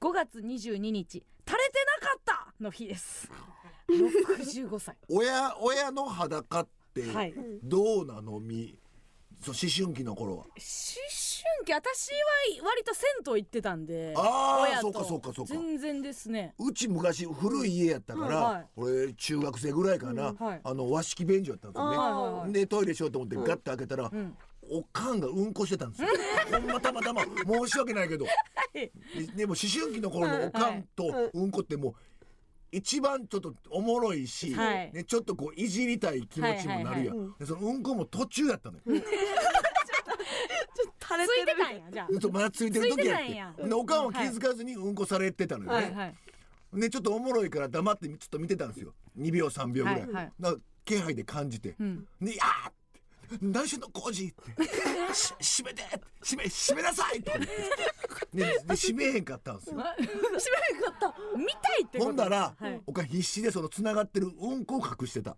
[0.00, 3.30] 5月22日垂れてなかったの日です。
[3.88, 4.96] 65歳。
[5.08, 7.34] 親親の裸ってはい。
[7.62, 8.40] どうなの？
[8.40, 8.78] み
[9.40, 10.44] そう思春期の頃は。
[10.44, 12.10] 思春期私
[12.60, 14.82] は割と銭湯行ってたんであー親と。
[14.82, 15.54] そうかそうかそうか。
[15.54, 16.54] 全然ですね。
[16.58, 18.66] うち昔古い家やったから、うんはい。
[18.76, 20.60] 俺中学生ぐらいかな、うんはい。
[20.62, 24.36] あの和式便所やったんですよね、はいでトイレしようと思ってガッて開けたら、ん。
[24.68, 26.08] おかんがうんこしてたんですよ。
[26.50, 27.22] ほんまたまたま。
[27.22, 28.26] 申し訳ないけど。
[29.36, 31.94] でも思春期の頃のおかんとうんこってもう
[32.72, 34.92] 一番ちょっとおもろいし、はい。
[34.92, 39.02] ね、ちょっとこういじりたい気持ちもなるやん、でそのうんこも途中やったのよ、 垂
[41.18, 41.76] れついてたん。
[41.76, 43.26] やじゃあまだついてる時やって。
[43.26, 45.94] たんやてでおかんは気づかずにうんこされてたのよね、はい。
[45.94, 46.14] はい
[46.72, 48.92] ねちょっとおもろいから黙ってちょっと見てたんですよ。
[49.18, 50.56] 2秒3秒ぐらい、はいはい。
[50.84, 52.06] 気配で感じて「ん。
[52.20, 52.72] ねいやー!」っ
[53.26, 54.64] て「何してんのコージ!」って
[55.14, 55.82] 「し閉めて
[56.20, 57.56] 閉め閉めなさい!」とか言って、
[58.32, 59.76] ね、で閉めへんかったんですよ。
[61.36, 62.82] 見たいってほんだら、はい。
[62.86, 65.36] おかん必死でそのつながってるうんこを隠してた。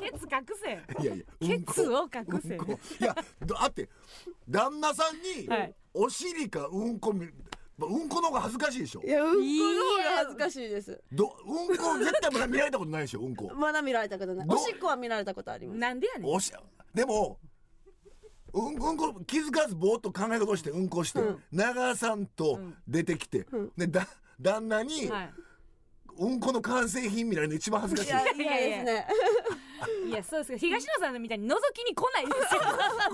[0.00, 1.02] ケツ隠せ。
[1.02, 2.56] いやいやケツを隠せ。
[2.56, 2.80] うんこ。
[3.00, 3.14] いや
[3.44, 3.88] だって
[4.48, 5.74] 旦那さんに、はい。
[5.94, 7.28] お尻かうんこ見
[7.86, 9.02] うんこの方が恥ずかしいでしょ。
[9.02, 11.00] いやうんこの方が恥ずかしいです。
[11.12, 13.20] どうんこ絶対まだ見られたことないでしょ。
[13.20, 13.52] うんこ。
[13.54, 14.48] まだ見られたことない。
[14.48, 15.78] どおしっこは見られたことあります。
[15.78, 16.30] なんでやねん。
[16.30, 16.52] おし
[16.94, 17.38] でも
[18.52, 21.20] うんうんこ気づかずぼーっと考え事してうんこして、
[21.52, 23.46] 長さんと出てきて、
[23.76, 24.08] でだ
[24.40, 25.30] 旦那に、は
[26.18, 28.42] うんこの完成品見られるの一番恥ずかしい。
[28.42, 29.06] いや嫌ですね
[30.06, 30.24] いいや。
[30.24, 30.48] そうです。
[30.48, 32.60] けど東野さんみたいに覗きに来ないですよ。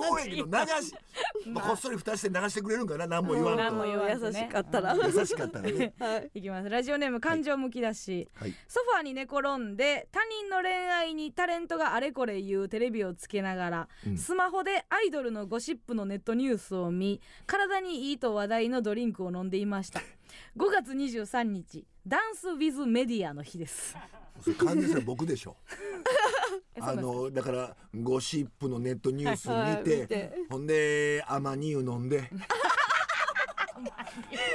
[0.08, 0.94] 公園の流し、
[1.46, 3.06] まあ、こっそり蓋して流してくれるんかな？
[3.06, 5.92] 何も言わんと、何も言わ優しかったら優しかったらね。
[6.00, 6.30] はい。
[6.34, 6.70] いきます。
[6.70, 8.54] ラジオネーム感情むき出し、はい。
[8.66, 20.00] ソファーに寝転んで他人の恋愛にタレントがあれこれ言うテレビをつけながら、スマホでアイドルのゴシップのネットニュースを見体にいいと話題のドリンクを飲んでいました。
[20.56, 23.96] 5月23日ダンス・ウィズ・メディアの日です。
[24.42, 25.56] それ完全に僕でしょ。
[26.78, 30.32] あのだからゴシップのネットニュースはい見て,、見て。
[30.50, 32.30] ほんでアマニ油飲んで。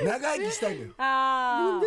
[0.03, 0.93] 長生きしたいのよ。
[0.97, 1.81] あ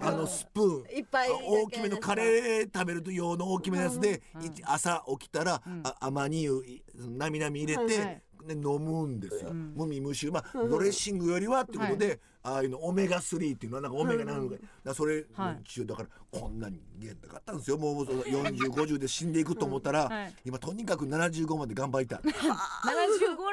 [0.00, 0.98] のスプーン。
[0.98, 1.28] いっぱい。
[1.30, 8.22] あ大きめのカレー食べる用の大きめのやつで、い朝起きたら、あアマニ油いなみなみ入れて、はいはい。
[8.46, 10.30] で飲むんですよ、無味無臭。
[10.30, 15.62] まあ、ドレッシングよりはってことで、ああいうのオメガ3っていうのはなんかオメガなのか、だからそれはい。
[15.64, 17.78] 中だからこんなに人間なかったんですよ。
[17.78, 20.34] もうその4050で死んでいくと思ったら、はい。
[20.44, 22.18] 今とにかく75まで頑張りたい。
[22.28, 22.30] 75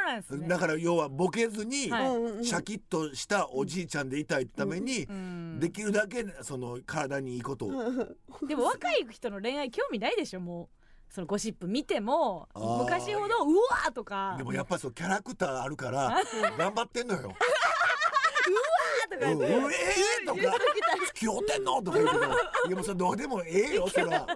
[0.05, 0.47] なんですね。
[0.49, 2.01] だから要はボケずに、は
[2.41, 2.45] い。
[2.45, 7.72] シャキッとしたおじいちゃんでいたいために、んできるだけその体にいいことを、
[8.45, 10.81] でも若い人の恋愛興味ないでしょもう。
[11.13, 14.35] そのゴシップ見ても昔ほどうわーとか。
[14.38, 16.15] でもやっぱりキャラクターあるから
[16.57, 17.34] 頑張ってんのよ。
[19.19, 20.41] とかうん、うえーとか。
[21.07, 21.81] 付き合うてんの？
[21.81, 22.23] とか言うけど。
[22.67, 24.27] いやもうそれどうでもええよそれは。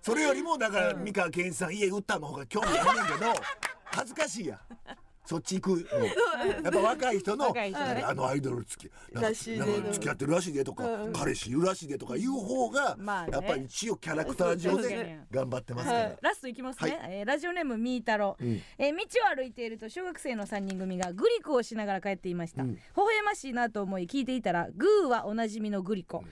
[0.00, 3.32] それよりもだから三河健一さん家売ったの方が興味あんねんけど
[3.84, 4.58] 恥ずかしいやん
[5.24, 6.04] そっち行くの。
[6.64, 7.54] やっぱ若い人の
[8.04, 9.14] あのアイドル付き。
[9.14, 9.56] な付
[10.00, 13.32] き合ってるらしいでとか、彼氏いるらしいでとかいう方が、まあね。
[13.32, 16.18] やっぱり一応キャラクター上で頑張ってますから、はい。
[16.20, 17.00] ラストいきますね、はい。
[17.18, 18.44] えーラジオネームみーたろ、ん。
[18.78, 18.98] えー道
[19.32, 22.74] を歩いていると小学生の3人組がグリコをしながら帰っていました、うん。
[22.74, 26.24] 微笑ましいなと思い聞いていたらグーはおなじみのグリコ、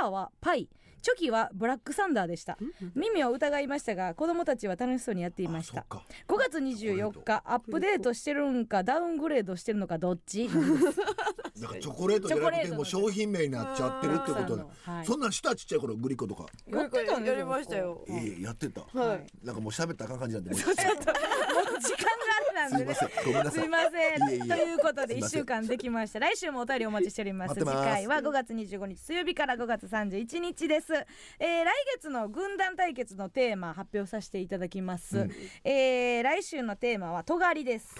[0.00, 0.68] パーはパイ
[1.04, 2.56] チョキはブラックサンダーでした。
[2.94, 5.80] 耳を疑いましたが子供たちは楽しそうにやっていました。
[5.80, 6.06] あそっか。
[6.26, 10.48] 5月24日アップデートしてるんかダウングレードしてるのかどっち？
[11.60, 15.06] だからチョコレートじゃなくてチョコレートのもう商品名になっちゃってるってことだ、はい。
[15.06, 16.46] そんなんしたちっちゃい頃グリコとか。
[16.66, 18.04] やってたんやりましたよ。
[18.08, 19.26] ええやってた、はい。
[19.44, 20.60] なんかもう喋ったらあかん感じなんでもう。
[20.60, 22.94] 時間があれなんでね。
[22.94, 23.24] すいません。
[23.24, 23.60] ごめんなさい。
[23.60, 24.30] すいません。
[24.30, 24.48] いえいえ。
[24.48, 25.40] ということです1いません。
[25.40, 26.18] 週間できました。
[26.20, 27.48] 来週もお便りお待ちしております。
[27.50, 27.78] 待ってます。
[27.78, 30.92] 次回は5月25日水曜日から5月31日です、
[31.38, 35.30] えー来月の軍団対決のテーマ発表させていただきます、うん。
[35.64, 37.94] えー来週のテーマは尖りです。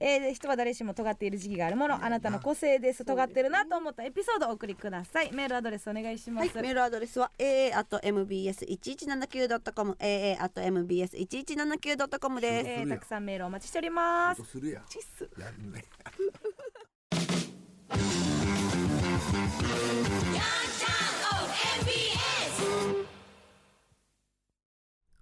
[0.00, 5.32] えー人は誰しも尖っている時期があるものあなたの個性です尖ってるなと思ったエピソードをお送りください。
[5.32, 9.96] メールアドレスお願いします、はい、メールアドレスは aa at mbs 一一七九ドットコム。
[9.98, 12.68] Aa at mbs 一一七九ドットコムです。
[12.68, 14.44] えーたくさんメールお待ちしております。
[14.44, 14.84] するやん。
[14.86, 15.84] チッスやるね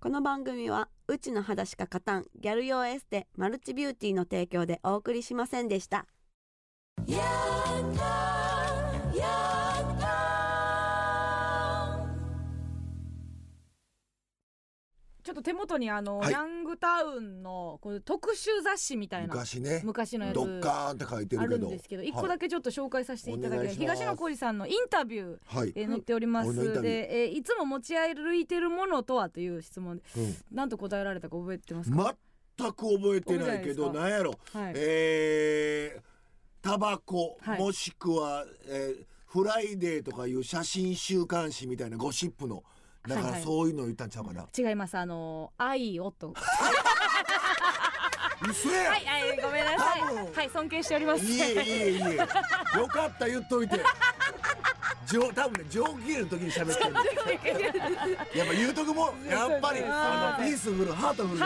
[0.01, 6.07] この番組はうちの肌しか勝たんギャル用エステマルチビューティーの提供でお送りしませんでした。
[15.23, 16.33] ちょっと手元にあの、はい。
[16.33, 19.81] ヤングタウンのこう特集雑誌みたいな昔ね。
[19.85, 21.61] 昔のやつドッカーンって書いてあるけど。
[21.69, 23.81] るんですけど一個だけちょっと紹介させていただきお願いします。
[23.81, 26.93] 東野幸治さんのインタビューはい、えー載っております、俺のインタビュー。
[26.93, 30.37] で、えーいつも持ち歩いてるものとはという質問でうん。
[30.51, 32.17] なんと答えられたか覚えてますか、
[32.59, 34.73] 全く覚えてないけど覚なんやろ、はい。
[34.77, 36.03] えー、
[36.63, 37.61] タバコ、はい。
[37.61, 42.63] もしくは、えー、フライデーとかいう写真週刊誌みたいなゴシップの
[43.09, 43.33] だからはい。
[43.33, 44.97] はいそういうの言ったんちゃうかな、違います。
[44.97, 46.35] あのー愛をと。
[48.43, 48.51] は
[48.99, 50.01] いはいごめんなさい。
[50.35, 51.25] はい尊敬しております。
[51.25, 52.17] いえいえいえ。
[52.17, 52.27] よ
[52.89, 53.77] かった言っといて
[55.13, 56.93] 上多分ね上機嫌の時に喋ってる。
[58.39, 59.27] やっぱ言うとくもん。
[59.29, 61.41] やっぱりあのピースフルハートフル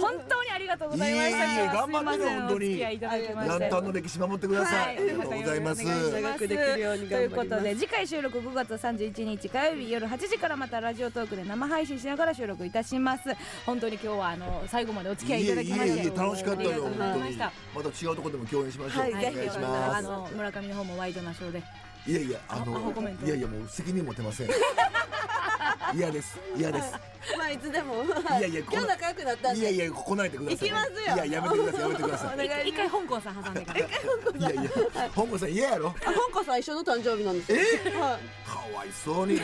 [0.00, 1.54] 本当にありがとうございました。
[1.54, 2.80] いえいえ頑張ってる本当に。
[2.80, 4.96] ランタンの歴史守ってください、はい。
[4.96, 5.84] ありがとうございます。
[5.84, 13.22] ということで次回収録5月31日火曜日夜8時からまたラジオトークで生配信しながら収録いたします。
[13.64, 16.10] 本当に今日はあの最後までお付き合いいただきまして。
[16.16, 17.20] 楽しかったよありがとうござい本当に。
[17.24, 19.96] ましたまた違うところでも共演しましょう、はいお願いします。
[19.96, 21.62] あの村上の方もワイドなショーで
[22.06, 22.92] いやいやあの
[23.24, 24.48] いやいやもう責任持てません
[25.94, 26.92] 嫌です嫌です
[27.38, 28.04] まあいつでも。
[28.04, 29.60] いやいやこ今日仲良くなったんで。
[29.60, 34.70] いやいや来ないでください行きますよいややめてくださいやめてくださお願い一回香港さん挟んでからいいやいや
[35.14, 38.00] 香港さん嫌やろあ、本子さん一緒の誕生日なんですよ。
[38.00, 38.48] はい。
[38.48, 39.40] かわいそうに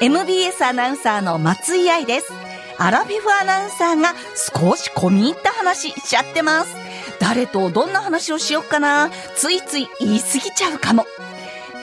[0.00, 2.32] MBS アナウンサーの松井愛です。
[2.78, 6.95] アラフィフアナウンサーが少し込み入った話しちゃってます。
[7.20, 11.04] 誰とどんな話をしよっかなついつい言い過ぎちゃうかも。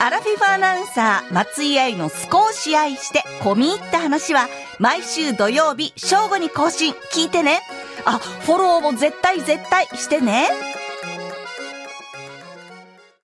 [0.00, 4.48] アラフィフアナウンサー松井愛の少し愛して込み入った話は
[4.78, 7.62] 毎週土曜日正午に更新聞いてね。
[8.04, 10.48] あ、フォローも絶対絶対してね。